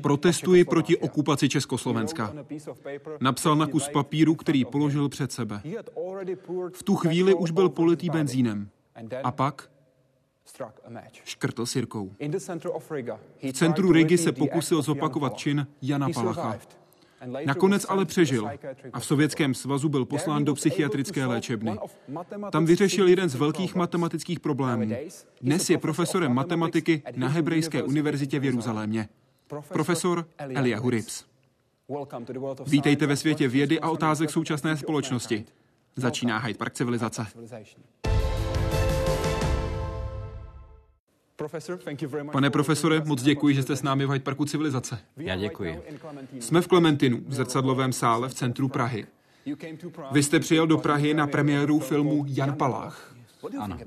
Protestuji 0.00 0.64
proti 0.64 0.96
okupaci 0.96 1.48
Československa. 1.48 2.34
Napsal 3.20 3.56
na 3.56 3.66
kus 3.66 3.88
papíru, 3.88 4.34
který 4.34 4.64
položil 4.64 5.08
před 5.08 5.32
sebe. 5.32 5.62
V 6.72 6.82
tu 6.82 6.96
chvíli 6.96 7.34
už 7.34 7.50
byl 7.50 7.68
politý 7.68 8.10
benzínem. 8.10 8.68
A 9.22 9.32
pak 9.32 9.70
škrtl 11.24 11.66
sirkou. 11.66 12.10
V 13.42 13.52
centru 13.52 13.92
Rigi 13.92 14.18
se 14.18 14.32
pokusil 14.32 14.82
zopakovat 14.82 15.36
čin 15.36 15.66
Jana 15.82 16.08
Palacha. 16.14 16.58
Nakonec 17.46 17.86
ale 17.88 18.04
přežil 18.04 18.50
a 18.92 19.00
v 19.00 19.06
Sovětském 19.06 19.54
svazu 19.54 19.88
byl 19.88 20.04
poslán 20.04 20.44
do 20.44 20.54
psychiatrické 20.54 21.26
léčebny. 21.26 21.78
Tam 22.52 22.66
vyřešil 22.66 23.08
jeden 23.08 23.28
z 23.28 23.34
velkých 23.34 23.74
matematických 23.74 24.40
problémů. 24.40 24.90
Dnes 25.40 25.70
je 25.70 25.78
profesorem 25.78 26.34
matematiky 26.34 27.02
na 27.16 27.28
Hebrejské 27.28 27.82
univerzitě 27.82 28.38
v 28.38 28.44
Jeruzalémě. 28.44 29.08
Profesor 29.68 30.28
Elia 30.38 30.80
Hurips. 30.80 31.24
Vítejte 32.66 33.06
ve 33.06 33.16
světě 33.16 33.48
vědy 33.48 33.80
a 33.80 33.90
otázek 33.90 34.30
současné 34.30 34.76
společnosti. 34.76 35.44
Začíná 35.96 36.38
Hyde 36.38 36.58
Park 36.58 36.74
civilizace. 36.74 37.26
Pane 42.32 42.50
profesore, 42.50 43.02
moc 43.04 43.22
děkuji, 43.22 43.54
že 43.54 43.62
jste 43.62 43.76
s 43.76 43.82
námi 43.82 44.06
v 44.06 44.10
Hyde 44.10 44.24
Parku 44.24 44.44
civilizace. 44.44 44.98
Já 45.16 45.36
děkuji. 45.36 45.82
Jsme 46.40 46.60
v 46.60 46.66
Klementinu, 46.66 47.20
v 47.26 47.34
zrcadlovém 47.34 47.92
sále 47.92 48.28
v 48.28 48.34
centru 48.34 48.68
Prahy. 48.68 49.06
Vy 50.12 50.22
jste 50.22 50.40
přijel 50.40 50.66
do 50.66 50.78
Prahy 50.78 51.14
na 51.14 51.26
premiéru 51.26 51.78
filmu 51.78 52.24
Jan 52.28 52.54
Palach. 52.54 53.16
Ano. 53.58 53.78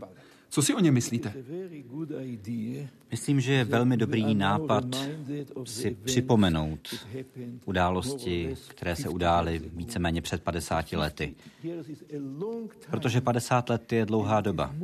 Co 0.50 0.62
si 0.62 0.74
o 0.74 0.80
něm 0.80 0.94
myslíte? 0.94 1.34
Myslím, 3.12 3.42
že 3.42 3.54
je 3.54 3.64
velmi 3.64 3.98
dobrý 3.98 4.36
nápad 4.36 4.86
si 5.66 5.98
připomenout 6.04 6.80
události, 7.66 8.56
které 8.68 8.96
se 8.96 9.10
udály 9.10 9.62
víceméně 9.74 10.22
před 10.22 10.44
50 10.44 10.92
lety. 10.92 11.36
Protože 12.92 13.22
50 13.22 13.70
let 13.70 13.94
je 13.94 14.06
dlouhá 14.06 14.42
doba. 14.42 14.76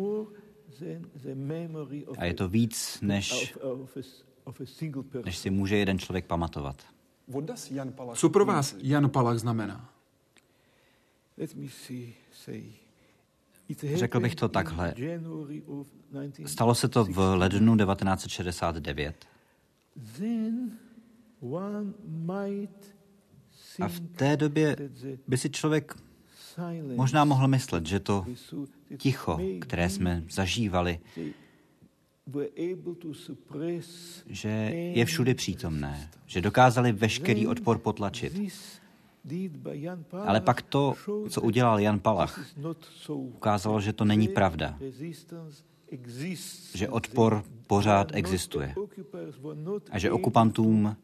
A 2.17 2.25
je 2.25 2.33
to 2.33 2.47
víc, 2.47 2.99
než, 3.01 3.55
než 5.25 5.37
si 5.37 5.49
může 5.49 5.77
jeden 5.77 5.99
člověk 5.99 6.25
pamatovat. 6.25 6.83
Co 8.13 8.29
pro 8.29 8.45
vás 8.45 8.75
Jan 8.79 9.09
Palach 9.09 9.37
znamená? 9.37 9.89
Řekl 13.93 14.19
bych 14.19 14.35
to 14.35 14.49
takhle. 14.49 14.95
Stalo 16.45 16.75
se 16.75 16.87
to 16.87 17.05
v 17.05 17.35
lednu 17.35 17.77
1969. 17.77 19.25
A 23.81 23.87
v 23.87 23.99
té 23.99 24.37
době 24.37 24.77
by 25.27 25.37
si 25.37 25.49
člověk 25.49 25.95
možná 26.95 27.25
mohl 27.25 27.47
myslet, 27.47 27.85
že 27.85 27.99
to 27.99 28.25
ticho, 28.97 29.39
které 29.61 29.89
jsme 29.89 30.23
zažívali, 30.29 30.99
že 34.27 34.49
je 34.93 35.05
všude 35.05 35.35
přítomné, 35.35 36.09
že 36.25 36.41
dokázali 36.41 36.91
veškerý 36.91 37.47
odpor 37.47 37.77
potlačit. 37.77 38.33
Ale 40.25 40.41
pak 40.41 40.61
to, 40.61 40.93
co 41.29 41.41
udělal 41.41 41.79
Jan 41.79 41.99
Palach, 41.99 42.39
ukázalo, 43.09 43.81
že 43.81 43.93
to 43.93 44.05
není 44.05 44.27
pravda. 44.27 44.79
Že 46.73 46.89
odpor 46.89 47.43
pořád 47.67 48.15
existuje. 48.15 48.75
A 49.91 49.99
že 49.99 50.11
okupantům 50.11 50.95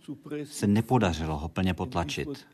se 0.43 0.67
nepodařilo 0.67 1.37
ho 1.37 1.49
plně 1.49 1.73
potlačit. 1.73 2.47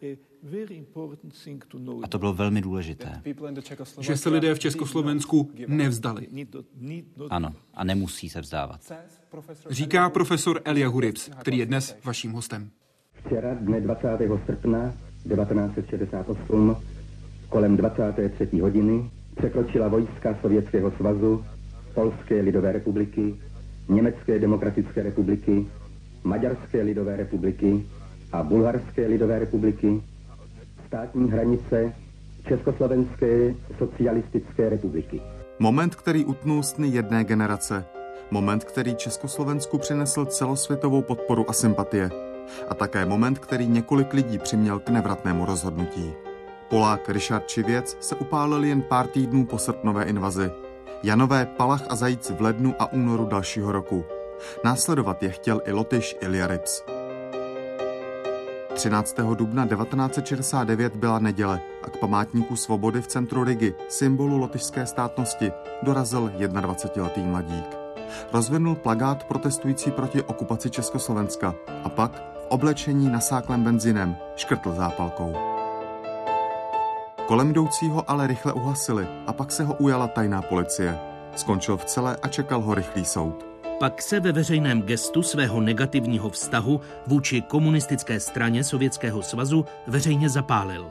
A 2.03 2.07
to 2.07 2.19
bylo 2.19 2.33
velmi 2.33 2.61
důležité. 2.61 3.21
Že 3.99 4.17
se 4.17 4.29
lidé 4.29 4.55
v 4.55 4.59
Československu 4.59 5.51
nevzdali. 5.67 6.27
Ano, 7.29 7.53
a 7.73 7.83
nemusí 7.83 8.29
se 8.29 8.41
vzdávat. 8.41 8.93
Říká 9.69 10.09
profesor 10.09 10.61
Elia 10.65 10.89
Hurips, 10.89 11.29
který 11.39 11.57
je 11.57 11.65
dnes 11.65 11.97
vaším 12.03 12.31
hostem. 12.31 12.69
Včera, 13.25 13.53
dne 13.53 13.81
20. 13.81 14.07
srpna 14.45 14.93
1968, 15.35 16.77
kolem 17.49 17.77
23. 17.77 18.59
hodiny, 18.59 19.11
překročila 19.37 19.87
vojska 19.87 20.37
Sovětského 20.41 20.91
svazu, 20.91 21.45
Polské 21.97 22.41
lidové 22.41 22.71
republiky, 22.71 23.35
Německé 23.89 24.39
demokratické 24.39 25.03
republiky, 25.03 25.65
Maďarské 26.23 26.81
lidové 26.81 27.17
republiky 27.17 27.85
a 28.31 28.43
Bulharské 28.43 29.07
lidové 29.07 29.39
republiky 29.39 30.01
státní 30.87 31.31
hranice 31.31 31.93
Československé 32.47 33.55
socialistické 33.77 34.69
republiky. 34.69 35.21
Moment, 35.59 35.95
který 35.95 36.25
utnul 36.25 36.63
sny 36.63 36.87
jedné 36.87 37.23
generace. 37.23 37.85
Moment, 38.31 38.63
který 38.63 38.95
Československu 38.95 39.77
přinesl 39.77 40.25
celosvětovou 40.25 41.01
podporu 41.01 41.49
a 41.49 41.53
sympatie. 41.53 42.09
A 42.69 42.73
také 42.73 43.05
moment, 43.05 43.39
který 43.39 43.67
několik 43.67 44.13
lidí 44.13 44.37
přiměl 44.37 44.79
k 44.79 44.89
nevratnému 44.89 45.45
rozhodnutí. 45.45 46.13
Polák 46.69 47.09
Richard 47.09 47.47
Čivěc 47.47 47.97
se 47.99 48.15
upálil 48.15 48.63
jen 48.63 48.81
pár 48.81 49.07
týdnů 49.07 49.45
po 49.45 49.57
srpnové 49.57 50.03
invazi. 50.03 50.51
Janové 51.03 51.45
Palach 51.45 51.81
a 51.89 51.95
Zajíc 51.95 52.29
v 52.29 52.41
lednu 52.41 52.75
a 52.79 52.91
únoru 52.93 53.25
dalšího 53.25 53.71
roku. 53.71 54.05
Následovat 54.63 55.23
je 55.23 55.29
chtěl 55.29 55.61
i 55.65 55.71
Lotyš 55.71 56.15
Ilja 56.21 56.47
Rips. 56.47 56.83
13. 58.73 59.15
dubna 59.35 59.67
1969 59.67 60.95
byla 60.95 61.19
neděle 61.19 61.61
a 61.83 61.89
k 61.89 61.97
památníku 61.97 62.55
svobody 62.55 63.01
v 63.01 63.07
centru 63.07 63.43
Rigi, 63.43 63.73
symbolu 63.89 64.37
lotyšské 64.37 64.85
státnosti, 64.85 65.51
dorazil 65.83 66.31
21-letý 66.37 67.21
mladík. 67.21 67.77
Rozvinul 68.33 68.75
plagát 68.75 69.23
protestující 69.23 69.91
proti 69.91 70.21
okupaci 70.21 70.69
Československa 70.69 71.55
a 71.83 71.89
pak 71.89 72.11
v 72.15 72.47
oblečení 72.49 73.09
nasáklém 73.09 73.63
benzinem 73.63 74.15
škrtl 74.35 74.71
zápalkou. 74.71 75.56
Kolem 77.27 77.49
jdoucího 77.49 78.11
ale 78.11 78.27
rychle 78.27 78.53
uhasili 78.53 79.07
a 79.27 79.33
pak 79.33 79.51
se 79.51 79.63
ho 79.63 79.73
ujala 79.73 80.07
tajná 80.07 80.41
policie. 80.41 80.99
Skončil 81.35 81.77
v 81.77 81.85
celé 81.85 82.17
a 82.21 82.27
čekal 82.27 82.61
ho 82.61 82.75
rychlý 82.75 83.05
soud. 83.05 83.45
Pak 83.79 84.01
se 84.01 84.19
ve 84.19 84.31
veřejném 84.31 84.81
gestu 84.81 85.23
svého 85.23 85.61
negativního 85.61 86.29
vztahu 86.29 86.81
vůči 87.07 87.41
komunistické 87.41 88.19
straně 88.19 88.63
Sovětského 88.63 89.21
svazu 89.21 89.65
veřejně 89.87 90.29
zapálil. 90.29 90.87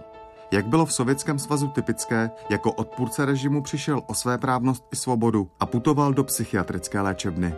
Jak 0.50 0.66
bylo 0.66 0.86
v 0.86 0.92
Sovětském 0.92 1.38
svazu 1.38 1.68
typické, 1.68 2.30
jako 2.50 2.72
odpůrce 2.72 3.24
režimu 3.24 3.62
přišel 3.62 4.02
o 4.06 4.14
své 4.14 4.38
právnost 4.38 4.84
i 4.92 4.96
svobodu 4.96 5.48
a 5.60 5.66
putoval 5.66 6.12
do 6.12 6.24
psychiatrické 6.24 7.00
léčebny. 7.00 7.54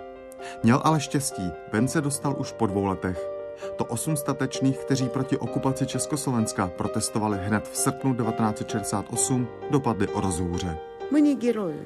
Měl 0.63 0.81
ale 0.85 1.01
štěstí, 1.01 1.51
ven 1.73 1.89
se 1.89 2.01
dostal 2.01 2.37
už 2.39 2.53
po 2.53 2.67
dvou 2.67 2.85
letech. 2.85 3.38
To 3.76 3.86
osm 3.86 4.16
statečných, 4.16 4.78
kteří 4.78 5.10
proti 5.10 5.38
okupaci 5.38 5.86
Československa 5.86 6.68
protestovali 6.68 7.38
hned 7.42 7.68
v 7.68 7.78
srpnu 7.78 8.14
1968, 8.14 9.48
dopadli 9.70 10.08
o 10.08 10.22
rozhůře. 10.22 10.78
My 11.12 11.22
не 11.22 11.36
герои. 11.36 11.80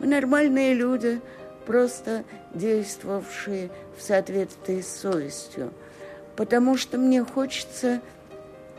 Мы 0.00 0.06
нормальные 0.06 0.74
люди, 0.74 1.20
просто 1.66 2.24
действовавшие 2.54 3.70
в 3.96 4.02
соответствии 4.02 4.80
с 4.80 5.00
совестью. 5.00 5.70
Потому 6.36 6.76
что 6.76 6.98
мне 6.98 7.24
хочется, 7.24 8.00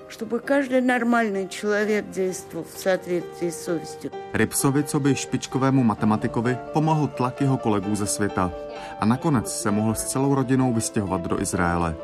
чтобы 0.09 0.39
каждый 0.39 0.81
нормальный 0.81 1.47
человек 1.47 2.09
действовал 2.09 2.65
в 2.65 2.77
соответствии 2.77 3.49
с 3.49 3.65
совестью. 3.65 4.11
Ripsovi, 4.33 4.83
co 4.83 4.99
by 4.99 5.15
špičkovému 5.15 5.83
matematikovi, 5.83 6.57
pomohl 6.73 7.07
tlak 7.07 7.41
jeho 7.41 7.57
kolegů 7.57 7.95
ze 7.95 8.07
světa 8.07 8.51
a 8.99 9.05
nakonec 9.05 9.61
se 9.61 9.71
mohl 9.71 9.95
s 9.95 10.03
celou 10.03 10.35
rodinou 10.35 10.73
vystěhovat 10.73 11.21
do 11.21 11.41
Izraele. 11.41 11.95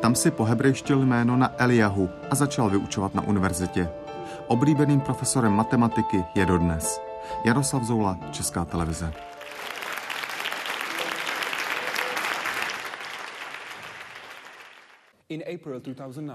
Tam 0.00 0.14
si 0.14 0.30
pohebrejštil 0.30 1.06
jméno 1.06 1.36
na 1.36 1.54
Eliahu 1.58 2.08
a 2.30 2.34
začal 2.34 2.70
vyučovat 2.70 3.14
na 3.14 3.22
univerzitě. 3.22 3.88
Oblíbeným 4.46 5.00
profesorem 5.00 5.52
matematiky 5.52 6.24
je 6.34 6.46
dodnes. 6.46 7.00
Jaroslav 7.44 7.82
Zoula, 7.82 8.18
Česká 8.30 8.64
televize. 8.64 9.12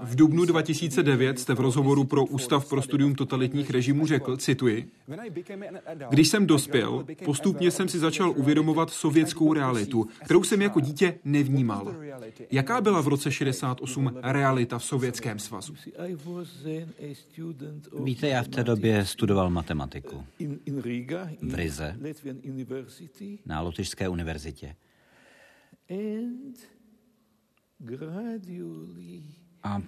V 0.01 0.15
dubnu 0.15 0.45
2009 0.45 1.39
jste 1.39 1.53
v 1.53 1.59
rozhovoru 1.59 2.03
pro 2.03 2.25
Ústav 2.25 2.69
pro 2.69 2.81
studium 2.81 3.15
totalitních 3.15 3.69
režimů 3.69 4.07
řekl, 4.07 4.37
cituji, 4.37 4.91
když 6.09 6.27
jsem 6.27 6.47
dospěl, 6.47 7.05
postupně 7.25 7.71
jsem 7.71 7.89
si 7.89 7.99
začal 7.99 8.29
uvědomovat 8.29 8.89
sovětskou 8.89 9.53
realitu, 9.53 10.07
kterou 10.23 10.43
jsem 10.43 10.61
jako 10.61 10.79
dítě 10.79 11.19
nevnímal. 11.25 11.95
Jaká 12.51 12.81
byla 12.81 13.01
v 13.01 13.07
roce 13.07 13.31
68 13.31 14.19
realita 14.23 14.79
v 14.79 14.83
Sovětském 14.83 15.39
svazu? 15.39 15.73
Víte, 18.03 18.27
já 18.27 18.43
v 18.43 18.47
té 18.47 18.63
době 18.63 19.05
studoval 19.05 19.49
matematiku 19.49 20.23
v 21.41 21.55
Rize 21.55 21.97
na 23.45 23.61
Lotyšské 23.61 24.09
univerzitě. 24.09 24.75
A 29.63 29.81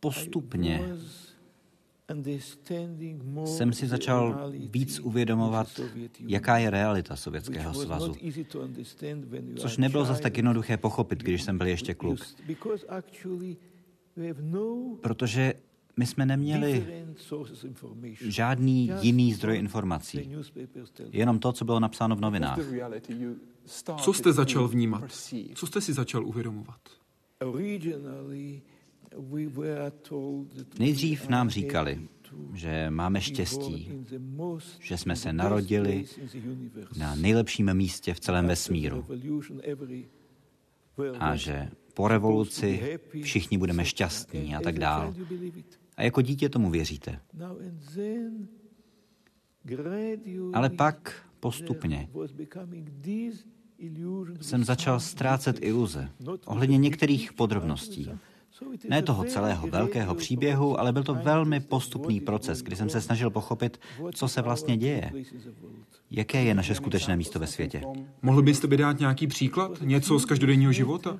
postupně 0.00 0.96
jsem 3.44 3.72
si 3.72 3.86
začal 3.86 4.52
víc 4.70 5.00
uvědomovat, 5.00 5.80
jaká 6.18 6.58
je 6.58 6.70
realita 6.70 7.16
Sovětského 7.16 7.74
svazu. 7.74 8.14
Což 9.56 9.76
nebylo 9.76 10.04
zas 10.04 10.20
tak 10.20 10.36
jednoduché 10.36 10.76
pochopit, 10.76 11.18
když 11.18 11.42
jsem 11.42 11.58
byl 11.58 11.66
ještě 11.66 11.94
kluk. 11.94 12.18
Protože 15.00 15.54
my 15.96 16.06
jsme 16.06 16.26
neměli 16.26 17.06
žádný 18.20 18.90
jiný 19.00 19.34
zdroj 19.34 19.58
informací, 19.58 20.30
jenom 21.12 21.38
to, 21.38 21.52
co 21.52 21.64
bylo 21.64 21.80
napsáno 21.80 22.16
v 22.16 22.20
novinách. 22.20 22.58
Co 23.96 24.12
jste 24.12 24.32
začal 24.32 24.68
vnímat? 24.68 25.12
Co 25.54 25.66
jste 25.66 25.80
si 25.80 25.92
začal 25.92 26.26
uvědomovat? 26.26 26.80
Nejdřív 30.78 31.28
nám 31.28 31.50
říkali, 31.50 32.08
že 32.54 32.90
máme 32.90 33.20
štěstí, 33.20 33.92
že 34.80 34.96
jsme 34.98 35.16
se 35.16 35.32
narodili 35.32 36.04
na 36.98 37.14
nejlepším 37.14 37.74
místě 37.74 38.14
v 38.14 38.20
celém 38.20 38.46
vesmíru 38.46 39.04
a 41.18 41.36
že 41.36 41.70
po 41.94 42.08
revoluci 42.08 42.98
všichni 43.22 43.58
budeme 43.58 43.84
šťastní 43.84 44.56
a 44.56 44.60
tak 44.60 44.78
dál. 44.78 45.14
A 45.96 46.02
jako 46.02 46.22
dítě 46.22 46.48
tomu 46.48 46.70
věříte. 46.70 47.20
Ale 50.52 50.70
pak 50.70 51.26
postupně 51.40 52.08
jsem 54.40 54.64
začal 54.64 55.00
ztrácet 55.00 55.58
iluze 55.60 56.10
ohledně 56.46 56.78
některých 56.78 57.32
podrobností. 57.32 58.10
Ne 58.88 59.02
toho 59.02 59.24
celého 59.24 59.68
velkého 59.68 60.14
příběhu, 60.14 60.80
ale 60.80 60.92
byl 60.92 61.02
to 61.02 61.14
velmi 61.14 61.60
postupný 61.60 62.20
proces, 62.20 62.62
kdy 62.62 62.76
jsem 62.76 62.88
se 62.88 63.00
snažil 63.00 63.30
pochopit, 63.30 63.80
co 64.14 64.28
se 64.28 64.42
vlastně 64.42 64.76
děje. 64.76 65.12
Jaké 66.10 66.44
je 66.44 66.54
naše 66.54 66.74
skutečné 66.74 67.16
místo 67.16 67.38
ve 67.38 67.46
světě? 67.46 67.82
Mohl 68.22 68.42
byste 68.42 68.66
by 68.66 68.76
dát 68.76 69.00
nějaký 69.00 69.26
příklad? 69.26 69.80
Něco 69.80 70.18
z 70.18 70.24
každodenního 70.24 70.72
života? 70.72 71.18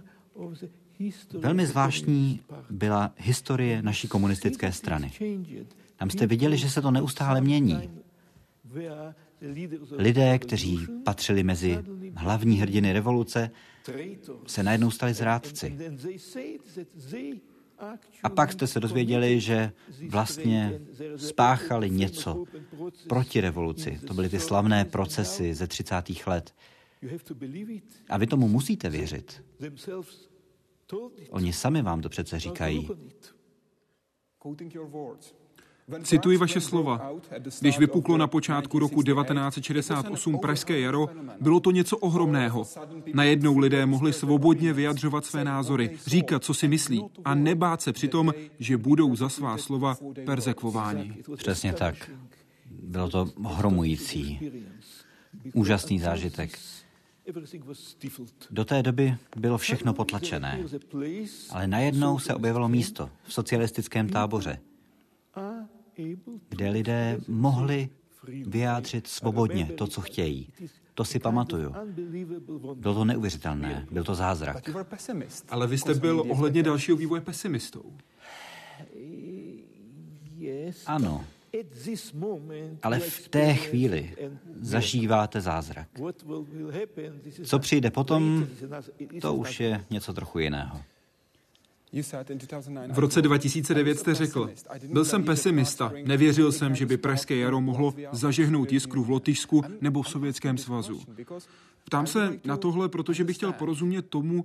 Velmi 1.38 1.66
zvláštní 1.66 2.40
byla 2.70 3.12
historie 3.16 3.82
naší 3.82 4.08
komunistické 4.08 4.72
strany. 4.72 5.12
Tam 5.96 6.10
jste 6.10 6.26
viděli, 6.26 6.56
že 6.56 6.70
se 6.70 6.82
to 6.82 6.90
neustále 6.90 7.40
mění. 7.40 7.90
Lidé, 9.90 10.38
kteří 10.38 10.86
patřili 11.04 11.42
mezi 11.42 11.78
hlavní 12.16 12.56
hrdiny 12.56 12.92
revoluce, 12.92 13.50
se 14.46 14.62
najednou 14.62 14.90
stali 14.90 15.14
zrádci. 15.14 15.78
A 18.22 18.28
pak 18.28 18.52
jste 18.52 18.66
se 18.66 18.80
dozvěděli, 18.80 19.40
že 19.40 19.72
vlastně 20.08 20.80
spáchali 21.16 21.90
něco 21.90 22.44
proti 23.08 23.40
revoluci. 23.40 24.00
To 24.06 24.14
byly 24.14 24.28
ty 24.28 24.40
slavné 24.40 24.84
procesy 24.84 25.54
ze 25.54 25.66
30. 25.66 25.94
let. 26.26 26.54
A 28.08 28.18
vy 28.18 28.26
tomu 28.26 28.48
musíte 28.48 28.90
věřit. 28.90 29.44
Oni 31.30 31.52
sami 31.52 31.82
vám 31.82 32.00
to 32.00 32.08
přece 32.08 32.38
říkají. 32.38 32.88
Cituji 36.02 36.36
vaše 36.36 36.60
slova. 36.60 37.10
Když 37.60 37.78
vypuklo 37.78 38.16
na 38.16 38.26
počátku 38.26 38.78
roku 38.78 39.02
1968 39.02 40.38
Pražské 40.38 40.80
jaro, 40.80 41.08
bylo 41.40 41.60
to 41.60 41.70
něco 41.70 41.98
ohromného. 41.98 42.66
Najednou 43.14 43.58
lidé 43.58 43.86
mohli 43.86 44.12
svobodně 44.12 44.72
vyjadřovat 44.72 45.24
své 45.24 45.44
názory, 45.44 45.98
říkat, 46.06 46.44
co 46.44 46.54
si 46.54 46.68
myslí 46.68 47.04
a 47.24 47.34
nebát 47.34 47.82
se 47.82 47.92
přitom, 47.92 48.34
že 48.58 48.76
budou 48.76 49.16
za 49.16 49.28
svá 49.28 49.58
slova 49.58 49.96
perzekvováni. 50.24 51.14
Přesně 51.36 51.72
tak. 51.72 52.10
Bylo 52.70 53.08
to 53.08 53.28
hromující. 53.44 54.52
Úžasný 55.54 55.98
zážitek. 55.98 56.58
Do 58.50 58.64
té 58.64 58.82
doby 58.82 59.16
bylo 59.36 59.58
všechno 59.58 59.94
potlačené, 59.94 60.64
ale 61.50 61.66
najednou 61.66 62.18
se 62.18 62.34
objevilo 62.34 62.68
místo 62.68 63.10
v 63.22 63.32
socialistickém 63.32 64.08
táboře, 64.08 64.58
kde 66.48 66.68
lidé 66.68 67.18
mohli 67.28 67.88
vyjádřit 68.46 69.06
svobodně 69.06 69.66
to, 69.66 69.86
co 69.86 70.00
chtějí. 70.00 70.48
To 70.94 71.04
si 71.04 71.18
pamatuju. 71.18 71.74
Bylo 72.74 72.94
to 72.94 73.04
neuvěřitelné, 73.04 73.86
byl 73.90 74.04
to 74.04 74.14
zázrak. 74.14 74.70
Ale 75.48 75.66
vy 75.66 75.78
jste 75.78 75.94
byl 75.94 76.20
ohledně 76.28 76.62
dalšího 76.62 76.96
vývoje 76.96 77.20
pesimistou. 77.20 77.92
Ano, 80.86 81.24
ale 82.82 82.98
v 82.98 83.28
té 83.28 83.54
chvíli 83.54 84.16
zažíváte 84.60 85.40
zázrak. 85.40 85.88
Co 87.44 87.58
přijde 87.58 87.90
potom, 87.90 88.46
to 89.20 89.34
už 89.34 89.60
je 89.60 89.84
něco 89.90 90.12
trochu 90.12 90.38
jiného. 90.38 90.82
V 92.92 92.98
roce 92.98 93.22
2009 93.22 93.98
jste 93.98 94.14
řekl, 94.14 94.50
byl 94.88 95.04
jsem 95.04 95.24
pesimista, 95.24 95.92
nevěřil 96.04 96.52
jsem, 96.52 96.74
že 96.74 96.86
by 96.86 96.96
Pražské 96.96 97.36
jaro 97.36 97.60
mohlo 97.60 97.94
zažehnout 98.12 98.72
jiskru 98.72 99.04
v 99.04 99.10
Lotyšsku 99.10 99.62
nebo 99.80 100.02
v 100.02 100.08
Sovětském 100.08 100.58
svazu. 100.58 101.00
Ptám 101.84 102.06
se 102.06 102.40
na 102.44 102.56
tohle, 102.56 102.88
protože 102.88 103.24
bych 103.24 103.36
chtěl 103.36 103.52
porozumět 103.52 104.02
tomu, 104.02 104.44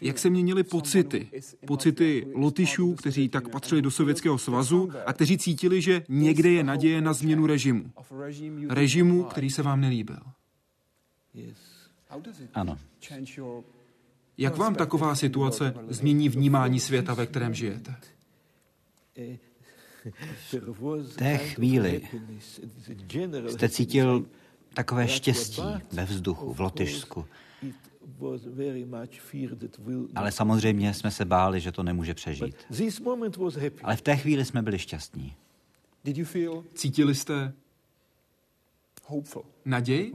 jak 0.00 0.18
se 0.18 0.30
měnily 0.30 0.62
pocity? 0.62 1.28
Pocity 1.66 2.26
Lotyšů, 2.34 2.94
kteří 2.94 3.28
tak 3.28 3.48
patřili 3.48 3.82
do 3.82 3.90
Sovětského 3.90 4.38
svazu 4.38 4.90
a 5.06 5.12
kteří 5.12 5.38
cítili, 5.38 5.82
že 5.82 6.02
někde 6.08 6.50
je 6.50 6.64
naděje 6.64 7.00
na 7.00 7.12
změnu 7.12 7.46
režimu. 7.46 7.92
Režimu, 8.68 9.24
který 9.24 9.50
se 9.50 9.62
vám 9.62 9.80
nelíbil. 9.80 10.20
Ano. 12.54 12.78
Jak 14.40 14.56
vám 14.56 14.74
taková 14.74 15.14
situace 15.14 15.74
změní 15.88 16.28
vnímání 16.28 16.80
světa, 16.80 17.14
ve 17.14 17.26
kterém 17.26 17.54
žijete? 17.54 17.94
V 21.02 21.16
té 21.16 21.38
chvíli 21.38 22.08
jste 23.48 23.68
cítil 23.68 24.26
takové 24.74 25.08
štěstí 25.08 25.62
ve 25.92 26.04
vzduchu, 26.04 26.52
v 26.52 26.60
Lotyšsku. 26.60 27.26
Ale 30.14 30.32
samozřejmě 30.32 30.94
jsme 30.94 31.10
se 31.10 31.24
báli, 31.24 31.60
že 31.60 31.72
to 31.72 31.82
nemůže 31.82 32.14
přežít. 32.14 32.56
Ale 33.82 33.96
v 33.96 34.02
té 34.02 34.16
chvíli 34.16 34.44
jsme 34.44 34.62
byli 34.62 34.78
šťastní. 34.78 35.36
Cítili 36.74 37.14
jste 37.14 37.52
naději? 39.64 40.12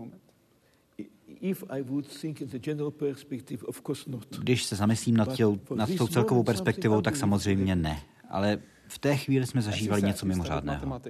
Když 4.39 4.63
se 4.63 4.75
zamyslím 4.75 5.18
nad, 5.18 5.36
těl, 5.36 5.60
nad 5.75 5.89
tou 5.98 6.08
celkovou 6.08 6.44
perspektivou, 6.44 7.01
tak 7.01 7.15
samozřejmě 7.15 7.75
ne. 7.75 8.01
Ale 8.30 8.60
v 8.88 9.00
té 9.00 9.18
chvíli 9.18 9.48
jsme 9.48 9.62
zažívali 9.62 10.01
něco 10.01 10.25
mimořádného. 10.25 11.01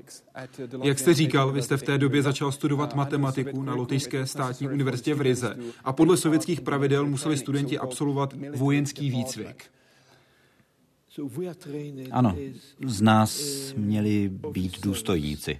Jak 0.83 0.99
jste 0.99 1.13
říkal, 1.13 1.51
vy 1.51 1.61
jste 1.61 1.77
v 1.77 1.83
té 1.83 1.97
době 1.97 2.21
začal 2.21 2.51
studovat 2.51 2.95
matematiku 2.95 3.63
na 3.63 3.73
Lotyšské 3.73 4.25
státní 4.25 4.67
univerzitě 4.67 5.15
v 5.15 5.21
Rize 5.21 5.57
a 5.83 5.93
podle 5.93 6.17
sovětských 6.17 6.61
pravidel 6.61 7.05
museli 7.05 7.37
studenti 7.37 7.79
absolvovat 7.79 8.33
vojenský 8.55 9.09
výcvik. 9.09 9.71
Ano, 12.11 12.37
z 12.85 13.01
nás 13.01 13.41
měli 13.77 14.29
být 14.29 14.81
důstojníci, 14.81 15.59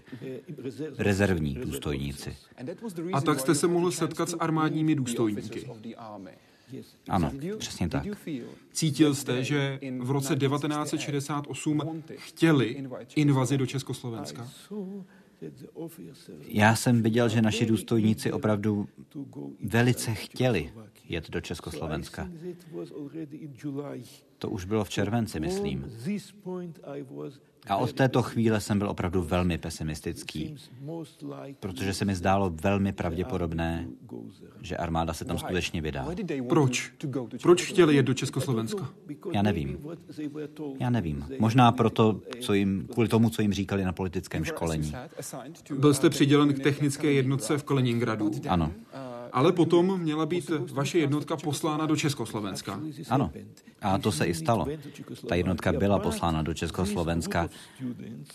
rezervní 0.98 1.54
důstojníci. 1.54 2.36
A 3.14 3.22
tak 3.22 3.40
jste 3.40 3.56
se 3.56 3.68
mohl 3.68 3.92
setkat 3.92 4.30
s 4.30 4.38
armádními 4.40 4.96
důstojníky. 4.96 5.68
Ano, 7.10 7.32
přesně 7.58 7.90
tak. 7.90 8.06
Cítil 8.72 9.16
jste, 9.16 9.44
že 9.44 9.80
v 10.00 10.12
roce 10.12 10.36
1968 10.36 12.04
chtěli 12.16 12.86
invazi 13.16 13.58
do 13.58 13.66
Československa? 13.66 14.48
Já 16.48 16.76
jsem 16.76 17.02
viděl, 17.02 17.30
že 17.30 17.42
naši 17.42 17.66
důstojníci 17.66 18.32
opravdu 18.32 18.88
velice 19.64 20.14
chtěli 20.14 20.74
jet 21.10 21.30
do 21.30 21.42
Československa. 21.42 22.30
To 24.38 24.50
už 24.50 24.66
bylo 24.66 24.84
v 24.84 24.90
červenci, 24.90 25.40
myslím. 25.40 25.92
A 27.68 27.78
od 27.78 27.94
této 27.94 28.22
chvíle 28.22 28.62
jsem 28.62 28.80
byl 28.80 28.90
opravdu 28.90 29.22
velmi 29.22 29.58
pesimistický, 29.58 30.56
protože 31.60 31.94
se 31.94 32.06
mi 32.06 32.16
zdálo 32.16 32.50
velmi 32.62 32.94
pravděpodobné, 32.94 33.88
že 34.62 34.78
armáda 34.78 35.14
se 35.14 35.26
tam 35.26 35.38
skutečně 35.38 35.82
vydá. 35.82 36.08
Proč? 36.50 36.94
Proč 37.42 37.66
chtěli 37.66 37.96
jet 37.96 38.06
do 38.06 38.14
Československa? 38.14 38.90
Já 39.32 39.42
nevím. 39.42 39.78
Já 40.80 40.90
nevím. 40.90 41.26
Možná 41.40 41.72
proto, 41.72 42.22
co 42.40 42.54
jim, 42.54 42.88
kvůli 42.94 43.08
tomu, 43.08 43.30
co 43.30 43.42
jim 43.42 43.54
říkali 43.54 43.84
na 43.84 43.94
politickém 43.94 44.46
školení. 44.46 44.94
Byl 45.80 45.94
jste 45.94 46.10
přidělen 46.10 46.54
k 46.54 46.60
technické 46.60 47.12
jednotce 47.12 47.58
v 47.58 47.64
Kaliningradu. 47.64 48.32
Ano. 48.48 48.72
Ale 49.36 49.52
potom 49.52 50.00
měla 50.00 50.26
být 50.26 50.52
vaše 50.72 51.00
jednotka 51.00 51.38
poslána 51.38 51.86
do 51.86 51.96
Československa. 51.96 52.82
Ano, 53.10 53.32
a 53.82 53.98
to 53.98 54.12
se 54.12 54.26
i 54.26 54.34
stalo. 54.34 54.68
Ta 55.30 55.36
jednotka 55.36 55.74
byla 55.74 56.00
poslána 56.00 56.42
do 56.42 56.54
Československa, 56.54 57.50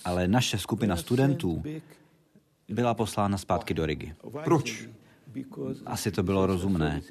ale 0.05 0.29
naše 0.29 0.59
skupina 0.59 0.97
studentů 0.97 1.63
byla 2.69 2.95
poslána 2.95 3.39
zpátky 3.39 3.75
do 3.75 3.87
Rigi. 3.87 4.15
Proč? 4.45 4.89
Asi 5.87 6.11
to 6.11 6.23
bylo 6.23 6.47
rozumné, 6.47 7.03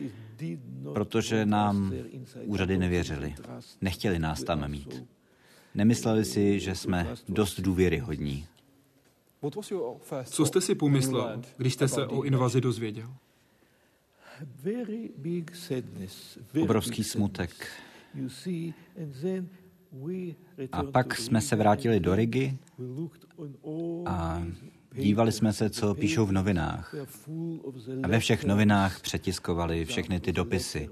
protože 0.94 1.46
nám 1.46 1.94
úřady 2.44 2.78
nevěřili. 2.78 3.36
Nechtěli 3.82 4.20
nás 4.20 4.44
tam 4.44 4.72
mít. 4.72 5.04
Nemysleli 5.76 6.26
si, 6.26 6.60
že 6.60 6.76
jsme 6.76 7.08
dost 7.30 7.60
důvěryhodní. 7.60 8.46
Co 10.26 10.46
jste 10.46 10.62
si 10.62 10.76
pomyslel, 10.76 11.42
když 11.58 11.74
jste 11.74 11.88
se 11.88 12.08
o 12.08 12.22
invazi 12.22 12.62
dozvěděl? 12.62 13.10
Obrovský 16.62 17.04
smutek. 17.04 17.68
A 20.72 20.84
pak 20.84 21.18
jsme 21.18 21.42
se 21.42 21.56
vrátili 21.56 22.00
do 22.00 22.16
Rigi 22.16 22.58
a 24.06 24.44
dívali 24.96 25.32
jsme 25.32 25.54
se, 25.54 25.70
co 25.70 25.96
píšou 25.96 26.26
v 26.26 26.32
novinách. 26.32 26.96
A 28.04 28.08
ve 28.08 28.20
všech 28.20 28.46
novinách 28.46 29.02
přetiskovali 29.02 29.86
všechny 29.86 30.20
ty 30.20 30.32
dopisy, 30.32 30.90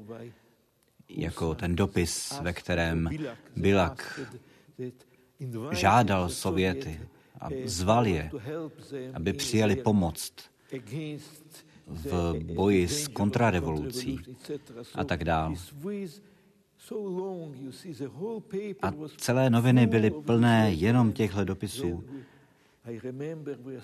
jako 1.09 1.55
ten 1.55 1.75
dopis, 1.75 2.39
ve 2.41 2.53
kterém 2.53 3.09
Bilak 3.55 4.19
žádal 5.71 6.29
Sověty 6.29 6.99
a 7.41 7.49
zval 7.65 8.07
je, 8.07 8.31
aby 9.13 9.33
přijali 9.33 9.75
pomoc 9.75 10.33
v 11.87 12.33
boji 12.53 12.87
s 12.87 13.07
kontrarevolucí 13.07 14.19
a 14.95 15.03
tak 15.03 15.23
dále. 15.23 15.55
A 18.81 18.93
celé 19.17 19.49
noviny 19.49 19.87
byly 19.87 20.11
plné 20.11 20.71
jenom 20.73 21.11
těchto 21.11 21.43
dopisů. 21.43 22.03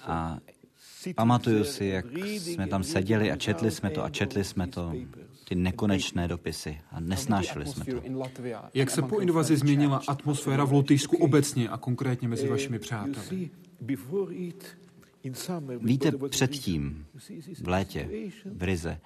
A 0.02 0.40
pamatuju 1.16 1.64
si, 1.64 1.86
jak 1.86 2.06
jsme 2.16 2.68
tam 2.68 2.84
seděli 2.84 3.32
a 3.32 3.36
četli 3.36 3.72
jsme 3.72 3.90
to 3.90 4.04
a 4.04 4.10
četli 4.10 4.44
jsme 4.44 4.68
to, 4.68 4.94
ty 5.48 5.56
nekonečné 5.56 6.28
dopisy 6.28 6.80
a 6.92 7.00
nesnášeli 7.00 7.66
jsme 7.66 7.86
to. 7.86 8.02
Jak 8.74 8.90
se 8.90 9.02
po 9.02 9.20
invazi 9.20 9.58
změnila 9.58 10.02
atmosféra 10.08 10.64
v 10.66 10.74
Lotyšsku 10.74 11.18
obecně 11.18 11.70
a 11.70 11.78
konkrétně 11.78 12.28
mezi 12.28 12.48
vašimi 12.48 12.80
přáteli? 12.80 13.50
Víte, 15.80 16.12
předtím, 16.30 17.06
v 17.62 17.68
létě, 17.68 18.10
v 18.46 18.64
Rize, 18.64 19.00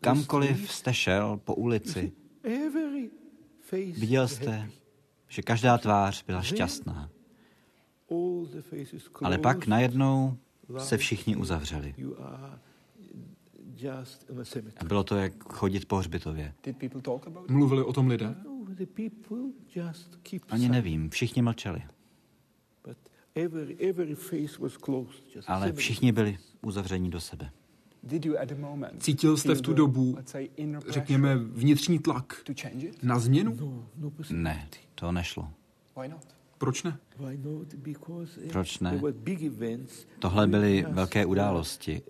kamkoliv 0.00 0.72
jste 0.72 0.94
šel 0.94 1.40
po 1.44 1.54
ulici, 1.54 2.12
viděl 3.98 4.28
jste, 4.28 4.70
že 5.28 5.42
každá 5.42 5.78
tvář 5.78 6.24
byla 6.24 6.42
šťastná. 6.42 7.10
Ale 9.22 9.38
pak 9.38 9.66
najednou 9.66 10.36
se 10.78 10.96
všichni 10.96 11.36
uzavřeli. 11.36 11.94
A 14.76 14.84
bylo 14.84 15.04
to 15.04 15.16
jak 15.16 15.44
chodit 15.52 15.88
po 15.88 15.96
hřbitově. 15.96 16.54
Mluvili 17.48 17.82
o 17.82 17.92
tom 17.92 18.06
lidé? 18.06 18.34
Ani 20.48 20.68
nevím, 20.68 21.10
všichni 21.10 21.42
mlčeli. 21.42 21.82
Ale 25.46 25.72
všichni 25.72 26.12
byli 26.12 26.38
uzavření 26.62 27.10
do 27.10 27.20
sebe. 27.20 27.50
Cítil 29.00 29.36
jste 29.36 29.54
v 29.54 29.60
tu 29.60 29.72
dobu, 29.72 30.16
řekněme, 30.88 31.36
vnitřní 31.36 31.98
tlak 31.98 32.42
na 33.02 33.18
změnu? 33.18 33.56
Ne, 34.30 34.68
to 34.94 35.12
nešlo. 35.12 35.52
Proč 36.58 36.82
ne? 36.82 36.98
Proč 38.52 38.78
ne? 38.78 39.00
Tohle 40.18 40.46
byly 40.46 40.86
velké 40.90 41.26
události. 41.26 42.02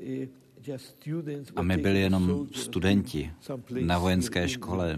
A 1.56 1.62
my 1.62 1.76
byli 1.76 2.00
jenom 2.00 2.46
studenti 2.52 3.32
na 3.80 3.98
vojenské 3.98 4.48
škole 4.48 4.96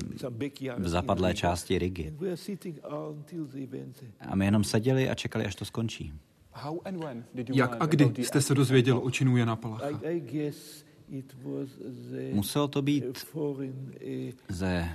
v 0.78 0.88
zapadlé 0.88 1.34
části 1.34 1.78
Rigi. 1.78 2.14
A 4.20 4.36
my 4.36 4.44
jenom 4.44 4.64
seděli 4.64 5.10
a 5.10 5.14
čekali, 5.14 5.44
až 5.44 5.54
to 5.54 5.64
skončí. 5.64 6.12
Jak 7.54 7.76
a 7.80 7.86
kdy 7.86 8.24
jste 8.24 8.40
se 8.40 8.54
dozvěděl 8.54 8.98
o 8.98 9.10
činu 9.10 9.36
Jana 9.36 9.56
Palacha? 9.56 10.00
Muselo 12.32 12.68
to 12.68 12.82
být 12.82 13.04
ze, 14.48 14.88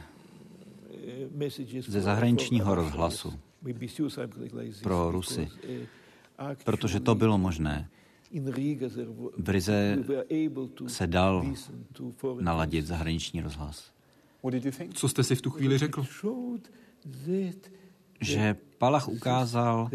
ze 1.87 2.01
zahraničního 2.01 2.75
rozhlasu 2.75 3.33
pro 4.83 5.11
Rusy, 5.11 5.49
protože 6.63 6.99
to 6.99 7.15
bylo 7.15 7.37
možné. 7.37 7.89
V 9.37 9.49
Rize 9.49 9.97
se 10.87 11.07
dal 11.07 11.45
naladit 12.39 12.85
zahraniční 12.85 13.41
rozhlas. 13.41 13.91
Co 14.93 15.09
jste 15.09 15.23
si 15.23 15.35
v 15.35 15.41
tu 15.41 15.49
chvíli 15.49 15.77
řekl? 15.77 16.05
Že 18.21 18.55
Palach 18.77 19.07
ukázal, 19.07 19.89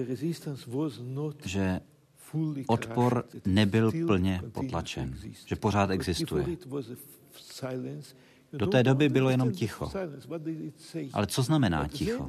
že 1.45 1.81
odpor 2.67 3.25
nebyl 3.47 3.93
plně 4.07 4.43
potlačen, 4.53 5.15
že 5.47 5.57
pořád 5.57 5.91
existuje. 5.91 6.47
Do 8.53 8.67
té 8.67 8.83
doby 8.83 9.09
bylo 9.09 9.31
jenom 9.31 9.53
ticho. 9.53 9.91
Ale 11.13 11.27
co 11.27 11.43
znamená 11.43 11.89
ticho? 11.89 12.29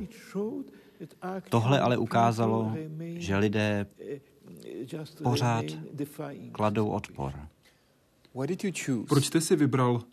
Tohle 1.50 1.80
ale 1.80 1.98
ukázalo, 1.98 2.75
že 3.15 3.38
lidé 3.38 3.86
pořád 5.24 5.65
kladou 6.51 6.89
odpor. 6.89 7.34
Proč 9.08 9.25
jste 9.25 9.41
si 9.41 9.55
vybral 9.55 10.03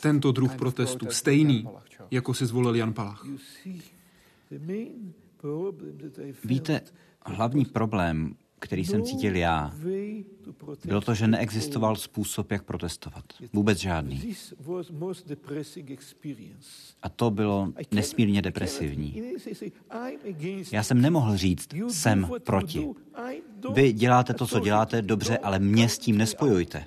tento 0.00 0.32
druh 0.32 0.56
protestu, 0.56 1.06
stejný, 1.10 1.68
jako 2.10 2.34
si 2.34 2.46
zvolil 2.46 2.74
Jan 2.74 2.92
Palach? 2.92 3.24
Víte, 6.44 6.80
hlavní 7.26 7.64
problém, 7.64 8.34
který 8.58 8.84
jsem 8.84 9.02
cítil 9.02 9.36
já, 9.36 9.74
bylo 10.84 11.00
to, 11.00 11.14
že 11.14 11.26
neexistoval 11.26 11.96
způsob, 11.96 12.52
jak 12.52 12.64
protestovat. 12.64 13.24
Vůbec 13.52 13.78
žádný. 13.78 14.34
A 17.02 17.08
to 17.08 17.30
bylo 17.30 17.72
nesmírně 17.90 18.42
depresivní. 18.42 19.22
Já 20.72 20.82
jsem 20.82 21.00
nemohl 21.00 21.36
říct, 21.36 21.68
jsem 21.88 22.30
proti. 22.44 22.88
Vy 23.72 23.92
děláte 23.92 24.34
to, 24.34 24.46
co 24.46 24.60
děláte, 24.60 25.02
dobře, 25.02 25.38
ale 25.38 25.58
mě 25.58 25.88
s 25.88 25.98
tím 25.98 26.18
nespojujte. 26.18 26.84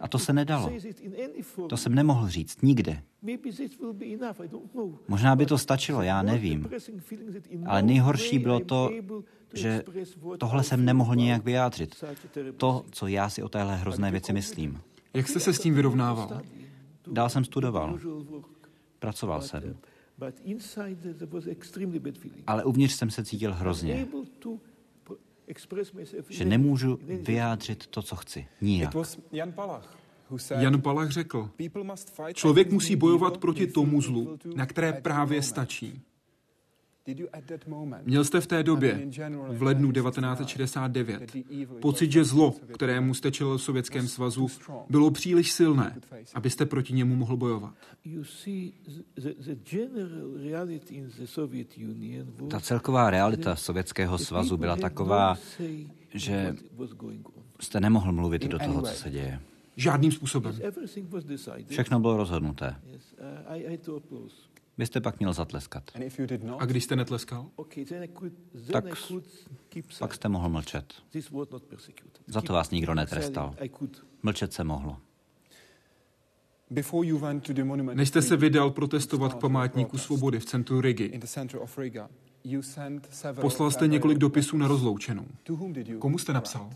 A 0.00 0.08
to 0.08 0.18
se 0.18 0.32
nedalo. 0.32 0.72
To 1.68 1.76
jsem 1.76 1.94
nemohl 1.94 2.28
říct 2.28 2.62
nikde. 2.62 3.02
Možná 5.08 5.36
by 5.36 5.46
to 5.46 5.58
stačilo, 5.58 6.02
já 6.02 6.22
nevím. 6.22 6.68
Ale 7.66 7.82
nejhorší 7.82 8.38
bylo 8.38 8.60
to, 8.60 8.90
že 9.52 9.82
tohle 10.38 10.64
jsem 10.64 10.84
nemohl 10.84 11.16
nějak 11.16 11.44
vyjádřit. 11.44 12.04
To, 12.56 12.84
co 12.90 13.06
já 13.06 13.30
si 13.30 13.42
o 13.42 13.48
téhle 13.48 13.76
hrozné 13.76 14.10
věci 14.10 14.32
myslím. 14.32 14.80
Jak 15.14 15.28
jste 15.28 15.40
se 15.40 15.52
s 15.52 15.60
tím 15.60 15.74
vyrovnával? 15.74 16.40
Dál 17.12 17.28
jsem 17.28 17.44
studoval. 17.44 17.98
Pracoval 18.98 19.42
jsem. 19.42 19.76
Ale 22.46 22.64
uvnitř 22.64 22.94
jsem 22.94 23.10
se 23.10 23.24
cítil 23.24 23.54
hrozně 23.54 24.06
že 26.28 26.44
nemůžu 26.44 26.98
vyjádřit 27.06 27.86
to, 27.86 28.02
co 28.02 28.16
chci. 28.16 28.46
Nijak. 28.60 28.94
Jan 30.58 30.80
Palach 30.80 31.10
řekl, 31.10 31.50
člověk 32.34 32.72
musí 32.72 32.96
bojovat 32.96 33.38
proti 33.38 33.66
tomu 33.66 34.02
zlu, 34.02 34.38
na 34.56 34.66
které 34.66 34.92
právě 34.92 35.42
stačí. 35.42 36.02
Měl 38.04 38.24
jste 38.24 38.40
v 38.40 38.46
té 38.46 38.62
době, 38.62 39.08
v 39.48 39.62
lednu 39.62 39.92
1969, 39.92 41.36
pocit, 41.80 42.12
že 42.12 42.24
zlo, 42.24 42.54
kterému 42.74 43.14
jste 43.14 43.30
čelil 43.30 43.58
v 43.58 43.62
Sovětském 43.62 44.08
svazu, 44.08 44.48
bylo 44.90 45.10
příliš 45.10 45.52
silné, 45.52 45.96
abyste 46.34 46.66
proti 46.66 46.92
němu 46.92 47.16
mohl 47.16 47.36
bojovat. 47.36 47.74
Ta 52.48 52.60
celková 52.60 53.10
realita 53.10 53.56
Sovětského 53.56 54.18
svazu 54.18 54.56
byla 54.56 54.76
taková, 54.76 55.36
že 56.14 56.56
jste 57.60 57.80
nemohl 57.80 58.12
mluvit 58.12 58.46
do 58.46 58.58
toho, 58.58 58.82
co 58.82 58.92
se 58.92 59.10
děje. 59.10 59.40
Žádným 59.76 60.12
způsobem. 60.12 60.54
Všechno 61.68 62.00
bylo 62.00 62.16
rozhodnuté. 62.16 62.76
Vy 64.78 64.86
jste 64.86 65.00
pak 65.00 65.18
měl 65.18 65.32
zatleskat. 65.32 65.90
A 66.58 66.64
když 66.66 66.84
jste 66.84 66.96
netleskal? 66.96 67.46
Tak 68.72 68.84
pak 69.98 70.14
jste 70.14 70.28
mohl 70.28 70.48
mlčet. 70.48 70.94
Za 72.26 72.40
to 72.40 72.52
vás 72.52 72.70
nikdo 72.70 72.94
netrestal. 72.94 73.54
Mlčet 74.22 74.52
se 74.52 74.64
mohlo. 74.64 74.96
Než 77.94 78.08
jste 78.08 78.22
se 78.22 78.36
vydal 78.36 78.70
protestovat 78.70 79.34
k 79.34 79.40
památníku 79.40 79.98
svobody 79.98 80.40
v 80.40 80.44
centru 80.44 80.80
Rigi, 80.80 81.20
poslal 83.40 83.70
jste 83.70 83.86
několik 83.88 84.18
dopisů 84.18 84.56
na 84.56 84.68
rozloučenou. 84.68 85.26
Komu 85.98 86.18
jste 86.18 86.32
napsal? 86.32 86.70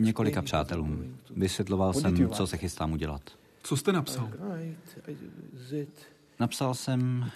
Několika 0.00 0.42
přátelům. 0.42 1.18
Vysvětloval 1.30 1.92
jsem, 1.92 2.30
co 2.30 2.46
se 2.46 2.56
chystám 2.56 2.92
udělat. 2.92 3.22
Co 3.62 3.76
jste 3.76 3.92
napsal? 3.92 4.30
Napsal 6.40 6.74
jsem, 6.74 7.30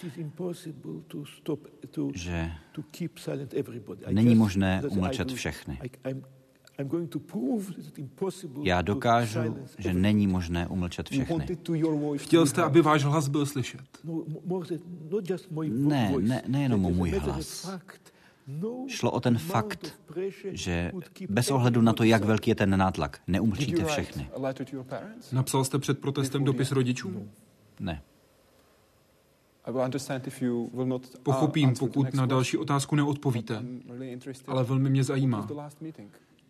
že 2.15 2.53
není 4.11 4.35
možné 4.35 4.83
umlčet 4.91 5.33
všechny. 5.33 5.79
Já 8.63 8.83
dokážu, 8.83 9.57
že 9.79 9.93
není 9.93 10.27
možné 10.27 10.67
umlčet 10.67 11.09
všechny. 11.09 11.59
Chtěl 12.17 12.47
jste, 12.47 12.63
aby 12.63 12.83
váš 12.83 13.05
hlas 13.05 13.29
byl 13.29 13.47
slyšet? 13.47 13.81
Ne, 15.69 16.13
ne, 16.21 16.43
nejenom 16.47 16.81
můj 16.81 17.11
hlas. 17.11 17.71
Šlo 18.89 19.11
o 19.11 19.21
ten 19.21 19.39
fakt, 19.39 20.01
že 20.45 20.93
bez 21.29 21.51
ohledu 21.51 21.81
na 21.81 21.93
to, 21.93 22.05
jak 22.05 22.25
velký 22.25 22.51
je 22.51 22.55
ten 22.55 22.79
nátlak, 22.79 23.21
neumlčíte 23.27 23.85
všechny. 23.85 24.31
Napsal 25.33 25.65
jste 25.65 25.79
před 25.79 25.99
protestem 25.99 26.45
dopis 26.45 26.73
rodičům? 26.73 27.31
Ne. 27.81 28.03
Pochopím, 31.23 31.75
pokud 31.79 32.15
na 32.15 32.27
další 32.27 32.57
otázku 32.57 32.97
neodpovíte, 32.97 33.63
ale 34.47 34.65
velmi 34.65 34.91
mě 34.91 35.05
zajímá. 35.05 35.49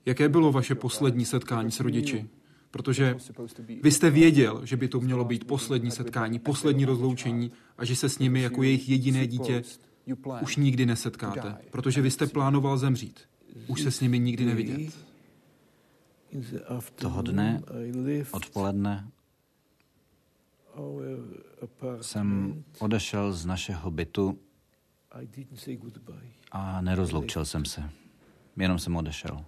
Jaké 0.07 0.29
bylo 0.29 0.53
vaše 0.53 0.75
poslední 0.75 1.25
setkání 1.25 1.71
s 1.71 1.81
rodiči? 1.81 2.29
Protože 2.71 3.17
vy 3.83 3.91
jste 3.91 4.11
věděl, 4.11 4.67
že 4.67 4.77
by 4.77 4.89
to 4.89 5.01
mělo 5.01 5.25
být 5.25 5.45
poslední 5.45 5.91
setkání, 5.91 6.39
poslední 6.39 6.85
rozloučení 6.85 7.53
a 7.79 7.85
že 7.85 7.97
se 7.97 8.09
s 8.09 8.19
nimi 8.19 8.43
jako 8.43 8.63
jejich 8.63 8.89
jediné 8.89 9.27
dítě 9.27 9.63
už 10.43 10.57
nikdy 10.57 10.87
nesetkáte, 10.87 11.57
protože 11.71 12.03
vy 12.03 12.11
jste 12.11 12.27
plánoval 12.27 12.79
zemřít. 12.79 13.21
Už 13.67 13.83
se 13.83 13.91
s 13.91 14.01
nimi 14.01 14.19
nikdy 14.19 14.45
nevidět. 14.45 14.99
Toho 16.95 17.23
dne, 17.23 17.63
odpoledne, 18.31 19.09
jsem 22.01 22.65
odešel 22.79 23.33
z 23.33 23.47
našeho 23.47 23.91
bytu 23.91 24.39
a 26.53 26.81
nerozloučil 26.81 27.45
jsem 27.45 27.65
se. 27.65 27.91
Jenom 28.57 28.79
jsem 28.79 28.97
odešel. 28.97 29.45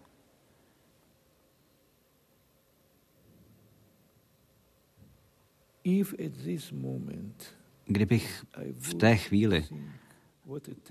Kdybych 7.87 8.45
v 8.79 8.95
té 8.95 9.17
chvíli 9.17 9.65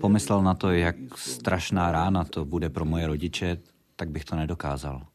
pomyslel 0.00 0.42
na 0.42 0.54
to, 0.54 0.70
jak 0.70 0.96
strašná 1.16 1.92
rána 1.92 2.24
to 2.24 2.44
bude 2.44 2.70
pro 2.70 2.84
moje 2.84 3.06
rodiče, 3.06 3.58
tak 3.96 4.10
bych 4.10 4.24
to 4.24 4.36
nedokázal. 4.36 5.06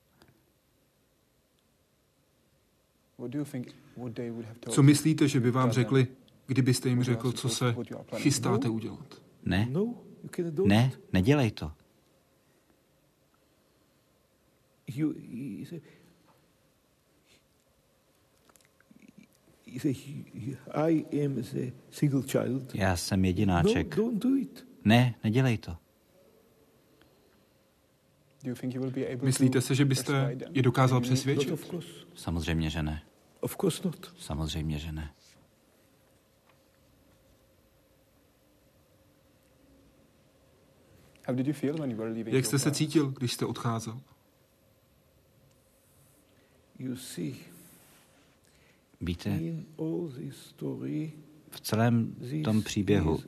Co 4.69 4.83
myslíte, 4.83 5.27
že 5.27 5.39
by 5.39 5.51
vám 5.51 5.71
řekli, 5.71 6.07
kdybyste 6.47 6.89
jim 6.89 7.03
řekl, 7.03 7.31
co 7.31 7.49
se 7.49 7.75
chystáte 8.15 8.69
udělat? 8.69 9.21
Ne, 9.45 9.69
ne, 10.65 10.91
nedělej 11.13 11.51
to. 11.51 11.71
Já 22.73 22.95
jsem 22.95 23.25
jedináček. 23.25 23.97
Ne, 24.85 25.15
nedělej 25.23 25.57
to. 25.57 25.77
Myslíte 29.21 29.61
se, 29.61 29.75
že 29.75 29.85
byste 29.85 30.37
je 30.51 30.61
dokázal 30.61 31.01
přesvědčit? 31.01 31.53
Samozřejmě, 32.15 32.69
že 32.69 32.83
ne. 32.83 33.01
Samozřejmě, 34.17 34.79
že 34.79 34.91
ne. 34.91 35.11
Jak 42.35 42.45
jste 42.45 42.59
se 42.59 42.71
cítil, 42.71 43.11
když 43.11 43.33
jste 43.33 43.45
odcházel? 43.45 44.01
Víte, 49.01 49.39
v 51.49 51.61
celém 51.61 52.15
tom 52.43 52.61
příběhu 52.61 53.19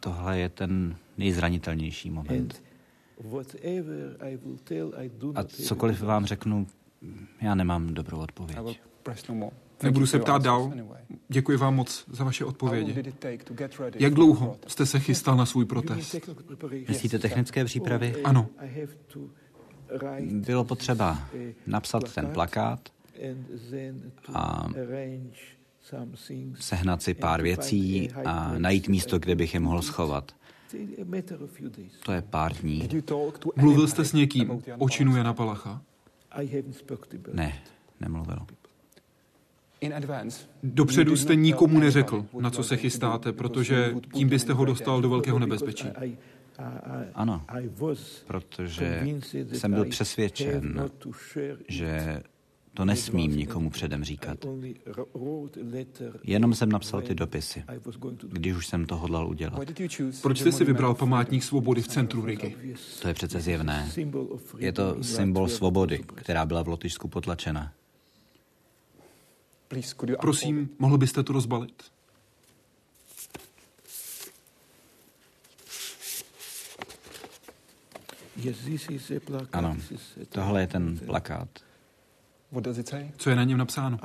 tohle 0.00 0.38
je 0.38 0.48
ten 0.48 0.96
nejzranitelnější 1.18 2.10
moment. 2.10 2.62
A 5.34 5.44
cokoliv 5.44 6.00
vám 6.02 6.26
řeknu, 6.26 6.66
já 7.40 7.54
nemám 7.54 7.94
dobrou 7.94 8.18
odpověď. 8.18 8.58
Nebudu 9.82 10.06
se 10.06 10.18
ptát 10.18 10.42
dál. 10.42 10.72
Děkuji 11.28 11.58
vám 11.58 11.74
moc 11.74 12.04
za 12.10 12.24
vaše 12.24 12.44
odpovědi. 12.44 13.12
Jak 13.94 14.14
dlouho 14.14 14.56
jste 14.66 14.86
se 14.86 15.00
chystal 15.00 15.36
na 15.36 15.46
svůj 15.46 15.64
protest? 15.64 16.16
Myslíte 16.88 17.18
technické 17.18 17.64
přípravy? 17.64 18.22
Ano. 18.24 18.46
Bylo 20.30 20.64
potřeba 20.64 21.28
napsat 21.66 22.14
ten 22.14 22.26
plakát 22.26 22.88
a 24.34 24.68
sehnat 26.54 27.02
si 27.02 27.14
pár 27.14 27.42
věcí 27.42 28.10
a 28.10 28.58
najít 28.58 28.88
místo, 28.88 29.18
kde 29.18 29.34
bych 29.34 29.54
je 29.54 29.60
mohl 29.60 29.82
schovat. 29.82 30.32
To 32.04 32.12
je 32.12 32.22
pár 32.22 32.52
dní. 32.52 32.88
Mluvil 33.56 33.88
jste 33.88 34.04
s 34.04 34.12
někým 34.12 34.62
o 34.78 34.88
činu 34.88 35.16
Jana 35.16 35.34
Palacha? 35.34 35.82
Ne, 37.32 37.62
nemluvil. 38.00 38.38
Dopředu 40.62 41.16
jste 41.16 41.34
nikomu 41.34 41.78
neřekl, 41.78 42.26
na 42.40 42.50
co 42.50 42.62
se 42.62 42.76
chystáte, 42.76 43.32
protože 43.32 43.94
tím 44.14 44.28
byste 44.28 44.52
ho 44.52 44.64
dostal 44.64 45.02
do 45.02 45.08
velkého 45.08 45.38
nebezpečí. 45.38 45.88
Ano, 47.14 47.44
protože 48.26 49.06
jsem 49.52 49.72
byl 49.72 49.84
přesvědčen, 49.84 50.90
že 51.68 52.22
to 52.74 52.84
nesmím 52.84 53.36
nikomu 53.36 53.70
předem 53.70 54.04
říkat. 54.04 54.38
Jenom 56.24 56.54
jsem 56.54 56.68
napsal 56.68 57.02
ty 57.02 57.14
dopisy, 57.14 57.64
když 58.28 58.54
už 58.54 58.66
jsem 58.66 58.86
to 58.86 58.96
hodlal 58.96 59.28
udělat. 59.28 59.60
Proč 60.22 60.40
jste 60.40 60.52
si 60.52 60.64
vybral 60.64 60.94
památník 60.94 61.42
svobody 61.42 61.82
v 61.82 61.88
centru 61.88 62.24
Rigi? 62.24 62.76
To 63.02 63.08
je 63.08 63.14
přece 63.14 63.40
zjevné. 63.40 63.90
Je 64.58 64.72
to 64.72 65.04
symbol 65.04 65.48
svobody, 65.48 65.98
která 65.98 66.46
byla 66.46 66.62
v 66.62 66.68
Lotyšsku 66.68 67.08
potlačena. 67.08 67.72
Prosím, 70.20 70.68
mohl 70.78 70.98
byste 70.98 71.22
to 71.22 71.32
rozbalit? 71.32 71.82
Ano, 79.52 79.76
tohle 80.28 80.60
je 80.60 80.66
ten 80.66 80.98
plakát. 80.98 81.48
Co 83.16 83.30
je 83.30 83.36
na 83.36 83.44
něm 83.44 83.58
napsáno? 83.58 83.98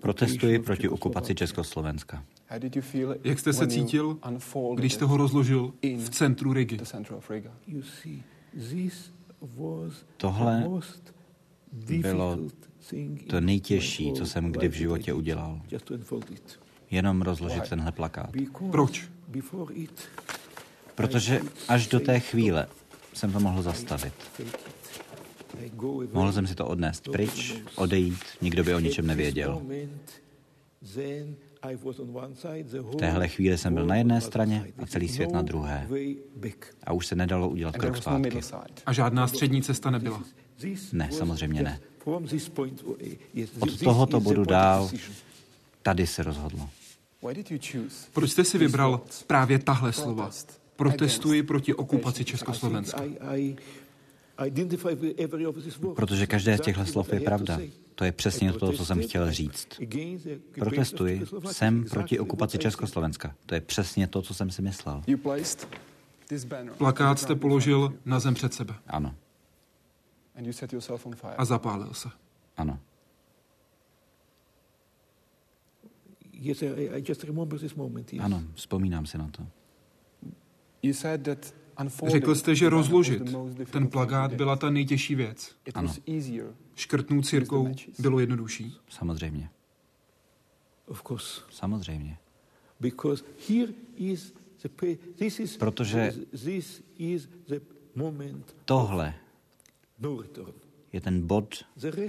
Protestuji 0.00 0.58
proti 0.58 0.88
okupaci 0.88 1.34
Československa. 1.34 2.24
Jak 3.24 3.38
jste 3.38 3.52
se 3.52 3.66
cítil, 3.66 4.18
když 4.74 4.94
jste 4.94 5.04
ho 5.04 5.16
rozložil 5.16 5.72
v 5.82 6.10
centru 6.10 6.52
Rigi? 6.52 6.78
Tohle 10.16 10.68
bylo 11.72 12.38
to 13.26 13.40
nejtěžší, 13.40 14.12
co 14.12 14.26
jsem 14.26 14.52
kdy 14.52 14.68
v 14.68 14.72
životě 14.72 15.12
udělal. 15.12 15.60
Jenom 16.90 17.22
rozložit 17.22 17.68
tenhle 17.68 17.92
plakát. 17.92 18.30
Proč? 18.70 19.10
Protože 20.94 21.40
až 21.68 21.88
do 21.88 22.00
té 22.00 22.20
chvíle 22.20 22.66
jsem 23.14 23.32
to 23.32 23.40
mohl 23.40 23.62
zastavit. 23.62 24.14
Mohl 26.12 26.32
jsem 26.32 26.46
si 26.46 26.54
to 26.54 26.66
odnést 26.66 27.08
pryč, 27.08 27.54
odejít, 27.74 28.24
nikdo 28.40 28.64
by 28.64 28.74
o 28.74 28.80
ničem 28.80 29.06
nevěděl. 29.06 29.62
V 32.82 32.96
téhle 32.98 33.28
chvíli 33.28 33.58
jsem 33.58 33.74
byl 33.74 33.86
na 33.86 33.96
jedné 33.96 34.20
straně 34.20 34.72
a 34.82 34.86
celý 34.86 35.08
svět 35.08 35.32
na 35.32 35.42
druhé. 35.42 35.88
A 36.84 36.92
už 36.92 37.06
se 37.06 37.16
nedalo 37.16 37.48
udělat 37.48 37.76
krok 37.76 37.96
zpátky. 37.96 38.40
A 38.86 38.92
žádná 38.92 39.28
střední 39.28 39.62
cesta 39.62 39.90
nebyla? 39.90 40.22
Ne, 40.92 41.08
samozřejmě 41.12 41.62
ne. 41.62 41.80
Od 43.60 43.80
tohoto 43.84 44.20
bodu 44.20 44.44
dál 44.44 44.90
tady 45.82 46.06
se 46.06 46.22
rozhodlo. 46.22 46.70
Proč 48.12 48.30
jste 48.30 48.44
si 48.44 48.58
vybral 48.58 49.00
právě 49.26 49.58
tahle 49.58 49.92
slova? 49.92 50.30
Protestuji 50.76 51.42
proti 51.42 51.74
okupaci 51.74 52.24
Československa. 52.24 53.02
Protože 55.96 56.26
každé 56.26 56.58
z 56.58 56.60
těchto 56.60 56.86
slov 56.86 57.12
je 57.12 57.20
pravda. 57.20 57.58
To 57.94 58.04
je 58.04 58.12
přesně 58.12 58.52
to, 58.52 58.72
co 58.72 58.84
jsem 58.84 59.02
chtěl 59.02 59.32
říct. 59.32 59.68
Protestuji, 60.58 61.22
jsem 61.50 61.84
proti 61.84 62.18
okupaci 62.18 62.58
Československa. 62.58 63.34
To 63.46 63.54
je 63.54 63.60
přesně 63.60 64.06
to, 64.06 64.22
co 64.22 64.34
jsem 64.34 64.50
si 64.50 64.62
myslel. 64.62 65.02
Plakát 66.78 67.18
jste 67.18 67.34
položil 67.34 67.94
na 68.04 68.20
zem 68.20 68.34
před 68.34 68.54
sebe. 68.54 68.74
Ano. 68.86 69.14
A 71.38 71.44
zapálil 71.44 71.94
se. 71.94 72.08
Ano. 72.56 72.78
Ano, 78.20 78.42
vzpomínám 78.54 79.06
si 79.06 79.18
na 79.18 79.28
to. 79.28 79.46
Řekl 82.06 82.34
jste, 82.34 82.54
že 82.54 82.68
rozložit 82.68 83.22
ten 83.70 83.88
plagát 83.88 84.34
byla 84.34 84.56
ta 84.56 84.70
nejtěžší 84.70 85.14
věc. 85.14 85.56
Ano. 85.74 85.94
Škrtnout 86.74 87.26
církou 87.26 87.68
bylo 87.98 88.20
jednodušší. 88.20 88.76
Samozřejmě. 88.88 89.50
Samozřejmě. 91.50 92.16
Protože 95.58 96.12
tohle 98.64 99.14
je 100.92 101.00
ten 101.00 101.26
bod, 101.26 101.54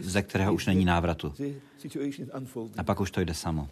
ze 0.01 0.21
kterého 0.21 0.53
už 0.53 0.65
není 0.65 0.85
návratu. 0.85 1.33
A 2.77 2.83
pak 2.83 2.99
už 2.99 3.11
to 3.11 3.21
jde 3.21 3.33
samo. 3.33 3.69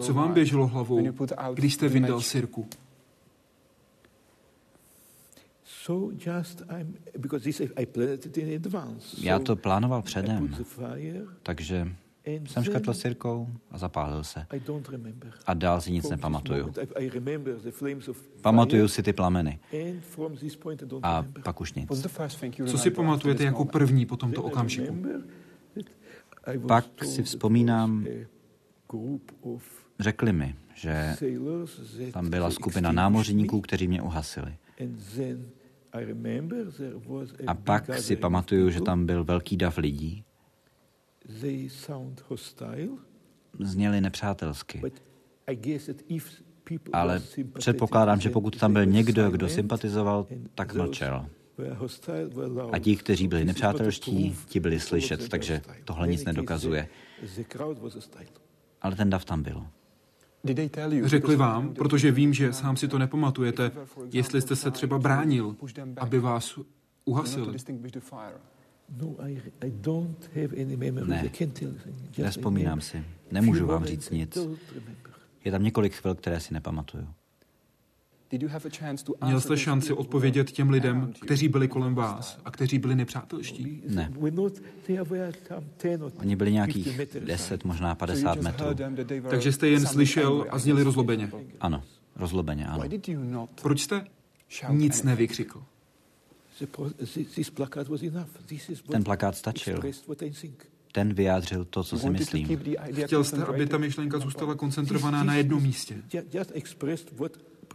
Co 0.00 0.14
vám 0.14 0.32
běželo 0.32 0.66
hlavou, 0.66 1.12
když 1.54 1.74
jste 1.74 1.88
vyndal 1.88 2.20
sirku? 2.20 2.68
Já 9.22 9.38
to 9.38 9.56
plánoval 9.56 10.02
předem, 10.02 10.56
takže 11.42 11.88
jsem 12.46 12.64
škrtl 12.64 12.94
sirkou 12.94 13.48
a 13.70 13.78
zapálil 13.78 14.24
se. 14.24 14.46
A 15.46 15.54
dál 15.54 15.80
si 15.80 15.92
nic 15.92 16.10
nepamatuju. 16.10 16.72
Pamatuju 18.42 18.88
si 18.88 19.02
ty 19.02 19.12
plameny. 19.12 19.58
A 21.02 21.24
pak 21.44 21.60
už 21.60 21.74
nic. 21.74 21.90
Co 22.66 22.78
si 22.78 22.90
pamatujete 22.90 23.44
jako 23.44 23.64
první 23.64 24.06
po 24.06 24.16
tomto 24.16 24.42
okamžiku? 24.42 24.96
Pak 26.68 27.04
si 27.04 27.22
vzpomínám, 27.22 28.06
řekli 30.00 30.32
mi, 30.32 30.54
že 30.74 31.16
tam 32.12 32.30
byla 32.30 32.50
skupina 32.50 32.92
námořníků, 32.92 33.60
kteří 33.60 33.88
mě 33.88 34.02
uhasili. 34.02 34.56
A 37.46 37.54
pak 37.54 37.98
si 37.98 38.16
pamatuju, 38.16 38.70
že 38.70 38.80
tam 38.80 39.06
byl 39.06 39.24
velký 39.24 39.56
dav 39.56 39.78
lidí. 39.78 40.24
Zněli 43.60 44.00
nepřátelsky. 44.00 44.82
Ale 46.92 47.22
předpokládám, 47.58 48.20
že 48.20 48.30
pokud 48.30 48.58
tam 48.58 48.72
byl 48.72 48.86
někdo, 48.86 49.30
kdo 49.30 49.48
sympatizoval, 49.48 50.26
tak 50.54 50.74
mlčel. 50.74 51.26
A 52.72 52.78
ti, 52.78 52.96
kteří 52.96 53.28
byli 53.28 53.44
nepřátelští, 53.44 54.36
ti 54.46 54.60
byli 54.60 54.80
slyšet, 54.80 55.28
takže 55.28 55.62
tohle 55.84 56.08
nic 56.08 56.24
nedokazuje. 56.24 56.88
Ale 58.82 58.96
ten 58.96 59.10
dav 59.10 59.24
tam 59.24 59.42
byl. 59.42 59.66
Řekli 61.04 61.36
vám, 61.36 61.74
protože 61.74 62.10
vím, 62.12 62.34
že 62.34 62.52
sám 62.52 62.76
si 62.76 62.88
to 62.88 62.98
nepamatujete, 62.98 63.70
jestli 64.12 64.40
jste 64.40 64.56
se 64.56 64.70
třeba 64.70 64.98
bránil, 64.98 65.56
aby 65.96 66.18
vás 66.18 66.58
uhasili. 67.04 67.58
Ne, 71.06 71.30
nespomínám 72.18 72.80
si. 72.80 73.04
Nemůžu 73.30 73.66
vám 73.66 73.84
říct 73.84 74.10
nic. 74.10 74.38
Je 75.44 75.52
tam 75.52 75.62
několik 75.62 75.94
chvil, 75.94 76.14
které 76.14 76.40
si 76.40 76.54
nepamatuju. 76.54 77.08
Měl 79.24 79.40
jste 79.40 79.56
šanci 79.56 79.92
odpovědět 79.92 80.50
těm 80.50 80.70
lidem, 80.70 81.12
kteří 81.20 81.48
byli 81.48 81.68
kolem 81.68 81.94
vás 81.94 82.38
a 82.44 82.50
kteří 82.50 82.78
byli 82.78 82.94
nepřátelští? 82.94 83.82
Ne. 83.88 84.12
Oni 86.16 86.36
byli 86.36 86.52
nějakých 86.52 87.00
10, 87.20 87.64
možná 87.64 87.94
50 87.94 88.40
metrů. 88.40 88.66
Takže 89.30 89.52
jste 89.52 89.68
jen 89.68 89.86
slyšel 89.86 90.46
a 90.50 90.58
zněli 90.58 90.82
rozlobeně? 90.82 91.32
Ano, 91.60 91.82
rozlobeně, 92.16 92.66
ano. 92.66 92.84
Proč 93.62 93.80
jste 93.80 94.04
nic 94.70 95.02
nevykřikl? 95.02 95.62
Ten 98.90 99.04
plakát 99.04 99.36
stačil. 99.36 99.80
Ten 100.92 101.14
vyjádřil 101.14 101.64
to, 101.64 101.84
co 101.84 101.98
si 101.98 102.10
myslím. 102.10 102.60
Chtěl 103.04 103.24
jste, 103.24 103.44
aby 103.44 103.66
ta 103.66 103.78
myšlenka 103.78 104.18
zůstala 104.18 104.54
koncentrovaná 104.54 105.24
na 105.24 105.34
jednom 105.34 105.62
místě. 105.62 106.02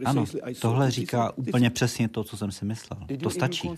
Ano, 0.04 0.24
tohle 0.60 0.90
říká 0.90 1.32
úplně 1.36 1.70
přesně 1.70 2.08
to, 2.08 2.24
co 2.24 2.36
jsem 2.36 2.52
si 2.52 2.64
myslel. 2.64 3.06
To 3.22 3.30
stačí. 3.30 3.70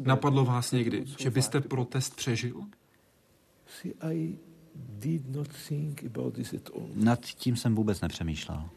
Napadlo 0.00 0.44
vás 0.44 0.72
někdy, 0.72 1.04
že 1.18 1.30
byste 1.30 1.60
protest 1.60 2.16
přežil? 2.16 2.62
Nad 6.94 7.20
tím 7.20 7.56
jsem 7.56 7.74
vůbec 7.74 8.00
nepřemýšlel. 8.00 8.68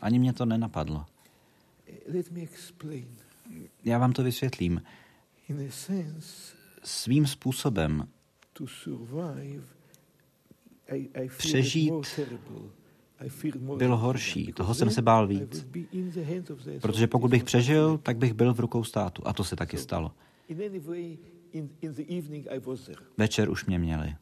Ani 0.00 0.18
mě 0.18 0.32
to 0.32 0.44
nenapadlo. 0.44 1.06
Já 3.84 3.98
vám 3.98 4.12
to 4.12 4.22
vysvětlím. 4.22 4.82
Svým 6.84 7.26
způsobem 7.26 8.08
přežít 11.36 11.92
bylo 13.76 13.96
horší. 13.96 14.52
Toho 14.52 14.74
jsem 14.74 14.90
se 14.90 15.02
bál 15.02 15.26
víc. 15.26 15.66
Protože 16.80 17.06
pokud 17.06 17.30
bych 17.30 17.44
přežil, 17.44 17.98
tak 17.98 18.16
bych 18.16 18.32
byl 18.32 18.54
v 18.54 18.60
rukou 18.60 18.84
státu. 18.84 19.22
A 19.24 19.32
to 19.32 19.44
se 19.44 19.56
taky 19.56 19.78
stalo. 19.78 20.12
Večer 23.18 23.50
už 23.50 23.66
mě 23.66 23.78
měli. 23.78 24.14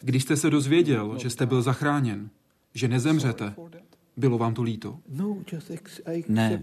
Když 0.00 0.22
jste 0.22 0.36
se 0.36 0.50
dozvěděl, 0.50 1.18
že 1.18 1.30
jste 1.30 1.46
byl 1.46 1.62
zachráněn, 1.62 2.30
že 2.74 2.88
nezemřete, 2.88 3.54
bylo 4.16 4.38
vám 4.38 4.54
to 4.54 4.62
líto? 4.62 4.98
Ne, 6.28 6.62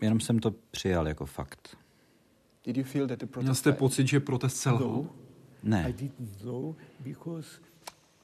jenom 0.00 0.20
jsem 0.20 0.38
to 0.38 0.50
přijal 0.70 1.08
jako 1.08 1.26
fakt. 1.26 1.76
Měl 3.40 3.54
jste 3.54 3.72
pocit, 3.72 4.08
že 4.08 4.20
protest 4.20 4.56
selhal? 4.56 5.06
Ne. 5.62 5.94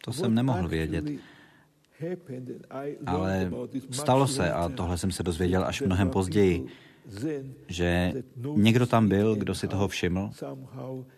To 0.04 0.12
jsem 0.12 0.34
nemohl 0.34 0.68
vědět. 0.68 1.04
Ale 3.06 3.50
stalo 3.90 4.26
se, 4.26 4.52
a 4.52 4.68
tohle 4.68 4.98
jsem 4.98 5.12
se 5.12 5.22
dozvěděl 5.22 5.64
až 5.64 5.82
mnohem 5.82 6.10
později, 6.10 6.66
že 7.68 8.12
někdo 8.56 8.86
tam 8.86 9.08
byl, 9.08 9.34
kdo 9.36 9.54
si 9.54 9.68
toho 9.68 9.88
všiml 9.88 10.30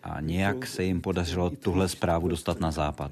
a 0.03 0.21
nějak 0.21 0.67
se 0.67 0.83
jim 0.83 1.01
podařilo 1.01 1.49
tuhle 1.49 1.89
zprávu 1.89 2.27
dostat 2.27 2.59
na 2.59 2.71
západ. 2.71 3.11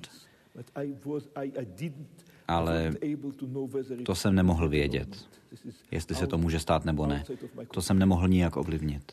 Ale 2.48 2.94
to 4.06 4.16
jsem 4.16 4.36
nemohl 4.36 4.70
vědět, 4.70 5.28
jestli 5.92 6.16
se 6.16 6.28
to 6.28 6.38
může 6.38 6.60
stát 6.60 6.86
nebo 6.86 7.06
ne. 7.06 7.24
To 7.74 7.82
jsem 7.82 8.00
nemohl 8.00 8.28
nijak 8.28 8.58
ovlivnit. 8.58 9.12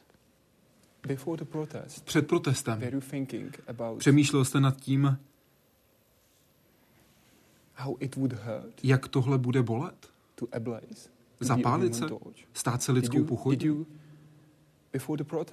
Před 2.04 2.26
protestem 2.26 2.82
přemýšlel 3.98 4.44
jste 4.44 4.60
nad 4.60 4.76
tím, 4.80 5.18
jak 8.82 9.08
tohle 9.08 9.38
bude 9.38 9.62
bolet? 9.62 10.10
Zapálit 11.40 11.94
se? 11.94 12.04
Stát 12.52 12.82
se 12.82 12.92
lidskou 12.92 13.24
pochodí? 13.24 13.70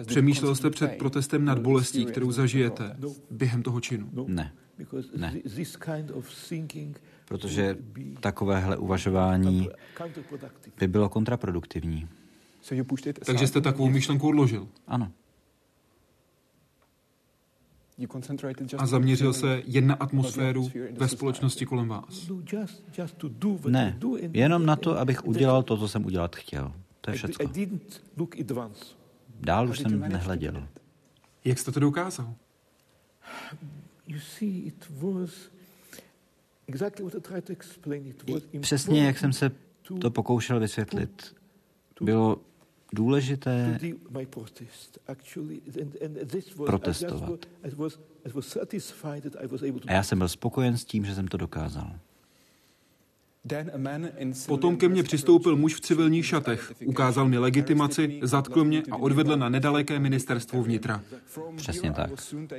Přemýšlel 0.06 0.56
jste 0.56 0.70
před 0.70 0.98
protestem 0.98 1.46
nad 1.46 1.60
bolestí, 1.60 2.06
kterou 2.06 2.32
zažijete 2.32 2.98
během 3.32 3.64
toho 3.64 3.82
činu? 3.82 4.10
Ne. 4.28 4.54
Ne. 5.16 5.36
Protože 7.26 7.78
takovéhle 8.20 8.78
uvažování 8.78 9.70
by 10.78 10.88
bylo 10.88 11.10
kontraproduktivní. 11.10 12.08
Takže 13.26 13.48
jste 13.48 13.62
takovou 13.62 13.90
myšlenku 13.90 14.28
odložil? 14.28 14.68
Ano. 14.88 15.12
A 18.78 18.86
zaměřil 18.86 19.34
se 19.34 19.62
jen 19.66 19.88
na 19.88 19.96
atmosféru 19.96 20.72
ve 20.92 21.08
společnosti 21.08 21.66
kolem 21.66 21.88
vás? 21.88 22.32
Ne, 23.66 24.00
jenom 24.34 24.66
na 24.66 24.76
to, 24.76 25.00
abych 25.00 25.26
udělal 25.26 25.64
to, 25.64 25.78
co 25.78 25.88
jsem 25.88 26.06
udělat 26.06 26.36
chtěl. 26.36 26.74
To 27.02 27.12
je 27.12 27.18
všechno. 27.18 27.52
Dál 29.40 29.70
už 29.70 29.80
jsem 29.80 30.00
nehleděl. 30.00 30.68
Jak 31.46 31.60
jste 31.60 31.72
to 31.72 31.80
dokázal? 31.80 32.34
Přesně 38.62 39.06
jak 39.06 39.18
jsem 39.20 39.34
se 39.34 39.52
to 40.00 40.12
pokoušel 40.12 40.60
vysvětlit. 40.60 41.36
Bylo 42.02 42.42
důležité 42.94 43.80
protestovat. 46.66 47.46
A 49.88 49.94
já 49.94 50.04
jsem 50.04 50.18
byl 50.18 50.28
spokojen 50.30 50.78
s 50.78 50.86
tím, 50.86 51.06
že 51.06 51.16
jsem 51.16 51.28
to 51.28 51.38
dokázal. 51.38 51.92
Potom 54.48 54.78
ke 54.78 54.90
mně 54.90 55.04
přistoupil 55.04 55.56
muž 55.56 55.76
v 55.76 55.82
civilních 55.82 56.26
šatech, 56.26 56.74
ukázal 56.86 57.28
mi 57.28 57.38
legitimaci, 57.38 58.20
zatkl 58.24 58.64
mě 58.64 58.84
a 58.92 58.98
odvedl 58.98 59.38
na 59.38 59.50
nedaleké 59.50 60.00
ministerstvo 60.00 60.64
vnitra. 60.64 61.04
Přesně 61.56 61.92
tak. 61.92 62.12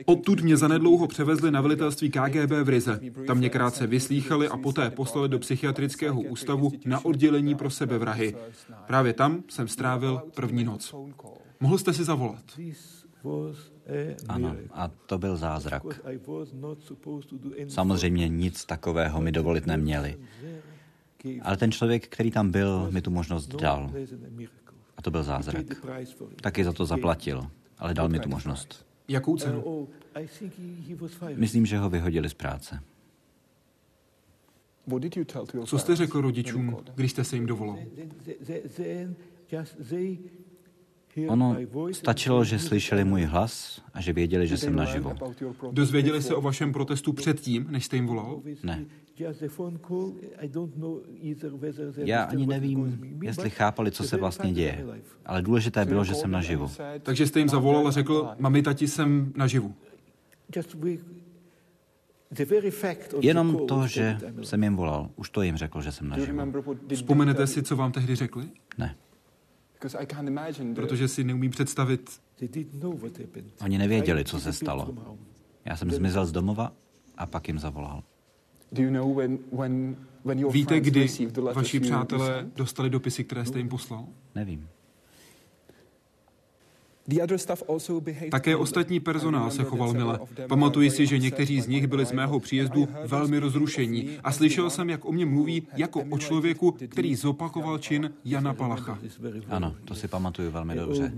Odtud 0.05 0.41
mě 0.41 0.57
zanedlouho 0.57 1.07
převezli 1.07 1.51
na 1.51 1.61
velitelství 1.61 2.11
KGB 2.11 2.51
v 2.63 2.69
Rize. 2.69 3.01
Tam 3.27 3.39
mě 3.39 3.51
krátce 3.51 3.87
vyslýchali 3.87 4.49
a 4.49 4.57
poté 4.57 4.91
poslali 4.91 5.29
do 5.29 5.39
psychiatrického 5.39 6.21
ústavu 6.21 6.73
na 6.85 7.05
oddělení 7.05 7.55
pro 7.55 7.71
sebevrahy. 7.71 8.37
Právě 8.87 9.13
tam 9.13 9.43
jsem 9.49 9.69
strávil 9.69 10.23
první 10.35 10.65
noc. 10.65 10.95
Mohl 11.61 11.79
jste 11.79 11.93
si 11.93 12.05
zavolat. 12.05 12.45
Ano, 14.29 14.57
a 14.73 14.89
to 14.89 15.19
byl 15.19 15.37
zázrak. 15.37 15.83
Samozřejmě 17.69 18.29
nic 18.29 18.65
takového 18.65 19.21
mi 19.21 19.33
dovolit 19.33 19.67
neměli. 19.67 20.19
Ale 21.43 21.57
ten 21.57 21.73
člověk, 21.73 22.09
který 22.09 22.31
tam 22.31 22.51
byl, 22.51 22.91
mi 22.91 23.03
tu 23.03 23.11
možnost 23.11 23.47
dal. 23.47 23.91
A 24.97 25.03
to 25.03 25.11
byl 25.11 25.23
zázrak. 25.23 25.65
Taky 26.41 26.65
za 26.65 26.73
to 26.73 26.87
zaplatil, 26.87 27.51
ale 27.79 27.95
dal 27.95 28.09
mi 28.09 28.21
tu 28.21 28.29
možnost. 28.29 28.87
Jakou 29.09 29.37
cenu? 29.37 29.89
Myslím, 31.35 31.67
že 31.67 31.79
ho 31.79 31.91
vyhodili 31.91 32.29
z 32.29 32.35
práce. 32.35 32.81
Co 35.65 35.79
jste 35.79 35.97
řekl 35.97 36.21
rodičům, 36.21 36.77
když 36.95 37.11
jste 37.11 37.25
se 37.25 37.37
jim 37.37 37.47
dovolal? 37.47 37.79
Ono 41.29 41.57
stačilo, 41.93 42.45
že 42.45 42.59
slyšeli 42.59 43.05
můj 43.05 43.23
hlas 43.23 43.83
a 43.95 44.01
že 44.01 44.13
věděli, 44.13 44.49
že 44.49 44.57
jsem 44.57 44.77
naživo. 44.77 45.15
Dozvěděli 45.73 46.23
se 46.23 46.35
o 46.35 46.41
vašem 46.41 46.73
protestu 46.73 47.13
předtím, 47.13 47.67
než 47.71 47.85
jste 47.85 47.97
jim 47.97 48.07
volal? 48.07 48.43
Ne. 48.63 48.85
Já 51.97 52.23
ani 52.23 52.47
nevím, 52.47 53.01
jestli 53.23 53.51
chápali, 53.51 53.91
co 53.91 54.05
se 54.05 54.17
vlastně 54.17 54.53
děje, 54.53 54.87
ale 55.27 55.43
důležité 55.43 55.85
bylo, 55.85 56.05
že 56.05 56.15
jsem 56.15 56.31
naživu. 56.31 56.71
Takže 57.03 57.27
jste 57.27 57.39
jim 57.39 57.49
zavolal 57.49 57.89
a 57.89 57.91
řekl, 57.91 58.29
mami, 58.39 58.63
tati, 58.63 58.89
jsem 58.89 59.33
naživu. 59.37 59.75
Jenom 63.21 63.67
to, 63.67 63.87
že 63.87 64.19
jsem 64.43 64.63
jim 64.63 64.77
volal, 64.77 65.11
už 65.17 65.31
to 65.31 65.43
jim 65.43 65.57
řekl, 65.57 65.81
že 65.81 65.93
jsem 65.93 66.09
naživu. 66.09 66.53
Vzpomenete 66.95 67.47
si, 67.47 67.63
co 67.63 67.77
vám 67.77 67.93
tehdy 67.93 68.15
řekli? 68.15 68.49
Ne. 68.79 68.97
Protože 70.75 71.09
si 71.09 71.25
neumím 71.25 71.51
představit. 71.51 72.21
Oni 73.65 73.79
nevěděli, 73.79 74.25
co 74.25 74.41
se 74.41 74.53
stalo. 74.53 74.95
Já 75.65 75.77
jsem 75.77 75.91
zmizel 75.91 76.27
z 76.27 76.33
domova 76.33 76.73
a 77.17 77.27
pak 77.27 77.49
jim 77.49 77.59
zavolal. 77.59 78.03
Víte, 80.51 80.81
kdy 80.81 81.09
vaši 81.55 81.81
přátelé 81.81 82.51
dostali 82.57 82.91
dopisy, 82.91 83.25
které 83.25 83.45
jste 83.45 83.59
jim 83.59 83.69
poslal? 83.69 84.07
Nevím. 84.35 84.69
Také 88.31 88.57
ostatní 88.57 89.01
personál 89.01 89.51
se 89.51 89.65
choval 89.65 89.93
mile. 89.93 90.21
Pamatuji 90.49 90.91
si, 90.91 91.07
že 91.07 91.19
někteří 91.19 91.61
z 91.61 91.67
nich 91.67 91.87
byli 91.87 92.07
z 92.07 92.13
mého 92.13 92.41
příjezdu 92.41 92.89
velmi 93.07 93.39
rozrušení 93.39 94.19
a 94.25 94.33
slyšel 94.33 94.71
jsem, 94.71 94.91
jak 94.91 95.05
o 95.05 95.13
mě 95.13 95.27
mluví 95.27 95.67
jako 95.77 96.01
o 96.11 96.19
člověku, 96.19 96.73
který 96.89 97.15
zopakoval 97.15 97.79
čin 97.79 98.13
Jana 98.25 98.55
Palacha. 98.55 98.99
Ano, 99.49 99.77
to 99.85 99.95
si 99.95 100.09
pamatuju 100.09 100.51
velmi 100.51 100.75
dobře. 100.75 101.13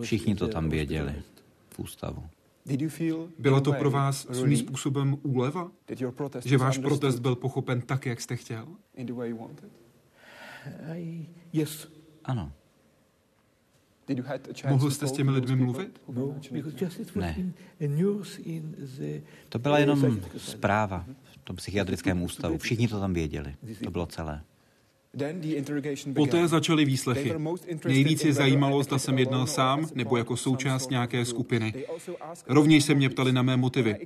Všichni 0.00 0.34
to 0.34 0.48
tam 0.48 0.68
věděli 0.68 1.14
v 1.70 1.78
ústavu. 1.78 2.22
Byla 3.38 3.60
to 3.60 3.72
pro 3.72 3.90
vás 3.90 4.26
svým 4.32 4.56
způsobem 4.56 5.16
úleva? 5.22 5.70
Že 6.44 6.58
váš 6.58 6.78
protest 6.78 7.18
byl 7.18 7.36
pochopen 7.36 7.80
tak, 7.80 8.06
jak 8.06 8.20
jste 8.20 8.36
chtěl? 8.36 8.66
Ano. 12.24 12.52
Mohl 14.68 14.90
jste 14.90 15.06
s 15.06 15.12
těmi 15.12 15.30
lidmi 15.30 15.56
mluvit? 15.56 16.00
Ne. 17.14 17.36
To 19.48 19.58
byla 19.58 19.78
jenom 19.78 20.20
zpráva 20.36 21.04
v 21.32 21.44
tom 21.44 21.56
psychiatrickém 21.56 22.22
ústavu. 22.22 22.58
Všichni 22.58 22.88
to 22.88 23.00
tam 23.00 23.12
věděli. 23.12 23.54
To 23.84 23.90
bylo 23.90 24.06
celé. 24.06 24.42
Poté 26.14 26.48
začaly 26.48 26.84
výslechy. 26.84 27.34
Nejvíc 27.84 28.24
je 28.24 28.32
zajímalo, 28.32 28.82
zda 28.82 28.98
jsem 28.98 29.18
jednal 29.18 29.46
sám 29.46 29.88
nebo 29.94 30.16
jako 30.16 30.36
součást 30.36 30.90
nějaké 30.90 31.24
skupiny. 31.24 31.74
Rovněž 32.48 32.84
se 32.84 32.94
mě 32.94 33.08
ptali 33.08 33.32
na 33.32 33.42
mé 33.42 33.56
motivy. 33.56 33.96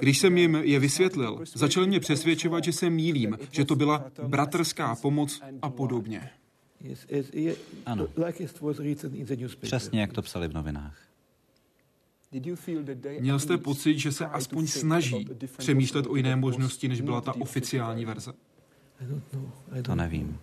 Když 0.00 0.18
jsem 0.18 0.38
jim 0.38 0.54
je 0.54 0.78
vysvětlil, 0.78 1.44
začali 1.54 1.86
mě 1.86 2.00
přesvědčovat, 2.00 2.64
že 2.64 2.72
se 2.72 2.90
mílím, 2.90 3.38
že 3.50 3.64
to 3.64 3.76
byla 3.76 4.04
bratrská 4.26 4.96
pomoc 4.96 5.42
a 5.62 5.70
podobně. 5.70 6.30
Ano. 7.86 8.08
Přesně, 9.60 10.00
jak 10.00 10.12
to 10.12 10.22
psali 10.22 10.48
v 10.48 10.52
novinách. 10.52 10.98
Měl 13.20 13.38
jste 13.38 13.58
pocit, 13.58 13.98
že 13.98 14.12
se 14.12 14.26
aspoň 14.26 14.66
snaží 14.66 15.28
přemýšlet 15.58 16.06
o 16.06 16.16
jiné 16.16 16.36
možnosti, 16.36 16.88
než 16.88 17.00
byla 17.00 17.20
ta 17.20 17.34
oficiální 17.34 18.04
verze? 18.04 18.32
To 19.82 19.94
nevím. 19.94 20.38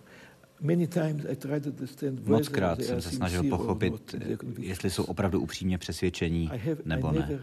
Mockrát 2.24 2.82
jsem 2.82 3.02
se 3.02 3.10
snažil 3.10 3.42
pochopit, 3.42 4.14
jestli 4.58 4.90
jsou 4.90 5.04
opravdu 5.04 5.40
upřímně 5.40 5.78
přesvědčení 5.78 6.50
nebo 6.84 7.12
ne. 7.12 7.40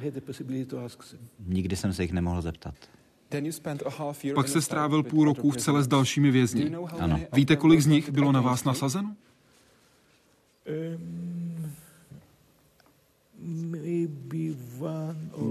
Nikdy 1.39 1.75
jsem 1.75 1.93
se 1.93 2.01
jich 2.01 2.12
nemohl 2.12 2.41
zeptat. 2.41 2.75
Pak 4.35 4.47
se 4.47 4.61
strávil 4.61 5.03
půl 5.03 5.25
roku 5.25 5.51
v 5.51 5.57
celé 5.57 5.83
s 5.83 5.87
dalšími 5.87 6.31
vězni. 6.31 6.75
Ano. 6.99 7.19
Víte, 7.33 7.55
kolik 7.55 7.81
z 7.81 7.85
nich 7.85 8.11
bylo 8.11 8.31
na 8.31 8.41
vás 8.41 8.63
nasazeno? 8.63 9.15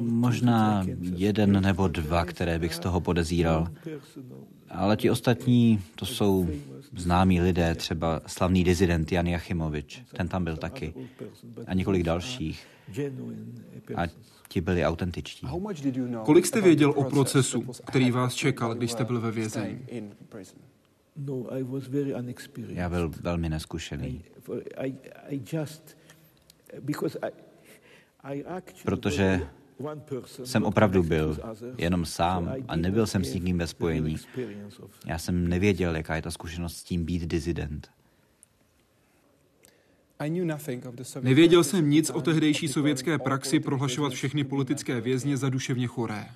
Možná 0.00 0.86
jeden 1.16 1.62
nebo 1.62 1.88
dva, 1.88 2.24
které 2.24 2.58
bych 2.58 2.74
z 2.74 2.78
toho 2.78 3.00
podezíral. 3.00 3.68
Ale 4.70 4.96
ti 4.96 5.10
ostatní, 5.10 5.80
to 5.94 6.06
jsou 6.06 6.48
známí 6.96 7.40
lidé, 7.40 7.74
třeba 7.74 8.20
slavný 8.26 8.64
dizident 8.64 9.12
Jan 9.12 9.26
Jachimovič, 9.26 10.02
ten 10.16 10.28
tam 10.28 10.44
byl 10.44 10.56
taky. 10.56 10.94
A 11.66 11.74
několik 11.74 12.02
dalších. 12.02 12.66
A 13.96 14.02
ti 14.52 14.60
byli 14.60 14.84
autentičtí. 14.84 15.46
Kolik 16.24 16.46
jste 16.46 16.60
věděl 16.60 16.90
o 16.96 17.04
procesu, 17.04 17.64
který 17.86 18.10
vás 18.10 18.34
čekal, 18.34 18.74
když 18.74 18.92
jste 18.92 19.04
byl 19.04 19.20
ve 19.20 19.30
vězení? 19.30 19.80
Já 22.68 22.88
byl 22.88 23.10
velmi 23.20 23.48
neskušený. 23.48 24.24
Protože 28.84 29.48
jsem 30.44 30.64
opravdu 30.64 31.02
byl 31.02 31.38
jenom 31.78 32.06
sám 32.06 32.54
a 32.68 32.76
nebyl 32.76 33.06
jsem 33.06 33.24
s 33.24 33.34
nikým 33.34 33.58
ve 33.58 33.66
spojení. 33.66 34.16
Já 35.06 35.18
jsem 35.18 35.48
nevěděl, 35.48 35.96
jaká 35.96 36.16
je 36.16 36.22
ta 36.22 36.30
zkušenost 36.30 36.76
s 36.76 36.84
tím 36.84 37.04
být 37.04 37.22
dizident. 37.22 37.90
Nevěděl 41.20 41.64
jsem 41.64 41.90
nic 41.90 42.10
o 42.10 42.20
tehdejší 42.20 42.68
sovětské 42.68 43.18
praxi 43.18 43.60
prohlašovat 43.60 44.12
všechny 44.12 44.44
politické 44.44 45.00
vězně 45.00 45.36
za 45.36 45.48
duševně 45.48 45.86
choré. 45.86 46.26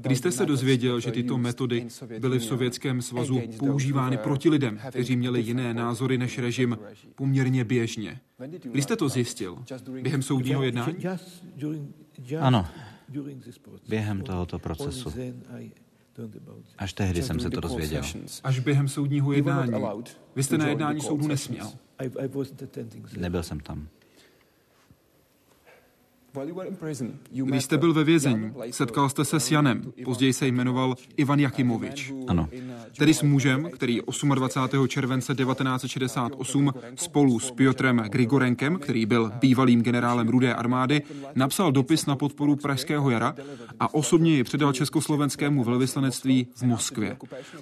Když 0.00 0.18
jste 0.18 0.32
se 0.32 0.46
dozvěděl, 0.46 1.00
že 1.00 1.10
tyto 1.10 1.38
metody 1.38 1.86
byly 2.18 2.38
v 2.38 2.44
Sovětském 2.44 3.02
svazu 3.02 3.40
používány 3.58 4.16
proti 4.16 4.48
lidem, 4.48 4.78
kteří 4.88 5.16
měli 5.16 5.40
jiné 5.40 5.74
názory 5.74 6.18
než 6.18 6.38
režim, 6.38 6.78
poměrně 7.14 7.64
běžně, 7.64 8.20
když 8.62 8.84
jste 8.84 8.96
to 8.96 9.08
zjistil? 9.08 9.64
Během 10.02 10.22
soudního 10.22 10.62
jednání? 10.62 10.96
Ano, 12.40 12.66
během 13.88 14.22
tohoto 14.22 14.58
procesu. 14.58 15.12
Až 16.78 16.92
tehdy 16.92 17.22
jsem 17.22 17.40
se 17.40 17.50
to 17.50 17.60
dozvěděl. 17.60 18.02
Až 18.44 18.58
během 18.58 18.88
soudního 18.88 19.32
jednání. 19.32 19.72
Vy 20.36 20.42
jste 20.42 20.58
na 20.58 20.68
jednání 20.68 21.00
soudu 21.00 21.28
nesměl. 21.28 21.72
Nebyl 23.16 23.42
jsem 23.42 23.60
tam. 23.60 23.88
Když 27.30 27.64
jste 27.64 27.78
byl 27.78 27.94
ve 27.94 28.04
vězení, 28.04 28.52
setkal 28.70 29.08
jste 29.08 29.24
se 29.24 29.40
s 29.40 29.50
Janem, 29.50 29.92
později 30.04 30.32
se 30.32 30.46
jmenoval 30.46 30.94
Ivan 31.16 31.40
Jakimovič. 31.40 32.12
Ano. 32.28 32.48
Tedy 32.98 33.14
s 33.14 33.22
mužem, 33.22 33.70
který 33.72 34.00
28. 34.34 34.88
července 34.88 35.34
1968 35.34 36.72
spolu 36.94 37.40
s 37.40 37.50
Piotrem 37.50 37.96
Grigorenkem, 37.96 38.76
který 38.76 39.06
byl 39.06 39.32
bývalým 39.40 39.82
generálem 39.82 40.28
Rudé 40.28 40.54
armády, 40.54 41.02
napsal 41.34 41.72
dopis 41.72 42.06
na 42.06 42.16
podporu 42.16 42.56
Pražského 42.56 43.10
jara 43.10 43.34
a 43.80 43.94
osobně 43.94 44.34
ji 44.34 44.44
předal 44.44 44.72
československému 44.72 45.64
velvyslanectví 45.64 46.46
v 46.54 46.62
Moskvě. 46.62 47.16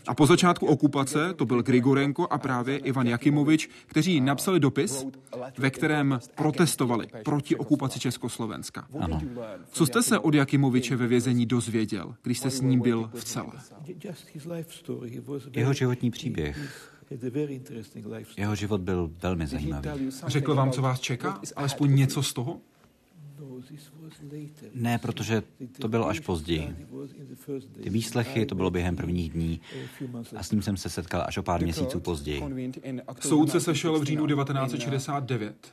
A 0.07 0.15
po 0.15 0.27
začátku 0.27 0.67
okupace 0.67 1.35
to 1.37 1.47
byl 1.47 1.63
Grigorenko 1.63 2.27
a 2.31 2.39
právě 2.39 2.79
Ivan 2.79 3.07
Jakimovič, 3.07 3.71
kteří 3.87 4.21
napsali 4.21 4.61
dopis, 4.61 5.07
ve 5.59 5.71
kterém 5.71 6.21
protestovali 6.35 7.07
proti 7.25 7.57
okupaci 7.57 8.01
Československa. 8.01 8.60
Ano. 9.01 9.21
Co 9.71 9.87
jste 9.87 10.03
se 10.03 10.19
od 10.19 10.35
Jakimoviče 10.35 10.97
ve 10.97 11.07
vězení 11.07 11.47
dozvěděl, 11.47 12.15
když 12.23 12.39
jste 12.39 12.51
s 12.51 12.61
ním 12.61 12.81
byl 12.81 13.11
v 13.15 13.25
celé? 13.25 13.53
Jeho 15.53 15.73
životní 15.73 16.11
příběh. 16.11 16.87
Jeho 18.37 18.55
život 18.55 18.81
byl 18.81 19.11
velmi 19.23 19.47
zajímavý. 19.47 19.89
Řekl 20.27 20.55
vám, 20.55 20.71
co 20.71 20.83
vás 20.83 21.01
čeká? 21.01 21.41
Alespoň 21.57 21.95
něco 21.95 22.23
z 22.23 22.33
toho? 22.33 22.61
Ne, 24.75 24.99
protože 24.99 25.43
to 25.79 25.89
bylo 25.89 26.09
až 26.09 26.21
později. 26.21 26.87
Ty 27.83 27.91
výslechy, 27.91 28.47
to 28.47 28.55
bylo 28.55 28.71
během 28.71 28.97
prvních 28.97 29.33
dní 29.33 29.61
a 30.37 30.43
s 30.43 30.51
ním 30.51 30.63
jsem 30.63 30.77
se 30.77 30.89
setkal 30.89 31.25
až 31.27 31.39
o 31.39 31.43
pár 31.43 31.63
měsíců 31.63 32.01
později. 32.01 32.43
Soud 33.21 33.51
se 33.51 33.61
sešel 33.61 34.01
v 34.01 34.05
říjnu 34.05 34.27
1969. 34.27 35.73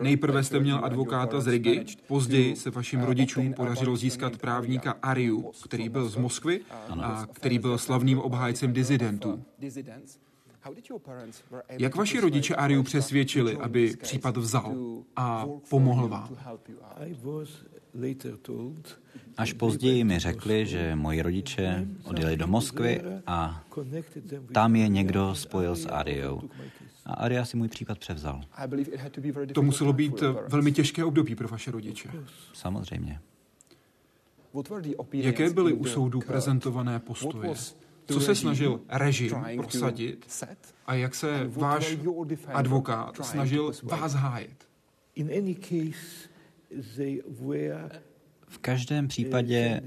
Nejprve 0.00 0.44
jste 0.44 0.60
měl 0.60 0.84
advokáta 0.84 1.40
z 1.40 1.46
Rigi, 1.46 1.84
později 2.06 2.56
se 2.56 2.70
vašim 2.70 3.02
rodičům 3.02 3.54
podařilo 3.54 3.96
získat 3.96 4.36
právníka 4.36 4.94
Ariu, 5.02 5.52
který 5.64 5.88
byl 5.88 6.08
z 6.08 6.16
Moskvy 6.16 6.60
a 6.90 7.26
který 7.32 7.58
byl 7.58 7.78
slavným 7.78 8.18
obhájcem 8.18 8.72
dizidentů. 8.72 9.44
Jak 11.70 11.96
vaši 11.96 12.20
rodiče 12.20 12.54
Ariu 12.54 12.82
přesvědčili, 12.82 13.56
aby 13.56 13.96
případ 13.96 14.36
vzal 14.36 14.74
a 15.16 15.46
pomohl 15.70 16.08
vám? 16.08 16.36
Až 19.36 19.52
později 19.52 20.04
mi 20.04 20.18
řekli, 20.18 20.66
že 20.66 20.94
moji 20.94 21.22
rodiče 21.22 21.86
odjeli 22.04 22.36
do 22.36 22.46
Moskvy 22.46 23.02
a 23.26 23.64
tam 24.52 24.76
je 24.76 24.88
někdo 24.88 25.34
spojil 25.34 25.76
s 25.76 25.86
Ariou. 25.86 26.42
A 27.06 27.14
Aria 27.14 27.44
si 27.44 27.56
můj 27.56 27.68
případ 27.68 27.98
převzal. 27.98 28.40
To 29.52 29.62
muselo 29.62 29.92
být 29.92 30.20
velmi 30.48 30.72
těžké 30.72 31.04
období 31.04 31.34
pro 31.34 31.48
vaše 31.48 31.70
rodiče. 31.70 32.10
Samozřejmě. 32.52 33.20
Jaké 35.12 35.50
byly 35.50 35.72
u 35.72 35.84
soudu 35.84 36.20
prezentované 36.20 36.98
postoje? 37.00 37.54
Co 38.06 38.20
se 38.20 38.34
snažil 38.34 38.80
režim 38.88 39.36
prosadit 39.56 40.26
a 40.86 40.94
jak 40.94 41.14
se 41.14 41.44
váš 41.46 41.96
advokát 42.46 43.26
snažil 43.26 43.72
vás 43.82 44.12
hájet? 44.12 44.68
V 48.48 48.58
každém 48.58 49.08
případě 49.08 49.82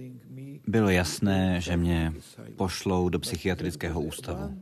bylo 0.67 0.89
jasné, 0.89 1.62
že 1.62 1.77
mě 1.77 2.13
pošlou 2.55 3.10
do 3.10 3.19
psychiatrického 3.19 4.01
ústavu. 4.01 4.62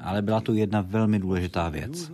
Ale 0.00 0.22
byla 0.22 0.40
tu 0.40 0.54
jedna 0.54 0.80
velmi 0.80 1.18
důležitá 1.18 1.68
věc. 1.68 2.12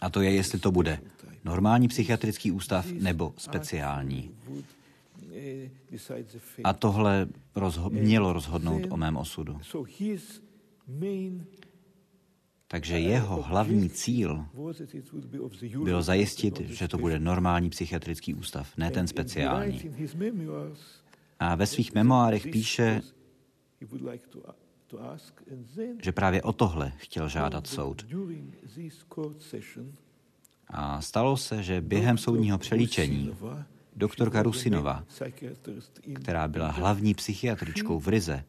A 0.00 0.10
to 0.10 0.20
je, 0.20 0.30
jestli 0.30 0.58
to 0.58 0.72
bude 0.72 1.00
normální 1.44 1.88
psychiatrický 1.88 2.52
ústav 2.52 2.86
nebo 2.92 3.34
speciální. 3.36 4.30
A 6.64 6.72
tohle 6.72 7.26
rozho- 7.56 7.90
mělo 7.90 8.32
rozhodnout 8.32 8.82
o 8.90 8.96
mém 8.96 9.16
osudu. 9.16 9.60
Takže 12.68 12.98
jeho 12.98 13.42
hlavní 13.42 13.90
cíl 13.90 14.46
bylo 15.84 16.02
zajistit, 16.02 16.60
že 16.60 16.88
to 16.88 16.98
bude 16.98 17.18
normální 17.18 17.70
psychiatrický 17.70 18.34
ústav, 18.34 18.76
ne 18.76 18.90
ten 18.90 19.06
speciální. 19.06 19.80
A 21.38 21.54
ve 21.54 21.66
svých 21.66 21.94
memoárech 21.94 22.46
píše, 22.46 23.00
že 26.02 26.12
právě 26.12 26.42
o 26.42 26.52
tohle 26.52 26.92
chtěl 26.96 27.28
žádat 27.28 27.66
soud. 27.66 28.06
A 30.68 31.00
stalo 31.00 31.36
se, 31.36 31.62
že 31.62 31.80
během 31.80 32.18
soudního 32.18 32.58
přelíčení 32.58 33.36
doktorka 33.96 34.42
Rusinova, 34.42 35.04
která 36.14 36.48
byla 36.48 36.70
hlavní 36.70 37.14
psychiatričkou 37.14 38.00
v 38.00 38.08
Rize, 38.08 38.44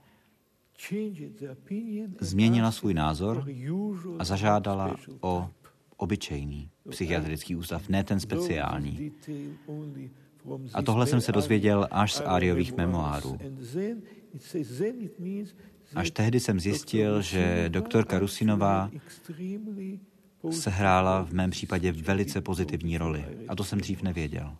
změnila 2.19 2.71
svůj 2.71 2.93
názor 2.93 3.45
a 4.19 4.23
zažádala 4.23 4.95
o 5.21 5.49
obyčejný 5.97 6.69
psychiatrický 6.89 7.55
ústav, 7.55 7.89
ne 7.89 8.03
ten 8.03 8.19
speciální. 8.19 9.11
A 10.73 10.81
tohle 10.81 11.07
jsem 11.07 11.21
se 11.21 11.31
dozvěděl 11.31 11.87
až 11.91 12.13
z 12.13 12.21
Ariových 12.25 12.73
memoárů. 12.73 13.37
Až 15.95 16.11
tehdy 16.11 16.39
jsem 16.39 16.59
zjistil, 16.59 17.21
že 17.21 17.65
doktorka 17.69 18.19
Rusinová 18.19 18.91
sehrála 20.51 21.25
v 21.25 21.33
mém 21.33 21.49
případě 21.49 21.91
velice 21.91 22.41
pozitivní 22.41 22.97
roli. 22.97 23.25
A 23.47 23.55
to 23.55 23.63
jsem 23.63 23.79
dřív 23.79 24.01
nevěděl. 24.01 24.55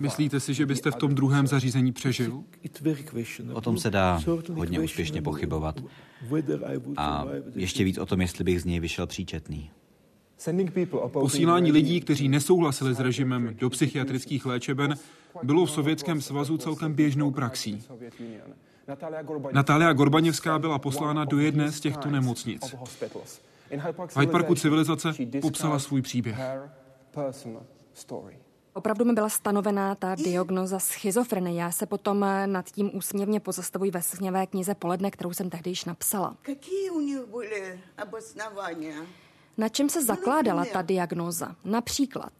Myslíte 0.00 0.40
si, 0.40 0.54
že 0.54 0.66
byste 0.66 0.90
v 0.90 0.94
tom 0.94 1.14
druhém 1.14 1.46
zařízení 1.46 1.92
přežil? 1.92 2.44
O 3.52 3.60
tom 3.60 3.78
se 3.78 3.90
dá 3.90 4.20
hodně 4.52 4.80
úspěšně 4.80 5.22
pochybovat. 5.22 5.80
A 6.96 7.24
ještě 7.54 7.84
víc 7.84 7.98
o 7.98 8.06
tom, 8.06 8.20
jestli 8.20 8.44
bych 8.44 8.60
z 8.60 8.64
něj 8.64 8.80
vyšel 8.80 9.06
příčetný. 9.06 9.70
Posílání 11.12 11.72
lidí, 11.72 12.00
kteří 12.00 12.28
nesouhlasili 12.28 12.94
s 12.94 13.00
režimem 13.00 13.56
do 13.58 13.70
psychiatrických 13.70 14.46
léčeben, 14.46 14.94
bylo 15.42 15.66
v 15.66 15.70
Sovětském 15.70 16.20
svazu 16.20 16.56
celkem 16.56 16.92
běžnou 16.92 17.30
praxí. 17.30 17.82
Natália 19.52 19.92
Gorbaněvská 19.92 20.58
byla 20.58 20.78
poslána 20.78 21.24
do 21.24 21.38
jedné 21.38 21.72
z 21.72 21.80
těchto 21.80 22.10
nemocnic. 22.10 22.74
V 24.08 24.16
Hyde 24.16 24.32
Parku 24.32 24.54
civilizace 24.54 25.12
popsala 25.42 25.78
svůj 25.78 26.02
příběh. 26.02 26.36
Opravdu 28.72 29.04
mi 29.04 29.12
byla 29.12 29.28
stanovená 29.28 29.94
ta 29.94 30.14
diagnoza 30.14 30.78
schizofrenie. 30.78 31.62
Já 31.62 31.70
se 31.70 31.86
potom 31.86 32.26
nad 32.46 32.66
tím 32.70 32.90
úsměvně 32.96 33.40
pozastavuji 33.40 33.90
ve 33.90 34.02
sněvé 34.02 34.46
knize 34.46 34.74
Poledne, 34.74 35.10
kterou 35.10 35.32
jsem 35.32 35.50
tehdy 35.50 35.70
již 35.70 35.84
napsala. 35.84 36.36
Na 39.56 39.68
čem 39.68 39.88
se 39.88 40.04
zakládala 40.04 40.64
ta 40.72 40.82
diagnóza? 40.82 41.56
Například. 41.64 42.32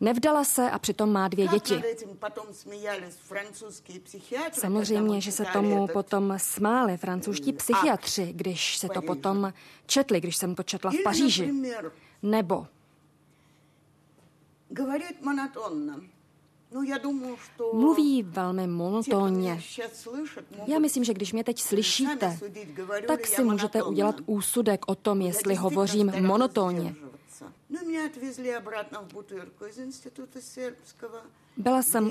Nevdala 0.00 0.44
se 0.44 0.70
a 0.70 0.78
přitom 0.78 1.12
má 1.12 1.28
dvě 1.28 1.48
děti. 1.48 1.82
Samozřejmě, 4.52 5.20
že 5.20 5.32
se 5.32 5.44
tomu 5.44 5.86
potom 5.86 6.34
smáli 6.36 6.96
francouzští 6.96 7.52
psychiatři, 7.52 8.32
když 8.32 8.78
se 8.78 8.88
to 8.88 9.02
potom 9.02 9.52
četli, 9.86 10.20
když 10.20 10.36
jsem 10.36 10.54
to 10.54 10.62
četla 10.62 10.90
v 10.90 11.02
Paříži. 11.04 11.52
Nebo 12.22 12.66
Mluví 17.72 18.22
velmi 18.22 18.66
monotónně. 18.66 19.62
Já 20.66 20.78
myslím, 20.78 21.04
že 21.04 21.14
když 21.14 21.32
mě 21.32 21.44
teď 21.44 21.60
slyšíte, 21.60 22.38
tak 23.06 23.26
si 23.26 23.44
můžete 23.44 23.82
udělat 23.82 24.16
úsudek 24.26 24.84
o 24.86 24.94
tom, 24.94 25.20
jestli 25.20 25.54
hovořím 25.54 26.12
monotónně. 26.20 26.94
Byla 31.56 31.82
jsem 31.82 32.10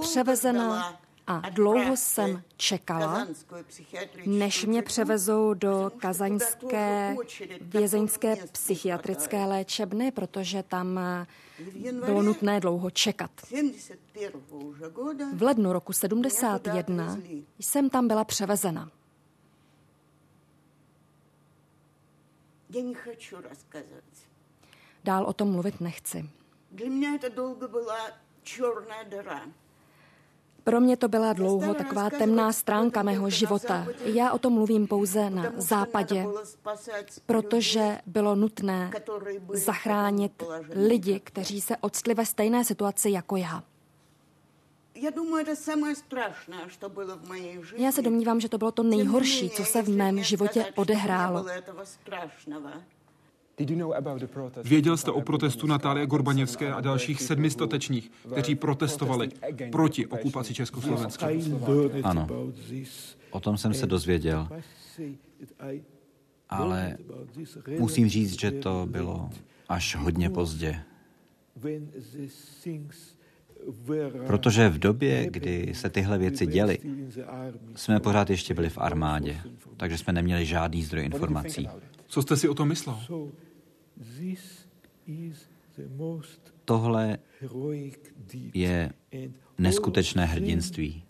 převezena 0.00 1.00
a 1.26 1.50
dlouho 1.50 1.96
jsem 1.96 2.42
čekala, 2.56 3.26
než 4.26 4.64
mě 4.64 4.82
převezou 4.82 5.54
do 5.54 5.92
kazaňské 5.98 7.16
vězeňské 7.60 8.36
psychiatrické 8.52 9.44
léčebny, 9.44 10.12
protože 10.12 10.62
tam 10.62 11.00
bylo 12.04 12.22
nutné 12.22 12.60
dlouho 12.60 12.90
čekat. 12.90 13.30
V 15.34 15.42
lednu 15.42 15.72
roku 15.72 15.92
71 15.92 17.18
jsem 17.60 17.90
tam 17.90 18.08
byla 18.08 18.24
převezena. 18.24 18.90
Dál 25.06 25.24
o 25.24 25.32
tom 25.32 25.52
mluvit 25.52 25.80
nechci. 25.80 26.30
Pro 30.64 30.80
mě 30.80 30.96
to 30.96 31.08
byla 31.08 31.32
dlouho 31.32 31.74
taková 31.74 32.10
temná 32.10 32.52
stránka 32.52 33.02
mého 33.02 33.30
života. 33.30 33.86
Já 34.04 34.32
o 34.32 34.38
tom 34.38 34.52
mluvím 34.52 34.86
pouze 34.86 35.30
na 35.30 35.52
západě, 35.56 36.26
protože 37.26 37.98
bylo 38.06 38.34
nutné 38.34 38.90
zachránit 39.52 40.42
lidi, 40.70 41.20
kteří 41.20 41.60
se 41.60 41.76
odstli 41.76 42.14
ve 42.14 42.26
stejné 42.26 42.64
situaci 42.64 43.10
jako 43.10 43.36
já. 43.36 43.62
Já 47.76 47.92
se 47.92 48.02
domnívám, 48.02 48.40
že 48.40 48.48
to 48.48 48.58
bylo 48.58 48.72
to 48.72 48.82
nejhorší, 48.82 49.50
co 49.50 49.64
se 49.64 49.82
v 49.82 49.88
mém 49.88 50.22
životě 50.22 50.72
odehrálo. 50.74 51.46
Věděl 54.64 54.96
jste 54.96 55.10
o 55.10 55.20
protestu 55.20 55.66
Natálie 55.66 56.06
Gorbaněvské 56.06 56.72
a 56.72 56.80
dalších 56.80 57.22
sedmi 57.22 57.50
statečních, 57.50 58.10
kteří 58.32 58.54
protestovali 58.54 59.28
proti 59.72 60.06
okupaci 60.06 60.54
Československa? 60.54 61.28
Ano, 62.02 62.26
o 63.30 63.40
tom 63.40 63.56
jsem 63.56 63.74
se 63.74 63.86
dozvěděl. 63.86 64.48
Ale 66.48 66.98
musím 67.78 68.08
říct, 68.08 68.40
že 68.40 68.50
to 68.50 68.86
bylo 68.90 69.30
až 69.68 69.96
hodně 69.96 70.30
pozdě. 70.30 70.80
Protože 74.26 74.68
v 74.68 74.78
době, 74.78 75.26
kdy 75.30 75.72
se 75.74 75.90
tyhle 75.90 76.18
věci 76.18 76.46
děly, 76.46 76.78
jsme 77.74 78.00
pořád 78.00 78.30
ještě 78.30 78.54
byli 78.54 78.70
v 78.70 78.78
armádě, 78.78 79.40
takže 79.76 79.98
jsme 79.98 80.12
neměli 80.12 80.46
žádný 80.46 80.82
zdroj 80.82 81.04
informací. 81.04 81.68
Co 82.06 82.22
jste 82.22 82.36
si 82.36 82.48
o 82.48 82.54
tom 82.54 82.68
myslel? 82.68 83.00
Tohle 86.64 87.18
je 88.54 88.92
neskutečné 89.58 90.24
hrdinství. 90.24 91.02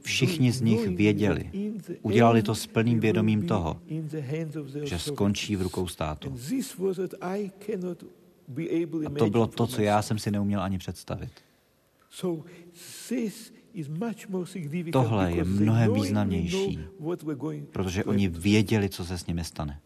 Všichni 0.00 0.52
z 0.52 0.60
nich 0.60 0.88
věděli. 0.88 1.72
Udělali 2.02 2.42
to 2.42 2.54
s 2.54 2.66
plným 2.66 3.00
vědomím 3.00 3.46
toho, 3.46 3.80
že 4.82 4.98
skončí 4.98 5.56
v 5.56 5.62
rukou 5.62 5.86
státu. 5.86 6.38
A 9.06 9.10
to 9.18 9.30
bylo 9.30 9.46
to, 9.46 9.66
co 9.66 9.82
já 9.82 10.02
jsem 10.02 10.18
si 10.18 10.30
neuměl 10.30 10.60
ani 10.60 10.78
představit. 10.78 11.30
Tohle 14.92 15.32
je 15.32 15.44
mnohem 15.44 15.92
významnější, 15.92 16.78
protože 17.72 18.04
oni 18.04 18.28
věděli, 18.28 18.88
co 18.88 19.04
se 19.04 19.18
s 19.18 19.26
nimi 19.26 19.44
stane. 19.44 19.80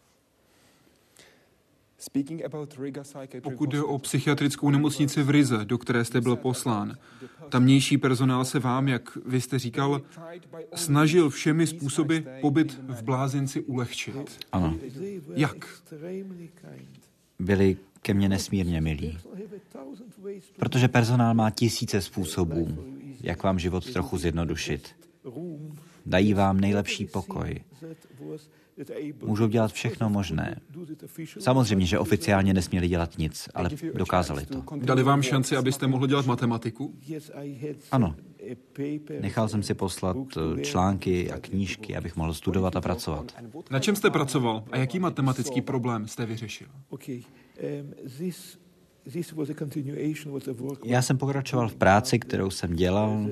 Pokud 3.41 3.69
jde 3.69 3.83
o 3.83 3.97
psychiatrickou 3.97 4.69
nemocnici 4.69 5.23
v 5.23 5.29
Rize, 5.29 5.65
do 5.65 5.77
které 5.77 6.05
jste 6.05 6.21
byl 6.21 6.35
poslán, 6.35 6.97
tamnější 7.49 7.97
personál 7.97 8.45
se 8.45 8.59
vám, 8.59 8.87
jak 8.87 9.17
vy 9.25 9.41
jste 9.41 9.59
říkal, 9.59 10.01
snažil 10.75 11.29
všemi 11.29 11.67
způsoby 11.67 12.17
pobyt 12.41 12.79
v 12.87 13.03
blázinci 13.03 13.61
ulehčit. 13.61 14.45
Ano. 14.51 14.77
Jak? 15.35 15.81
Byli 17.39 17.77
ke 18.01 18.13
mně 18.13 18.29
nesmírně 18.29 18.81
milí. 18.81 19.17
Protože 20.57 20.87
personál 20.87 21.33
má 21.33 21.49
tisíce 21.49 22.01
způsobů, 22.01 22.85
jak 23.21 23.43
vám 23.43 23.59
život 23.59 23.93
trochu 23.93 24.17
zjednodušit. 24.17 24.95
Dají 26.05 26.33
vám 26.33 26.59
nejlepší 26.59 27.05
pokoj. 27.05 27.59
Můžou 29.25 29.47
dělat 29.47 29.71
všechno 29.71 30.09
možné. 30.09 30.59
Samozřejmě, 31.39 31.85
že 31.85 31.99
oficiálně 31.99 32.53
nesměli 32.53 32.87
dělat 32.87 33.17
nic, 33.17 33.49
ale 33.53 33.69
dokázali 33.93 34.45
to. 34.45 34.63
Dali 34.75 35.03
vám 35.03 35.21
šanci, 35.21 35.55
abyste 35.55 35.87
mohli 35.87 36.07
dělat 36.07 36.25
matematiku? 36.25 36.93
Ano. 37.91 38.15
Nechal 39.21 39.49
jsem 39.49 39.63
si 39.63 39.73
poslat 39.73 40.17
eh, 40.37 40.61
články 40.61 41.31
a 41.31 41.39
knížky, 41.39 41.95
abych 41.95 42.15
mohl 42.15 42.33
studovat 42.33 42.75
a 42.75 42.81
pracovat. 42.81 43.33
Na 43.69 43.79
čem 43.79 43.95
jste 43.95 44.09
pracoval 44.09 44.63
a 44.71 44.77
jaký 44.77 44.99
matematický 44.99 45.61
problém 45.61 46.07
jste 46.07 46.25
vyřešil? 46.25 46.67
Já 50.85 51.01
jsem 51.01 51.17
pokračoval 51.17 51.69
v 51.69 51.75
práci, 51.75 52.19
kterou 52.19 52.49
jsem 52.49 52.75
dělal 52.75 53.27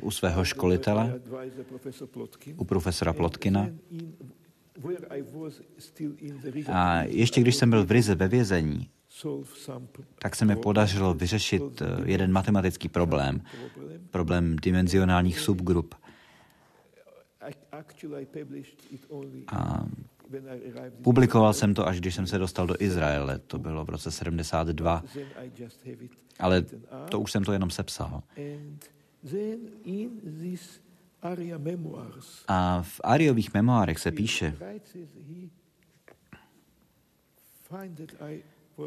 u 0.00 0.10
svého 0.10 0.44
školitele, 0.44 1.20
u 2.56 2.64
profesora 2.64 3.12
Plotkina. 3.12 3.68
A 6.68 7.02
ještě 7.02 7.40
když 7.40 7.56
jsem 7.56 7.70
byl 7.70 7.84
v 7.84 7.90
Rize 7.90 8.14
ve 8.14 8.28
vězení, 8.28 8.88
tak 10.18 10.36
se 10.36 10.44
mi 10.44 10.56
podařilo 10.56 11.14
vyřešit 11.14 11.82
eh, 11.82 11.86
jeden 12.04 12.32
matematický 12.32 12.88
problém, 12.88 13.40
problém 14.10 14.56
dimenzionálních 14.56 15.38
subgrup. 15.38 15.94
A 19.46 19.86
publikoval 21.02 21.52
jsem 21.52 21.74
to, 21.74 21.88
až 21.88 22.00
když 22.00 22.14
jsem 22.14 22.26
se 22.26 22.38
dostal 22.38 22.66
do 22.66 22.74
Izraele. 22.78 23.38
To 23.38 23.58
bylo 23.58 23.84
v 23.84 23.88
roce 23.88 24.10
72. 24.10 25.02
Ale 26.38 26.64
to 27.10 27.20
už 27.20 27.32
jsem 27.32 27.44
to 27.44 27.52
jenom 27.52 27.70
sepsal. 27.70 28.22
A 32.48 32.82
v 32.82 33.00
Ariových 33.04 33.54
memoárech 33.54 33.98
se 33.98 34.12
píše, 34.12 34.56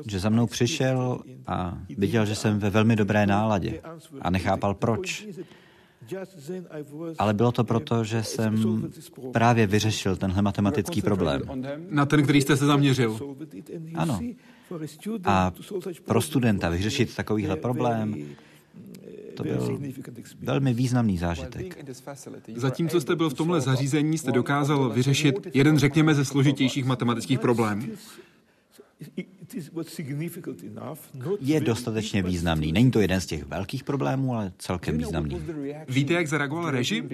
že 0.07 0.19
za 0.19 0.29
mnou 0.29 0.47
přišel 0.47 1.21
a 1.47 1.77
viděl, 1.97 2.25
že 2.25 2.35
jsem 2.35 2.59
ve 2.59 2.69
velmi 2.69 2.95
dobré 2.95 3.25
náladě 3.25 3.81
a 4.21 4.29
nechápal 4.29 4.73
proč. 4.73 5.27
Ale 7.19 7.33
bylo 7.33 7.51
to 7.51 7.63
proto, 7.63 8.03
že 8.03 8.23
jsem 8.23 8.83
právě 9.33 9.67
vyřešil 9.67 10.15
tenhle 10.15 10.41
matematický 10.41 11.01
problém. 11.01 11.41
Na 11.89 12.05
ten, 12.05 12.23
který 12.23 12.41
jste 12.41 12.57
se 12.57 12.65
zaměřil. 12.65 13.37
Ano. 13.95 14.19
A 15.23 15.51
pro 16.05 16.21
studenta 16.21 16.69
vyřešit 16.69 17.15
takovýhle 17.15 17.55
problém, 17.55 18.15
to 19.37 19.43
byl 19.43 19.79
velmi 20.39 20.73
významný 20.73 21.17
zážitek. 21.17 21.85
Zatímco 22.55 23.01
jste 23.01 23.15
byl 23.15 23.29
v 23.29 23.33
tomhle 23.33 23.61
zařízení, 23.61 24.17
jste 24.17 24.31
dokázal 24.31 24.89
vyřešit 24.89 25.47
jeden, 25.53 25.79
řekněme, 25.79 26.15
ze 26.15 26.25
složitějších 26.25 26.85
matematických 26.85 27.39
problémů 27.39 27.87
je 31.39 31.61
dostatečně 31.61 32.23
významný. 32.23 32.71
Není 32.71 32.91
to 32.91 32.99
jeden 32.99 33.21
z 33.21 33.25
těch 33.25 33.45
velkých 33.45 33.83
problémů, 33.83 34.35
ale 34.35 34.53
celkem 34.57 34.97
významný. 34.97 35.41
Víte, 35.89 36.13
jak 36.13 36.27
zareagoval 36.27 36.71
režim? 36.71 37.09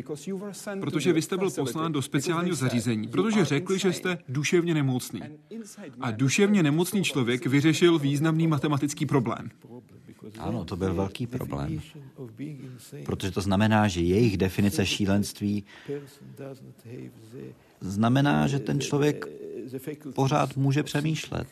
Protože 0.79 1.13
vy 1.13 1.21
jste 1.21 1.37
byl 1.37 1.51
poslán 1.51 1.91
do 1.91 2.01
speciálního 2.01 2.55
zařízení, 2.55 3.07
protože 3.07 3.45
řekli, 3.45 3.79
že 3.79 3.93
jste 3.93 4.17
duševně 4.29 4.73
nemocný. 4.73 5.21
A 5.99 6.11
duševně 6.11 6.63
nemocný 6.63 7.03
člověk 7.03 7.45
vyřešil 7.45 7.99
významný 7.99 8.47
matematický 8.47 9.05
problém. 9.05 9.49
Ano, 10.39 10.65
to 10.65 10.75
byl 10.75 10.93
velký 10.93 11.27
problém. 11.27 11.81
Protože 13.05 13.31
to 13.31 13.41
znamená, 13.41 13.87
že 13.87 14.01
jejich 14.01 14.37
definice 14.37 14.85
šílenství 14.85 15.63
znamená, 17.81 18.47
že 18.47 18.59
ten 18.59 18.79
člověk 18.81 19.25
pořád 20.15 20.57
může 20.57 20.83
přemýšlet. 20.83 21.47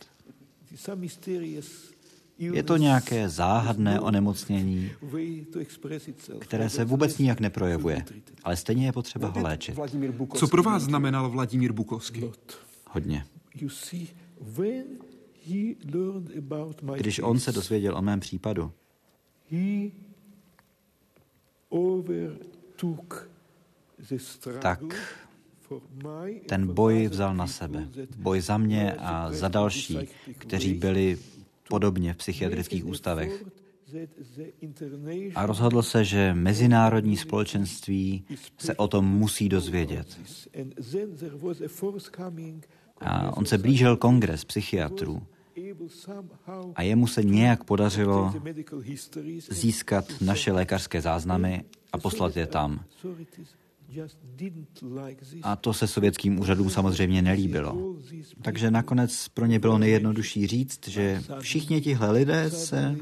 Je 2.37 2.63
to 2.63 2.77
nějaké 2.77 3.29
záhadné 3.29 3.99
onemocnění, 3.99 4.91
které 6.39 6.69
se 6.69 6.85
vůbec 6.85 7.17
nijak 7.17 7.39
neprojevuje, 7.39 8.05
ale 8.43 8.57
stejně 8.57 8.85
je 8.85 8.91
potřeba 8.91 9.27
ho 9.27 9.41
léčit. 9.41 9.79
Co 10.35 10.47
pro 10.47 10.63
vás 10.63 10.83
znamenal 10.83 11.29
Vladimír 11.29 11.71
Bukovský? 11.71 12.23
Hodně. 12.89 13.25
Když 16.97 17.19
on 17.19 17.39
se 17.39 17.51
dozvěděl 17.51 17.97
o 17.97 18.01
mém 18.01 18.19
případu, 18.19 18.71
tak 24.59 24.79
ten 26.47 26.73
boj 26.73 27.07
vzal 27.07 27.35
na 27.35 27.47
sebe. 27.47 27.87
Boj 28.17 28.41
za 28.41 28.57
mě 28.57 28.93
a 28.93 29.31
za 29.31 29.47
další, 29.47 29.97
kteří 30.37 30.73
byli 30.73 31.17
podobně 31.69 32.13
v 32.13 32.17
psychiatrických 32.17 32.85
ústavech. 32.85 33.43
A 35.35 35.45
rozhodl 35.45 35.81
se, 35.81 36.05
že 36.05 36.33
mezinárodní 36.33 37.17
společenství 37.17 38.25
se 38.57 38.75
o 38.75 38.87
tom 38.87 39.05
musí 39.05 39.49
dozvědět. 39.49 40.19
A 42.99 43.37
on 43.37 43.45
se 43.45 43.57
blížil 43.57 43.97
kongres 43.97 44.45
psychiatrů. 44.45 45.23
A 46.75 46.81
jemu 46.81 47.07
se 47.07 47.23
nějak 47.23 47.63
podařilo 47.63 48.33
získat 49.49 50.05
naše 50.21 50.51
lékařské 50.51 51.01
záznamy 51.01 51.63
a 51.93 51.97
poslat 51.97 52.37
je 52.37 52.47
tam. 52.47 52.85
A 55.43 55.55
to 55.55 55.73
se 55.73 55.87
sovětským 55.87 56.39
úřadům 56.39 56.69
samozřejmě 56.69 57.21
nelíbilo. 57.21 57.95
Takže 58.41 58.71
nakonec 58.71 59.27
pro 59.27 59.45
ně 59.45 59.59
bylo 59.59 59.77
nejjednodušší 59.77 60.47
říct, 60.47 60.87
že 60.87 61.23
všichni 61.39 61.81
tihle 61.81 62.11
lidé 62.11 62.49
se 62.49 62.95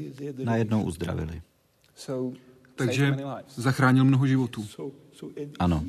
najednou 0.44 0.82
uzdravili. 0.82 1.42
Takže 2.74 3.16
zachránil 3.56 4.04
mnoho 4.04 4.26
životů. 4.26 4.66
Ano. 5.58 5.84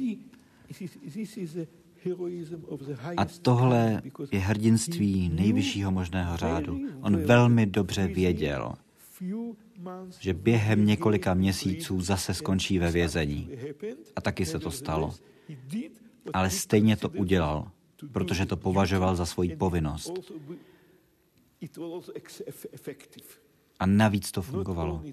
A 3.18 3.26
tohle 3.26 4.02
je 4.32 4.40
hrdinství 4.40 5.30
nejvyššího 5.30 5.92
možného 5.92 6.38
řádu. 6.38 6.80
On 7.02 7.18
velmi 7.18 7.66
dobře 7.66 8.08
věděl, 8.08 8.74
že 10.20 10.34
během 10.34 10.86
několika 10.86 11.34
měsíců 11.34 12.02
zase 12.02 12.34
skončí 12.34 12.80
ve 12.80 12.92
vězení. 12.92 13.50
A 14.16 14.22
taky 14.22 14.46
se 14.46 14.60
to 14.60 14.72
stalo. 14.72 15.16
Ale 16.34 16.50
stejně 16.50 16.98
to 16.98 17.10
udělal, 17.10 17.72
protože 18.12 18.46
to 18.46 18.58
považoval 18.58 19.16
za 19.16 19.26
svoji 19.26 19.56
povinnost. 19.56 20.14
A 23.82 23.86
navíc 23.86 24.32
to 24.32 24.42
fungovalo. 24.42 25.04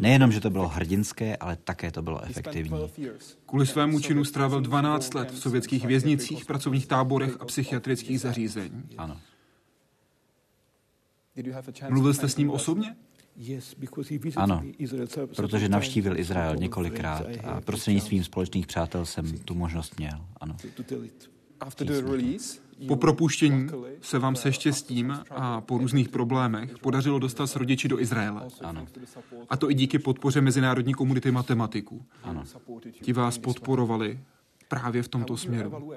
Nejenom, 0.00 0.32
že 0.32 0.40
to 0.40 0.50
bylo 0.50 0.68
hrdinské, 0.68 1.36
ale 1.36 1.56
také 1.56 1.90
to 1.90 2.02
bylo 2.02 2.24
efektivní. 2.24 2.90
Kvůli 3.46 3.66
svému 3.66 4.00
činu 4.00 4.24
strávil 4.24 4.60
12 4.60 5.14
let 5.14 5.30
v 5.30 5.38
sovětských 5.38 5.86
věznicích, 5.86 6.44
pracovních 6.44 6.86
táborech 6.86 7.36
a 7.40 7.44
psychiatrických 7.44 8.20
zařízení. 8.20 8.82
Ano. 8.98 9.20
Mluvil 11.88 12.14
jste 12.14 12.28
s 12.28 12.36
ním 12.36 12.50
osobně? 12.50 12.96
Ano, 14.36 14.62
protože 15.36 15.68
navštívil 15.68 16.18
Izrael 16.18 16.56
několikrát 16.56 17.26
a 17.44 17.60
prostřednictvím 17.60 18.24
společných 18.24 18.66
přátel 18.66 19.06
jsem 19.06 19.38
tu 19.38 19.54
možnost 19.54 19.98
měl. 19.98 20.26
Ano. 20.40 20.56
Po 22.88 22.96
propuštění 22.96 23.68
se 24.00 24.18
vám 24.18 24.36
se 24.36 24.52
štěstím 24.52 25.18
a 25.30 25.60
po 25.60 25.78
různých 25.78 26.08
problémech 26.08 26.78
podařilo 26.78 27.18
dostat 27.18 27.46
s 27.46 27.56
rodiči 27.56 27.88
do 27.88 28.00
Izraele. 28.00 28.48
Ano. 28.62 28.86
A 29.50 29.56
to 29.56 29.70
i 29.70 29.74
díky 29.74 29.98
podpoře 29.98 30.40
mezinárodní 30.40 30.94
komunity 30.94 31.30
matematiků. 31.30 32.04
Ano. 32.22 32.44
Ti 33.02 33.12
vás 33.12 33.38
podporovali 33.38 34.20
právě 34.68 35.02
v 35.02 35.08
tomto 35.08 35.36
směru. 35.36 35.92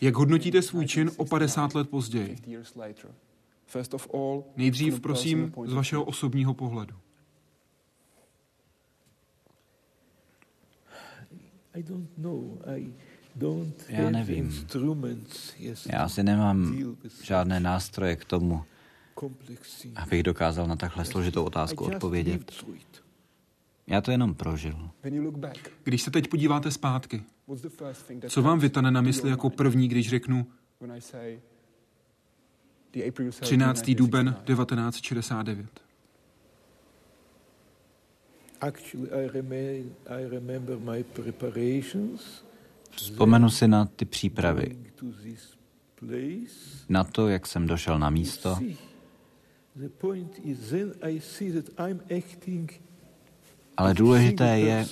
Jak 0.00 0.14
hodnotíte 0.14 0.62
svůj 0.62 0.86
čin 0.86 1.10
o 1.16 1.24
50 1.24 1.74
let 1.74 1.90
později? 1.90 2.36
Nejdřív, 4.56 5.00
prosím, 5.00 5.52
z 5.64 5.72
vašeho 5.72 6.04
osobního 6.04 6.54
pohledu. 6.54 6.94
Já 13.88 14.10
nevím. 14.10 14.66
Já 15.86 16.08
si 16.08 16.22
nemám 16.22 16.78
žádné 17.22 17.60
nástroje 17.60 18.16
k 18.16 18.24
tomu, 18.24 18.64
abych 19.96 20.22
dokázal 20.22 20.66
na 20.66 20.76
takhle 20.76 21.04
složitou 21.04 21.44
otázku 21.44 21.84
odpovědět. 21.84 22.64
Já 23.86 24.00
to 24.00 24.10
jenom 24.10 24.34
prožil. 24.34 24.90
Když 25.84 26.02
se 26.02 26.10
teď 26.10 26.28
podíváte 26.28 26.70
zpátky, 26.70 27.22
co 28.28 28.42
vám 28.42 28.58
vytane 28.58 28.90
na 28.90 29.00
mysli 29.00 29.30
jako 29.30 29.50
první, 29.50 29.88
když 29.88 30.08
řeknu 30.08 30.46
13. 33.40 33.90
duben 33.90 34.36
1969? 34.44 35.80
Vzpomenu 42.96 43.50
si 43.50 43.68
na 43.68 43.84
ty 43.84 44.04
přípravy, 44.04 44.76
na 46.88 47.04
to, 47.04 47.28
jak 47.28 47.46
jsem 47.46 47.66
došel 47.66 47.98
na 47.98 48.10
místo. 48.10 48.58
Ale 53.76 53.94
důležité 53.94 54.58
je, 54.58 54.86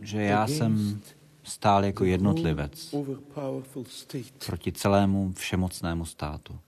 že 0.00 0.22
já 0.22 0.46
jsem 0.46 1.00
stál 1.42 1.84
jako 1.84 2.04
jednotlivec 2.04 2.94
proti 4.46 4.72
celému 4.72 5.32
všemocnému 5.32 6.04
státu. 6.04 6.58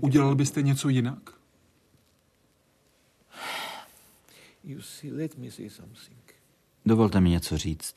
Udělal 0.00 0.34
byste 0.34 0.62
něco 0.62 0.88
jinak? 0.88 1.34
Dovolte 6.86 7.20
mi 7.20 7.30
něco 7.30 7.58
říct. 7.58 7.94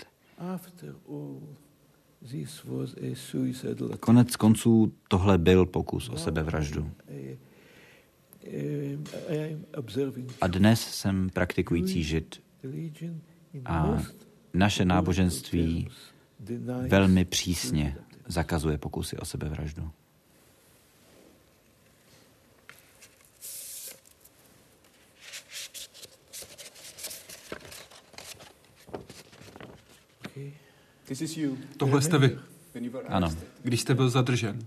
Konec 3.99 4.35
konců 4.35 4.93
tohle 5.07 5.37
byl 5.37 5.65
pokus 5.65 6.09
o 6.09 6.17
sebevraždu. 6.17 6.91
A 10.41 10.47
dnes 10.47 10.81
jsem 10.81 11.29
praktikující 11.29 12.03
žid. 12.03 12.43
A 13.65 14.03
naše 14.53 14.85
náboženství 14.85 15.89
velmi 16.87 17.25
přísně 17.25 17.97
zakazuje 18.27 18.77
pokusy 18.77 19.17
o 19.17 19.25
sebevraždu. 19.25 19.91
Tohle 31.77 32.01
jste 32.01 32.17
vy. 32.17 32.37
Ano. 33.07 33.35
Když 33.63 33.81
jste 33.81 33.95
byl 33.95 34.09
zadržen. 34.09 34.59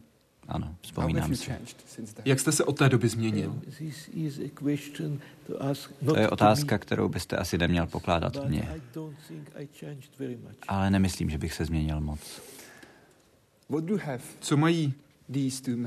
Ano, 0.49 0.77
vzpomínám 0.81 1.35
si. 1.37 1.53
Jak 2.25 2.41
jste 2.41 2.53
se 2.53 2.65
od 2.65 2.79
té 2.79 2.89
doby 2.89 3.09
změnil? 3.09 3.61
To 6.05 6.17
je 6.19 6.29
otázka, 6.29 6.79
kterou 6.79 7.09
byste 7.09 7.37
asi 7.37 7.59
neměl 7.59 7.87
pokládat 7.87 8.49
mně. 8.49 8.81
Ale 10.69 10.91
nemyslím, 10.91 11.31
že 11.31 11.39
bych 11.39 11.53
se 11.53 11.65
změnil 11.65 12.01
moc. 12.01 12.43
Co 14.41 14.57
mají 14.57 14.95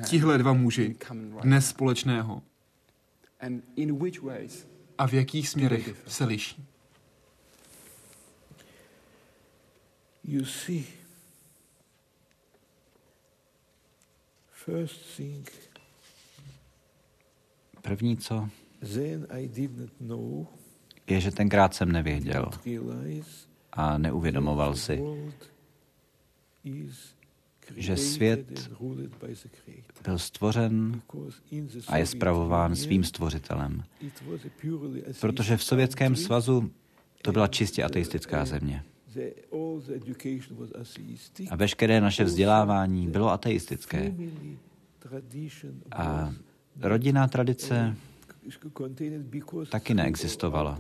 tihle 0.06 0.38
dva 0.38 0.54
muži 0.54 0.96
dnes 1.42 1.70
společného? 1.70 2.42
A 4.98 5.08
v 5.08 5.14
jakých 5.14 5.50
směrech 5.50 5.96
se 6.08 6.26
liší? 6.26 6.66
You 10.24 10.46
see, 10.46 10.84
first 14.52 15.16
thing, 15.18 15.50
První 17.82 18.18
co 18.18 18.50
then 18.94 19.28
I 19.30 19.48
did 19.48 19.78
not 19.78 19.90
know, 20.00 20.48
je, 21.08 21.22
že 21.22 21.32
tenkrát 21.32 21.74
jsem 21.74 21.92
nevěděl 21.92 22.50
a 23.74 23.98
neuvědomoval 23.98 24.76
si, 24.76 25.04
že 27.76 27.98
svět 27.98 28.70
byl 30.04 30.20
stvořen 30.20 31.02
a 31.88 31.98
je 31.98 32.06
spravován 32.06 32.76
svým 32.76 33.04
stvořitelem. 33.04 33.84
Protože 35.22 35.58
v 35.58 35.64
Sovětském 35.64 36.16
svazu 36.16 36.72
to 37.22 37.32
byla 37.32 37.48
čistě 37.48 37.84
ateistická 37.84 38.46
země. 38.46 38.84
A 41.50 41.56
veškeré 41.56 42.02
naše 42.02 42.24
vzdělávání 42.24 43.08
bylo 43.08 43.32
ateistické. 43.32 44.14
A 45.92 46.34
rodinná 46.82 47.28
tradice 47.28 47.96
taky 49.70 49.94
neexistovala, 49.94 50.80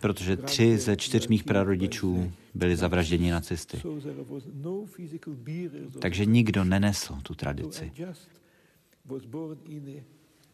protože 0.00 0.36
tři 0.36 0.78
ze 0.78 0.96
čtyř 0.96 1.28
mých 1.28 1.44
prarodičů 1.44 2.32
byli 2.54 2.76
zavražděni 2.76 3.30
nacisty. 3.30 3.82
No 4.54 4.84
Takže 5.98 6.24
nikdo 6.24 6.64
nenesl 6.64 7.18
tu 7.22 7.34
tradici. 7.34 7.92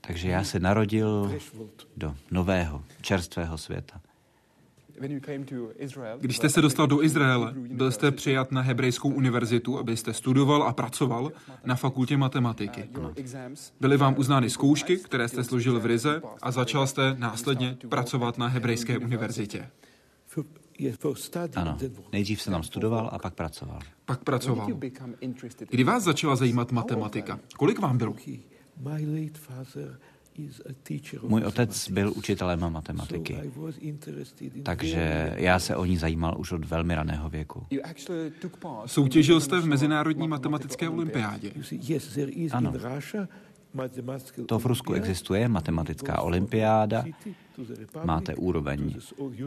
Takže 0.00 0.28
já 0.28 0.44
se 0.44 0.60
narodil 0.60 1.40
do 1.96 2.16
nového, 2.30 2.84
čerstvého 3.00 3.58
světa. 3.58 4.00
Když 6.20 6.36
jste 6.36 6.48
se 6.48 6.62
dostal 6.62 6.86
do 6.86 7.02
Izraele, 7.02 7.54
byl 7.56 7.92
jste 7.92 8.10
přijat 8.10 8.52
na 8.52 8.60
Hebrejskou 8.60 9.08
univerzitu, 9.08 9.78
abyste 9.78 10.12
studoval 10.12 10.62
a 10.62 10.72
pracoval 10.72 11.32
na 11.64 11.74
fakultě 11.74 12.16
matematiky. 12.16 12.90
Byly 13.80 13.96
vám 13.96 14.14
uznány 14.18 14.50
zkoušky, 14.50 14.96
které 14.96 15.28
jste 15.28 15.44
složil 15.44 15.80
v 15.80 15.86
Rize 15.86 16.22
a 16.42 16.50
začal 16.50 16.86
jste 16.86 17.16
následně 17.18 17.76
pracovat 17.88 18.38
na 18.38 18.46
Hebrejské 18.46 18.98
univerzitě. 18.98 19.70
Ano, 21.54 21.78
nejdřív 22.12 22.42
jsem 22.42 22.52
tam 22.52 22.62
studoval 22.62 23.10
a 23.12 23.18
pak 23.18 23.34
pracoval. 23.34 23.78
Pak 24.04 24.24
pracoval. 24.24 24.68
Kdy 25.70 25.84
vás 25.84 26.02
začala 26.02 26.36
zajímat 26.36 26.72
matematika? 26.72 27.40
Kolik 27.56 27.78
vám 27.78 27.98
bylo? 27.98 28.14
Můj 31.22 31.42
otec 31.42 31.90
byl 31.90 32.12
učitelem 32.16 32.70
matematiky, 32.72 33.36
takže 34.62 35.34
já 35.36 35.58
se 35.58 35.76
o 35.76 35.84
ní 35.84 35.96
zajímal 35.96 36.34
už 36.38 36.52
od 36.52 36.64
velmi 36.64 36.94
raného 36.94 37.30
věku. 37.30 37.66
Soutěžil 38.86 39.40
jste 39.40 39.60
v 39.60 39.66
Mezinárodní 39.66 40.28
matematické 40.28 40.88
olympiádě. 40.88 41.52
Ano. 42.52 42.72
To 44.46 44.58
v 44.58 44.66
Rusku 44.66 44.92
existuje, 44.92 45.48
matematická 45.48 46.20
olympiáda, 46.20 47.04
máte 48.04 48.34
úroveň 48.34 48.94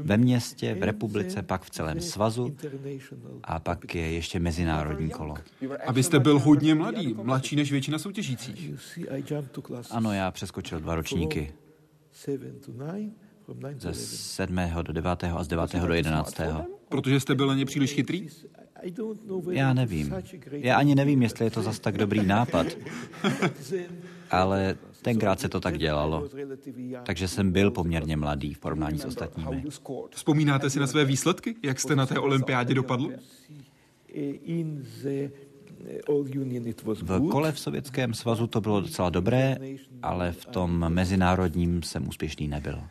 ve 0.04 0.18
městě, 0.18 0.74
v 0.80 0.84
republice, 0.84 1.42
pak 1.42 1.64
v 1.64 1.70
celém 1.70 2.02
svazu 2.02 2.56
a 3.44 3.60
pak 3.60 3.96
je 3.96 4.12
ještě 4.12 4.40
mezinárodní 4.40 5.10
kolo. 5.10 5.36
A 5.88 5.92
vy 5.92 6.04
jste 6.04 6.20
byl 6.20 6.40
hodně 6.40 6.76
mladý, 6.76 7.14
mladší 7.24 7.56
než 7.56 7.72
většina 7.72 8.00
soutěžících. 8.00 8.72
Ano, 9.92 10.12
já 10.14 10.32
přeskočil 10.32 10.80
dva 10.80 10.96
ročníky. 10.96 11.54
Ze 13.78 13.94
sedmého 13.94 14.82
do 14.82 14.94
devátého 14.94 15.40
a 15.40 15.44
z 15.44 15.48
devátého 15.48 15.88
do 15.88 15.94
jedenáctého. 15.94 16.66
Protože 16.90 17.20
jste 17.20 17.36
byl 17.36 17.50
ani 17.52 17.66
příliš 17.66 17.94
chytrý? 17.94 18.30
Já 19.52 19.74
nevím. 19.74 20.14
Já 20.52 20.78
ani 20.78 20.96
nevím, 20.96 21.22
jestli 21.22 21.46
je 21.46 21.52
to 21.52 21.62
zas 21.62 21.80
tak 21.80 21.98
dobrý 21.98 22.26
nápad. 22.26 22.68
Ale 24.32 24.78
tenkrát 25.02 25.40
se 25.40 25.50
to 25.50 25.60
tak 25.60 25.78
dělalo. 25.78 26.30
Takže 27.04 27.28
jsem 27.28 27.52
byl 27.52 27.72
poměrně 27.72 28.18
mladý 28.18 28.54
v 28.54 28.60
porovnání 28.60 29.00
s 29.00 29.06
ostatními. 29.06 29.64
Vzpomínáte 30.10 30.70
si 30.70 30.80
na 30.80 30.88
své 30.88 31.06
výsledky? 31.06 31.56
Jak 31.64 31.80
jste 31.80 31.96
na 31.96 32.06
té 32.06 32.20
olympiádě 32.20 32.74
dopadl? 32.74 33.10
V 37.02 37.30
kole 37.32 37.52
v 37.52 37.60
Sovětském 37.60 38.14
svazu 38.14 38.48
to 38.48 38.62
bylo 38.62 38.82
docela 38.82 39.10
dobré, 39.10 39.58
ale 40.02 40.32
v 40.32 40.46
tom 40.46 40.94
mezinárodním 40.94 41.84
jsem 41.84 42.08
úspěšný 42.08 42.48
nebyl. 42.48 42.84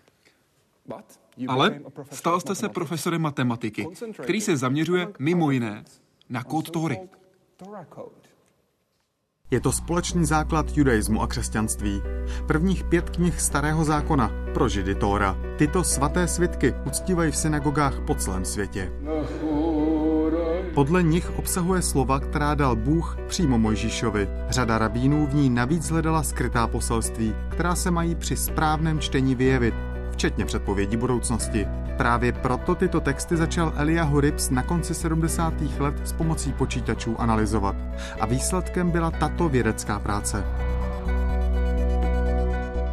Ale 1.48 1.80
stal 2.10 2.40
jste 2.40 2.54
se 2.54 2.68
profesorem 2.68 3.22
matematiky, 3.22 3.86
který 4.22 4.40
se 4.40 4.56
zaměřuje 4.56 5.08
mimo 5.18 5.50
jiné 5.50 5.84
na 6.28 6.44
kód 6.44 6.70
Tory. 6.70 6.98
Je 9.54 9.60
to 9.60 9.72
společný 9.72 10.24
základ 10.24 10.76
judaismu 10.76 11.22
a 11.22 11.26
křesťanství. 11.26 12.02
Prvních 12.46 12.84
pět 12.84 13.10
knih 13.10 13.40
Starého 13.40 13.84
zákona 13.84 14.30
pro 14.54 14.68
Židy 14.68 14.94
Tóra. 14.94 15.36
Tyto 15.56 15.84
svaté 15.84 16.28
svitky 16.28 16.74
uctívají 16.86 17.30
v 17.30 17.36
synagogách 17.36 18.00
po 18.06 18.14
celém 18.14 18.44
světě. 18.44 18.92
Podle 20.74 21.02
nich 21.02 21.38
obsahuje 21.38 21.82
slova, 21.82 22.20
která 22.20 22.54
dal 22.54 22.76
Bůh 22.76 23.16
přímo 23.28 23.58
Mojžíšovi. 23.58 24.28
Řada 24.48 24.78
rabínů 24.78 25.26
v 25.26 25.34
ní 25.34 25.50
navíc 25.50 25.90
hledala 25.90 26.22
skrytá 26.22 26.66
poselství, 26.66 27.34
která 27.48 27.74
se 27.74 27.90
mají 27.90 28.14
při 28.14 28.36
správném 28.36 29.00
čtení 29.00 29.34
vyjevit, 29.34 29.74
včetně 30.14 30.44
předpovědi 30.44 30.96
budoucnosti. 30.96 31.66
Právě 31.96 32.32
proto 32.32 32.74
tyto 32.74 33.00
texty 33.00 33.36
začal 33.36 33.72
Eliahu 33.76 34.20
Rips 34.20 34.50
na 34.50 34.62
konci 34.62 34.94
70. 34.94 35.54
let 35.78 35.94
s 36.04 36.12
pomocí 36.12 36.52
počítačů 36.52 37.20
analyzovat. 37.20 37.76
A 38.20 38.26
výsledkem 38.26 38.90
byla 38.90 39.10
tato 39.10 39.48
vědecká 39.48 39.98
práce. 39.98 40.44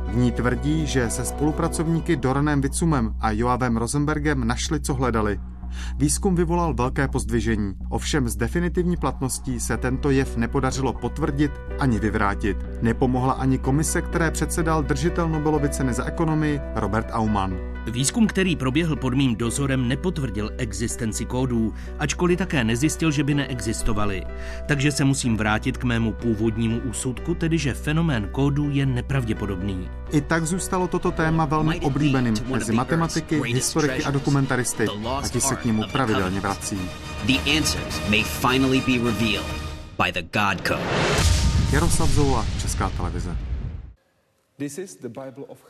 V 0.08 0.16
ní 0.16 0.32
tvrdí, 0.32 0.88
že 0.88 1.10
se 1.10 1.26
spolupracovníky 1.26 2.16
Doranem 2.16 2.62
Vicumem 2.62 3.16
a 3.20 3.32
Joavem 3.32 3.78
Rosenbergem 3.78 4.48
našli, 4.48 4.80
co 4.80 4.94
hledali– 4.94 5.40
Výzkum 5.98 6.36
vyvolal 6.36 6.74
velké 6.74 7.08
pozdvižení, 7.08 7.74
ovšem 7.90 8.30
s 8.30 8.36
definitivní 8.36 8.98
platností 8.98 9.60
se 9.60 9.78
tento 9.78 10.10
jev 10.10 10.38
nepodařilo 10.38 10.94
potvrdit 10.94 11.52
ani 11.80 12.00
vyvrátit. 12.00 12.58
Nepomohla 12.82 13.34
ani 13.34 13.58
komise, 13.58 14.02
které 14.02 14.32
předsedal 14.32 14.84
držitel 14.84 15.30
Nobelovy 15.30 15.70
ceny 15.70 15.94
za 15.94 16.06
ekonomii 16.06 16.60
Robert 16.76 17.08
Aumann. 17.12 17.58
Výzkum, 17.88 18.28
který 18.28 18.56
proběhl 18.56 18.96
pod 18.96 19.14
mým 19.14 19.36
dozorem, 19.36 19.88
nepotvrdil 19.88 20.50
existenci 20.58 21.26
kódů, 21.26 21.74
ačkoliv 22.00 22.38
také 22.38 22.64
nezjistil, 22.64 23.12
že 23.12 23.24
by 23.24 23.34
neexistovaly. 23.34 24.24
Takže 24.68 24.92
se 24.92 25.04
musím 25.04 25.38
vrátit 25.38 25.78
k 25.78 25.84
mému 25.84 26.14
původnímu 26.14 26.80
úsudku, 26.80 27.36
tedy 27.36 27.58
že 27.58 27.74
fenomén 27.74 28.28
kódů 28.32 28.70
je 28.70 28.86
nepravděpodobný. 28.86 29.90
I 30.12 30.22
tak 30.22 30.46
zůstalo 30.46 30.88
toto 30.88 31.12
téma 31.12 31.46
velmi 31.46 31.80
oblíbeným 31.80 32.36
mezi 32.52 32.74
matematiky, 32.74 33.42
historiky 33.46 34.04
a 34.04 34.12
dokumentaristy 34.12 34.88
a 35.22 35.30
ti 35.30 35.42
se 35.42 35.56
k 35.56 35.66
němu 35.66 35.84
pravidelně 35.92 36.40
vrací. 36.40 36.80
The 37.26 37.58
answers 37.58 38.10
may 38.10 38.24
finally 38.24 38.82
be 38.82 39.12
revealed 39.12 39.46
by 40.06 40.12
the 40.12 40.40
God 40.40 40.68
Code. 40.68 40.82
Jaroslav 41.72 42.10
Zoula, 42.10 42.46
Česká 42.62 42.90
televize. 42.90 43.51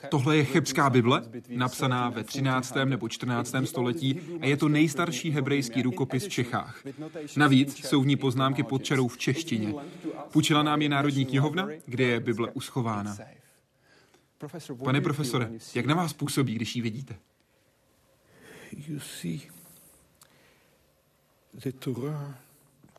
Tohle 0.09 0.37
je 0.37 0.45
chebská 0.45 0.89
Bible, 0.89 1.23
napsaná 1.49 2.09
ve 2.09 2.23
13. 2.23 2.75
nebo 2.85 3.09
14. 3.09 3.55
století 3.65 4.19
a 4.41 4.45
je 4.45 4.57
to 4.57 4.69
nejstarší 4.69 5.31
hebrejský 5.31 5.81
rukopis 5.81 6.25
v 6.25 6.29
Čechách. 6.29 6.83
Navíc 7.37 7.85
jsou 7.85 8.01
v 8.01 8.07
ní 8.07 8.15
poznámky 8.15 8.63
pod 8.63 8.83
čarou 8.83 9.07
v 9.07 9.17
češtině. 9.17 9.73
Půjčila 10.31 10.63
nám 10.63 10.81
je 10.81 10.89
Národní 10.89 11.25
knihovna, 11.25 11.67
kde 11.85 12.03
je 12.03 12.19
Bible 12.19 12.51
uschována. 12.51 13.17
Pane 14.83 15.01
profesore, 15.01 15.51
jak 15.75 15.85
na 15.85 15.95
vás 15.95 16.13
působí, 16.13 16.55
když 16.55 16.75
ji 16.75 16.81
vidíte? 16.81 17.15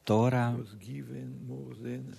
Tóra 0.04 0.56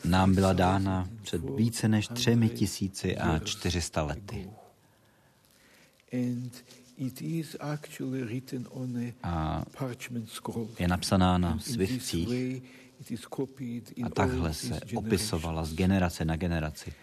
nám 0.06 0.36
byla 0.36 0.54
dána 0.54 1.10
před 1.22 1.42
více 1.56 1.88
než 1.88 2.08
třemi 2.08 2.50
tisíci 2.50 3.18
a 3.18 3.40
čtyřista 3.40 4.04
lety. 4.04 4.50
A 9.24 9.64
je 10.80 10.88
napsaná 10.88 11.38
na 11.38 11.60
svitcích 11.60 12.64
a 14.04 14.10
takhle 14.10 14.54
se 14.54 14.80
opisovala 14.96 15.66
z 15.66 15.74
generace 15.74 16.26
na 16.26 16.36
generaci. 16.36 16.94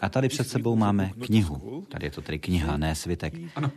A 0.00 0.08
tady 0.08 0.28
před 0.28 0.48
sebou 0.48 0.76
máme 0.76 1.10
knihu. 1.20 1.86
Tady 1.88 2.06
je 2.06 2.10
to 2.10 2.22
tedy 2.22 2.38
kniha, 2.38 2.76
ne 2.76 2.94
svitek. 2.94 3.34
Ano. 3.54 3.70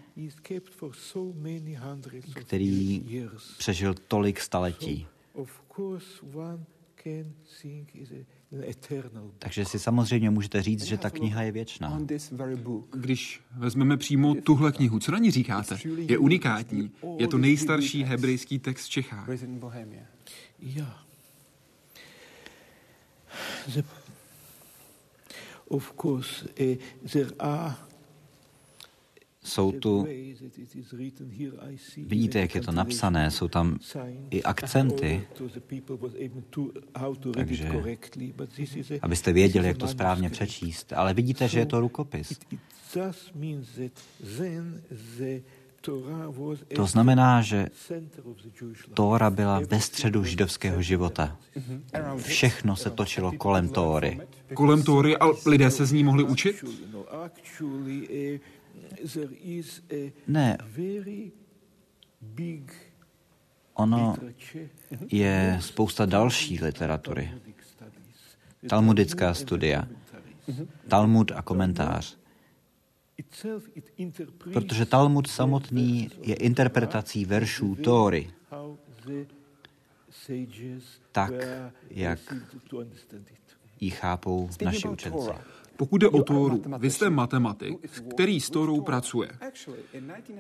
Který 2.34 3.06
přežil 3.58 3.94
tolik 3.94 4.42
staletí. 4.42 5.08
Takže 9.40 9.66
si 9.66 9.80
samozřejmě 9.80 10.30
můžete 10.30 10.62
říct, 10.62 10.84
že 10.84 10.98
ta 10.98 11.10
kniha 11.10 11.42
je 11.42 11.52
věčná. 11.52 12.00
Když 12.94 13.42
vezmeme 13.58 13.98
přímo 13.98 14.36
tuhle 14.36 14.72
knihu, 14.72 15.00
co 15.00 15.12
na 15.12 15.18
ní 15.18 15.32
říkáte? 15.32 15.78
Je 15.98 16.18
unikátní. 16.18 16.92
Je 17.18 17.28
to 17.28 17.38
nejstarší 17.38 18.04
hebrejský 18.04 18.60
text 18.60 18.86
v 18.86 18.90
Čechách. 18.90 19.30
The, 23.74 23.84
of 25.68 25.94
course, 26.02 26.46
uh, 26.60 26.76
there 27.12 27.32
are 27.40 27.76
jsou 29.44 29.72
tu, 29.72 30.08
vidíte, 31.98 32.40
jak 32.40 32.56
je 32.56 32.62
to 32.62 32.72
napsané, 32.72 33.32
jsou 33.32 33.48
tam 33.48 33.80
i 34.30 34.44
akcenty, 34.44 35.28
takže 37.34 37.72
abyste 39.02 39.34
věděli, 39.34 39.68
jak 39.68 39.78
to 39.78 39.88
správně 39.88 40.30
přečíst. 40.30 40.94
Ale 40.94 41.14
vidíte, 41.14 41.48
že 41.48 41.60
je 41.60 41.66
to 41.66 41.80
rukopis. 41.80 42.40
To 46.76 46.86
znamená, 46.86 47.42
že 47.42 47.68
Tóra 48.94 49.30
byla 49.30 49.62
ve 49.70 49.80
středu 49.80 50.24
židovského 50.24 50.82
života. 50.82 51.38
Všechno 52.18 52.76
se 52.76 52.90
točilo 52.90 53.32
kolem 53.32 53.70
Tóry. 53.70 54.20
Kolem 54.54 54.84
Tóry 54.84 55.18
a 55.18 55.26
lidé 55.46 55.72
se 55.72 55.86
z 55.86 55.92
ní 55.92 56.04
mohli 56.04 56.24
učit? 56.24 56.64
Ne. 60.28 60.58
Ono 63.74 64.16
je 65.12 65.58
spousta 65.62 66.06
další 66.06 66.64
literatury. 66.64 67.32
Talmudická 68.70 69.34
studia, 69.34 69.88
Talmud 70.88 71.32
a 71.36 71.42
komentář. 71.42 72.18
Protože 74.54 74.86
Talmud 74.86 75.28
samotný 75.28 76.10
je 76.22 76.36
interpretací 76.36 77.26
veršů 77.26 77.76
Tóry, 77.76 78.30
tak, 81.12 81.34
jak 81.90 82.20
ji 83.80 83.90
chápou 83.90 84.50
naši 84.66 84.88
učenci. 84.88 85.30
Pokud 85.78 85.98
jde 85.98 86.10
o 86.10 86.24
Tóru, 86.24 86.64
vy 86.78 86.92
jste 86.92 87.10
matematik, 87.10 87.92
který 88.10 88.42
s 88.42 88.50
Tórou 88.50 88.82
pracuje. 88.82 89.30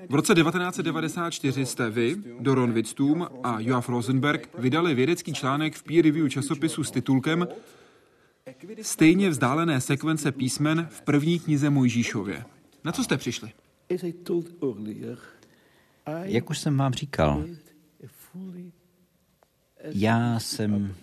V 0.09 0.15
roce 0.15 0.35
1994 0.35 1.65
jste 1.65 1.89
vy, 1.89 2.15
Doron 2.39 2.73
Wittstům 2.73 3.27
a 3.43 3.59
Joaf 3.59 3.89
Rosenberg 3.89 4.49
vydali 4.57 4.95
vědecký 4.95 5.33
článek 5.33 5.75
v 5.75 5.83
peer 5.83 6.05
review 6.05 6.29
časopisu 6.29 6.83
s 6.83 6.91
titulkem 6.91 7.47
Stejně 8.81 9.29
vzdálené 9.29 9.81
sekvence 9.81 10.31
písmen 10.31 10.87
v 10.91 11.01
první 11.01 11.39
knize 11.39 11.69
Mojžíšově. 11.69 12.45
Na 12.83 12.91
co 12.91 13.03
jste 13.03 13.17
přišli? 13.17 13.51
Jak 16.23 16.49
už 16.49 16.59
jsem 16.59 16.77
vám 16.77 16.93
říkal, 16.93 17.45
já 19.83 20.39
jsem 20.39 20.95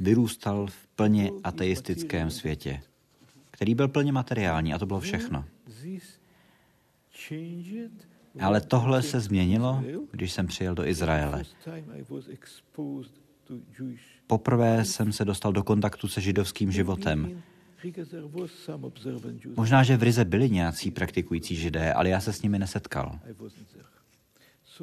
vyrůstal 0.00 0.66
v 0.66 0.86
plně 0.86 1.30
ateistickém 1.44 2.30
světě, 2.30 2.82
který 3.50 3.74
byl 3.74 3.88
plně 3.88 4.12
materiální 4.12 4.74
a 4.74 4.78
to 4.78 4.86
bylo 4.86 5.00
všechno. 5.00 5.44
Ale 8.40 8.60
tohle 8.60 9.02
se 9.02 9.20
změnilo, 9.20 9.84
když 10.10 10.32
jsem 10.32 10.46
přijel 10.46 10.74
do 10.74 10.86
Izraele. 10.86 11.44
Poprvé 14.26 14.84
jsem 14.84 15.12
se 15.12 15.24
dostal 15.24 15.52
do 15.52 15.62
kontaktu 15.62 16.08
se 16.08 16.20
židovským 16.20 16.72
životem. 16.72 17.42
Možná, 19.56 19.82
že 19.82 19.96
v 19.96 20.02
Rize 20.02 20.24
byli 20.24 20.50
nějací 20.50 20.90
praktikující 20.90 21.56
židé, 21.56 21.92
ale 21.92 22.08
já 22.08 22.20
se 22.20 22.32
s 22.32 22.42
nimi 22.42 22.58
nesetkal. 22.58 23.18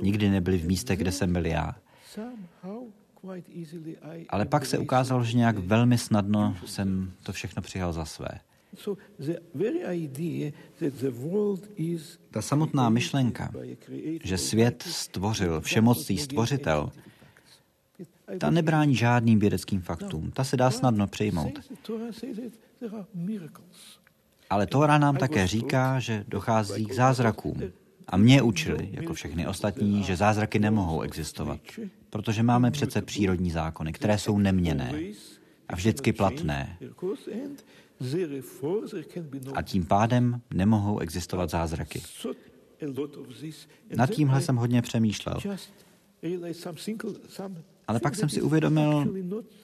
Nikdy 0.02 0.30
nebyli 0.30 0.58
v 0.58 0.68
místech, 0.68 1.00
kde 1.00 1.12
jsem 1.12 1.34
byl 1.34 1.46
já. 1.46 1.76
Ale 4.30 4.46
pak 4.46 4.66
se 4.66 4.78
ukázalo, 4.78 5.24
že 5.24 5.38
nějak 5.38 5.58
velmi 5.58 5.98
snadno 5.98 6.58
jsem 6.66 7.12
to 7.24 7.34
všechno 7.34 7.62
přijal 7.62 7.94
za 7.94 8.06
své. 8.06 8.30
Ta 12.32 12.42
samotná 12.42 12.90
myšlenka, 12.90 13.52
že 14.24 14.38
svět 14.38 14.84
stvořil 14.84 15.62
všemocný 15.62 16.18
stvořitel, 16.18 16.92
ta 18.40 18.50
nebrání 18.50 18.96
žádným 18.96 19.40
vědeckým 19.40 19.82
faktům. 19.82 20.32
Ta 20.32 20.44
se 20.44 20.58
dá 20.58 20.72
snadno 20.72 21.08
přejmout. 21.08 21.60
Ale 24.50 24.68
Tóra 24.68 24.98
nám 24.98 25.18
také 25.18 25.48
říká, 25.48 26.00
že 26.00 26.26
dochází 26.28 26.86
k 26.86 26.94
zázrakům. 26.94 27.62
A 28.08 28.18
mě 28.18 28.42
učili, 28.42 28.90
jako 28.92 29.14
všechny 29.14 29.48
ostatní, 29.48 30.04
že 30.04 30.16
zázraky 30.16 30.60
nemohou 30.60 31.02
existovat, 31.02 31.60
protože 32.10 32.44
máme 32.44 32.72
přece 32.72 33.02
přírodní 33.02 33.52
zákony, 33.52 33.94
které 33.94 34.18
jsou 34.18 34.38
neměné 34.38 34.94
a 35.70 35.76
vždycky 35.76 36.14
platné. 36.14 36.78
A 39.54 39.62
tím 39.62 39.86
pádem 39.86 40.42
nemohou 40.54 41.00
existovat 41.00 41.50
zázraky. 41.50 42.02
Nad 43.96 44.10
tímhle 44.10 44.42
jsem 44.42 44.56
hodně 44.56 44.82
přemýšlel. 44.82 45.40
Ale 47.88 48.00
pak 48.00 48.16
jsem 48.16 48.30
si 48.30 48.42
uvědomil 48.42 49.14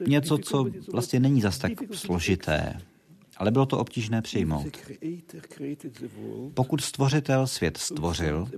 něco, 0.07 0.37
co 0.37 0.65
vlastně 0.91 1.19
není 1.19 1.41
zas 1.41 1.57
tak 1.57 1.71
složité, 1.93 2.81
ale 3.37 3.51
bylo 3.51 3.65
to 3.65 3.77
obtížné 3.77 4.21
přijmout. 4.21 4.77
Pokud 6.53 6.81
stvořitel 6.81 7.47
svět 7.47 7.77
stvořil, 7.77 8.49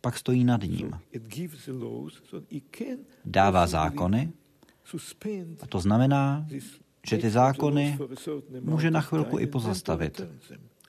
pak 0.00 0.18
stojí 0.18 0.44
nad 0.44 0.62
ním. 0.62 1.00
Dává 3.24 3.66
zákony, 3.66 4.32
a 5.60 5.66
to 5.66 5.80
znamená, 5.80 6.46
že 7.06 7.18
ty 7.18 7.30
zákony 7.30 7.98
může 8.60 8.90
na 8.90 9.00
chvilku 9.00 9.38
i 9.38 9.46
pozastavit 9.46 10.20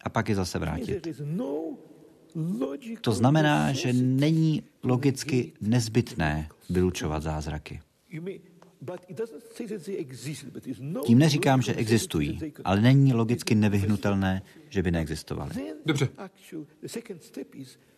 a 0.04 0.10
pak 0.10 0.30
je 0.30 0.36
zase 0.36 0.60
vrátit. 0.60 1.08
To 3.02 3.12
znamená, 3.12 3.74
že 3.74 3.94
není 3.94 4.64
logicky 4.84 5.54
nezbytné 5.62 6.50
vylučovat 6.70 7.24
zázraky. 7.24 7.82
Tím 11.06 11.20
neříkám, 11.20 11.62
že 11.62 11.74
existují, 11.74 12.40
ale 12.64 12.82
není 12.82 13.14
logicky 13.14 13.56
nevyhnutelné, 13.56 14.42
že 14.70 14.84
by 14.84 14.92
neexistovaly. 14.92 15.52
Dobře. 15.86 16.10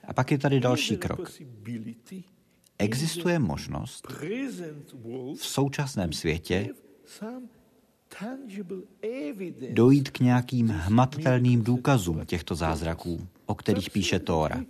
A 0.08 0.14
pak 0.14 0.32
je 0.32 0.38
tady 0.38 0.60
další 0.60 0.98
krok. 0.98 1.32
Existuje 2.78 3.40
možnost 3.40 4.08
v 5.36 5.46
současném 5.46 6.14
světě 6.14 6.70
dojít 9.70 10.10
k 10.10 10.20
nějakým 10.20 10.68
hmatatelným 10.68 11.64
důkazům 11.64 12.26
těchto 12.26 12.56
zázraků, 12.56 13.28
o 13.46 13.56
kterých 13.56 13.90
píše 13.90 14.20
Tóra. 14.20 14.64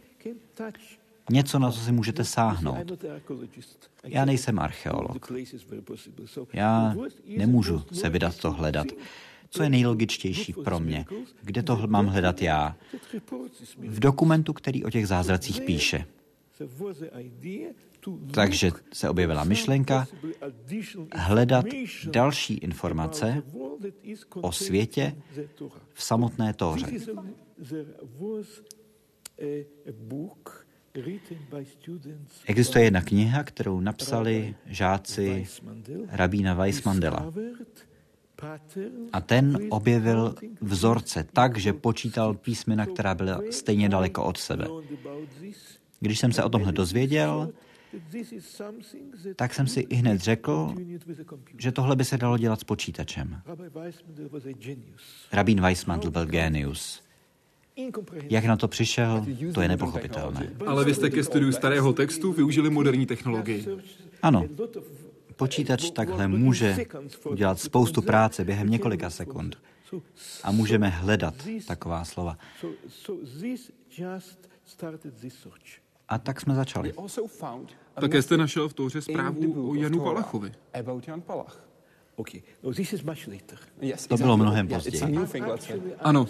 Něco, 1.29 1.59
na 1.59 1.71
co 1.71 1.79
si 1.79 1.91
můžete 1.91 2.23
sáhnout. 2.23 2.77
Já 4.03 4.25
nejsem 4.25 4.59
archeolog. 4.59 5.31
Já 6.53 6.95
nemůžu 7.37 7.83
se 7.91 8.09
vydat 8.09 8.37
to 8.37 8.51
hledat. 8.51 8.87
Co 9.49 9.63
je 9.63 9.69
nejlogičtější 9.69 10.53
pro 10.53 10.79
mě? 10.79 11.05
Kde 11.43 11.63
to 11.63 11.87
mám 11.87 12.07
hledat 12.07 12.41
já? 12.41 12.75
V 13.77 13.99
dokumentu, 13.99 14.53
který 14.53 14.85
o 14.85 14.89
těch 14.89 15.07
zázracích 15.07 15.61
píše. 15.61 16.05
Takže 18.33 18.71
se 18.93 19.09
objevila 19.09 19.43
myšlenka 19.43 20.07
hledat 21.13 21.65
další 22.11 22.53
informace 22.53 23.43
o 24.41 24.51
světě 24.51 25.15
v 25.93 26.03
samotné 26.03 26.53
Tóře. 26.53 26.87
Existuje 32.45 32.83
jedna 32.83 33.01
kniha, 33.01 33.43
kterou 33.43 33.79
napsali 33.79 34.55
žáci 34.65 35.47
rabína 36.07 36.53
Weissmandela. 36.53 37.33
A 39.13 39.21
ten 39.21 39.57
objevil 39.69 40.35
vzorce 40.61 41.25
tak, 41.33 41.57
že 41.57 41.73
počítal 41.73 42.33
písmena, 42.33 42.85
která 42.85 43.15
byla 43.15 43.41
stejně 43.51 43.89
daleko 43.89 44.23
od 44.23 44.37
sebe. 44.37 44.67
Když 45.99 46.19
jsem 46.19 46.31
se 46.31 46.43
o 46.43 46.49
tomhle 46.49 46.71
dozvěděl, 46.71 47.49
tak 49.35 49.53
jsem 49.53 49.67
si 49.67 49.79
i 49.79 49.95
hned 49.95 50.21
řekl, 50.21 50.75
že 51.57 51.71
tohle 51.71 51.95
by 51.95 52.05
se 52.05 52.17
dalo 52.17 52.37
dělat 52.37 52.59
s 52.59 52.63
počítačem. 52.63 53.41
Rabín 55.31 55.61
Weissmandl 55.61 56.11
byl 56.11 56.25
genius. 56.25 57.08
Jak 58.29 58.45
na 58.45 58.57
to 58.57 58.67
přišel, 58.67 59.25
to 59.53 59.61
je 59.61 59.67
nepochopitelné. 59.67 60.49
Ale 60.67 60.85
vy 60.85 60.93
jste 60.93 61.09
ke 61.09 61.23
studiu 61.23 61.51
starého 61.51 61.93
textu 61.93 62.31
využili 62.31 62.69
moderní 62.69 63.05
technologii. 63.05 63.65
Ano. 64.21 64.45
Počítač 65.35 65.91
takhle 65.91 66.27
může 66.27 66.77
udělat 67.29 67.59
spoustu 67.59 68.01
práce 68.01 68.45
během 68.45 68.69
několika 68.69 69.09
sekund. 69.09 69.57
A 70.43 70.51
můžeme 70.51 70.89
hledat 70.89 71.33
taková 71.67 72.05
slova. 72.05 72.37
A 76.09 76.17
tak 76.17 76.41
jsme 76.41 76.55
začali. 76.55 76.93
Také 77.93 78.21
jste 78.21 78.37
našel 78.37 78.69
v 78.69 78.73
touře 78.73 79.01
zprávu 79.01 79.69
o 79.69 79.75
Janu 79.75 79.99
Palachovi. 79.99 80.51
To 84.07 84.17
bylo 84.17 84.37
mnohem 84.37 84.67
později. 84.67 85.03
Ano. 85.99 86.27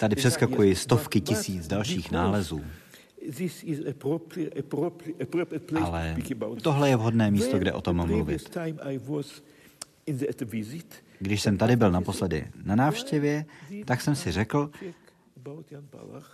Tady 0.00 0.16
přeskakují 0.16 0.74
stovky 0.74 1.20
tisíc 1.20 1.66
dalších 1.66 2.10
nálezů. 2.10 2.64
Ale 5.82 6.16
tohle 6.62 6.88
je 6.88 6.96
vhodné 6.96 7.30
místo, 7.30 7.58
kde 7.58 7.72
o 7.72 7.80
tom 7.80 8.06
mluvit. 8.06 8.58
Když 11.18 11.42
jsem 11.42 11.58
tady 11.58 11.76
byl 11.76 11.90
naposledy 11.90 12.46
na 12.64 12.76
návštěvě, 12.76 13.44
tak 13.84 14.00
jsem 14.00 14.14
si 14.14 14.32
řekl, 14.32 14.70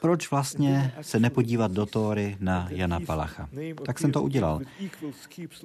proč 0.00 0.30
vlastně 0.30 0.92
se 1.00 1.20
nepodívat 1.20 1.72
do 1.72 1.86
Tóry 1.86 2.36
na 2.40 2.68
Jana 2.70 3.00
Palacha? 3.00 3.48
Tak 3.86 3.98
jsem 3.98 4.12
to 4.12 4.22
udělal. 4.22 4.60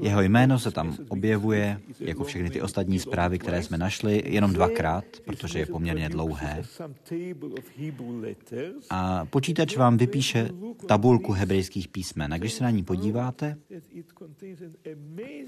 Jeho 0.02 0.22
jméno 0.22 0.60
se 0.60 0.72
tam 0.72 0.98
objevuje, 1.10 1.80
jako 2.00 2.24
všechny 2.24 2.50
ty 2.50 2.62
ostatní 2.62 3.00
zprávy, 3.00 3.40
které 3.40 3.64
jsme 3.64 3.78
našli, 3.78 4.24
jenom 4.26 4.54
dvakrát, 4.54 5.06
protože 5.26 5.60
je 5.60 5.66
poměrně 5.66 6.10
dlouhé. 6.10 6.64
A 8.90 9.26
počítač 9.26 9.78
vám 9.78 9.98
vypíše 9.98 10.50
tabulku 10.86 11.32
hebrejských 11.32 11.88
písmen. 11.88 12.34
A 12.34 12.38
když 12.38 12.54
se 12.54 12.64
na 12.64 12.70
ní 12.70 12.84
podíváte, 12.84 13.58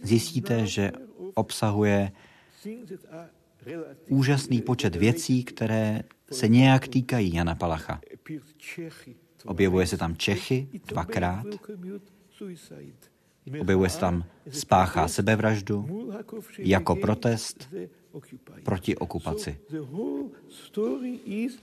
zjistíte, 0.04 0.68
že 0.68 0.92
obsahuje 1.34 2.12
úžasný 4.08 4.62
počet 4.62 4.96
věcí, 4.96 5.44
které 5.44 6.02
se 6.32 6.48
nějak 6.48 6.88
týkají 6.88 7.34
Jana 7.34 7.56
Palacha. 7.56 8.02
Objevuje 9.46 9.88
se 9.88 9.98
tam 9.98 10.16
Čechy 10.16 10.68
dvakrát, 10.88 11.46
objevuje 13.60 13.90
se 13.90 14.00
tam 14.00 14.24
spáchá 14.50 15.08
sebevraždu 15.08 16.10
jako 16.58 16.96
protest 16.96 17.70
proti 18.64 18.98
okupaci. 18.98 19.58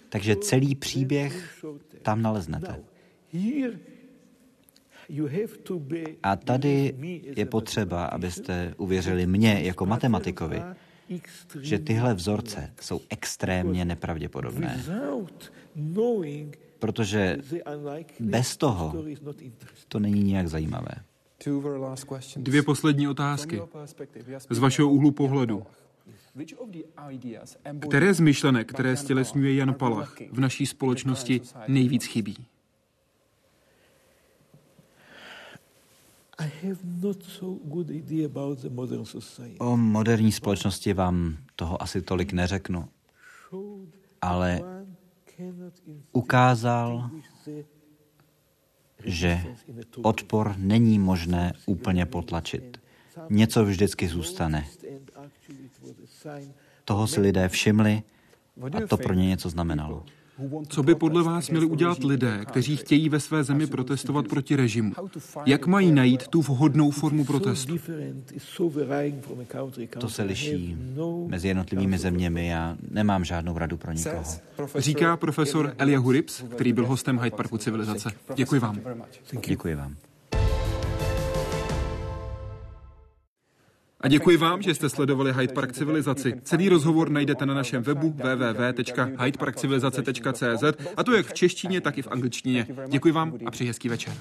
Takže 0.09 0.36
celý 0.36 0.74
příběh 0.74 1.64
tam 2.02 2.22
naleznete. 2.22 2.84
A 6.22 6.36
tady 6.36 6.94
je 7.36 7.46
potřeba, 7.46 8.04
abyste 8.04 8.74
uvěřili 8.76 9.26
mě 9.26 9.61
jako 9.62 9.86
matematikovi, 9.86 10.62
že 11.61 11.78
tyhle 11.78 12.14
vzorce 12.14 12.72
jsou 12.80 13.00
extrémně 13.11 13.84
nepravděpodobné. 13.84 14.84
Protože 16.78 17.38
bez 18.20 18.57
toho 18.57 19.04
to 19.88 19.98
není 19.98 20.22
nijak 20.22 20.48
zajímavé. 20.48 20.92
Dvě 22.36 22.62
poslední 22.62 23.09
otázky. 23.09 23.62
Z 24.50 24.59
vašeho 24.59 24.90
úhlu 24.90 25.11
pohledu. 25.11 25.62
Které 27.80 28.14
z 28.14 28.20
myšlenek, 28.20 28.72
které 28.72 28.96
stělesňuje 28.96 29.54
Jan 29.54 29.74
Palach, 29.74 30.14
v 30.32 30.40
naší 30.40 30.66
společnosti 30.66 31.40
nejvíc 31.68 32.04
chybí? 32.04 32.36
O 39.59 39.76
moderní 39.76 40.32
společnosti 40.32 40.93
vám 40.93 41.37
toho 41.57 41.82
asi 41.82 42.03
tolik 42.03 42.32
neřeknu, 42.32 42.89
ale 44.22 44.61
ukázal, 46.12 47.11
že 49.05 49.45
odpor 50.03 50.55
není 50.59 50.99
možné 50.99 51.53
úplně 51.66 52.07
potlačit. 52.07 52.80
Něco 53.30 53.64
vždycky 53.64 54.09
zůstane. 54.09 54.66
Toho 56.84 57.07
si 57.07 57.20
lidé 57.20 57.49
všimli 57.49 58.03
a 58.72 58.87
to 58.87 58.97
pro 58.97 59.14
ně 59.14 59.28
něco 59.28 59.51
znamenalo. 59.51 60.05
Co 60.68 60.82
by 60.82 60.95
podle 60.95 61.22
vás 61.22 61.51
měli 61.51 61.66
udělat 61.66 62.05
lidé, 62.05 62.45
kteří 62.45 62.76
chtějí 62.76 63.09
ve 63.09 63.20
své 63.20 63.45
zemi 63.45 63.66
protestovat 63.66 64.28
proti 64.28 64.57
režimu? 64.57 64.93
Jak 65.47 65.66
mají 65.66 65.93
najít 65.93 66.28
tu 66.28 66.43
vhodnou 66.43 66.91
formu 66.91 67.24
protestu? 67.24 67.76
To 69.99 70.09
se 70.09 70.22
liší 70.22 70.76
mezi 71.26 71.49
jednotlivými 71.49 71.99
zeměmi 71.99 72.55
a 72.55 72.76
nemám 72.91 73.24
žádnou 73.24 73.59
radu 73.59 73.76
pro 73.76 73.93
nikoho. 73.93 74.24
Říká 74.76 75.16
profesor 75.16 75.74
Elia 75.78 75.99
Hurips, 75.99 76.45
který 76.55 76.72
byl 76.72 76.87
hostem 76.87 77.18
Hyde 77.18 77.37
Parku 77.37 77.59
civilizace. 77.59 78.11
Děkuji 78.34 78.61
vám. 78.61 78.80
Děkuji 79.47 79.74
vám. 79.74 79.97
A 84.01 84.09
děkuji 84.09 84.36
vám, 84.36 84.62
že 84.62 84.74
jste 84.74 84.88
sledovali 84.88 85.32
Hyde 85.32 85.55
Park 85.55 85.72
Civilizaci. 85.72 86.34
Celý 86.42 86.68
rozhovor 86.68 87.11
najdete 87.11 87.47
na 87.47 87.55
našem 87.55 87.82
webu 87.82 88.11
www.hydeparkcivilizace.cz 88.11 90.64
a 90.97 91.05
to 91.05 91.14
jak 91.14 91.26
v 91.26 91.32
češtině, 91.32 91.80
tak 91.80 91.99
i 91.99 92.03
v 92.03 92.09
angličtině. 92.11 92.66
Děkuji 92.88 93.12
vám 93.12 93.32
a 93.47 93.51
přeji 93.51 93.68
hezký 93.68 93.88
večer. 93.88 94.12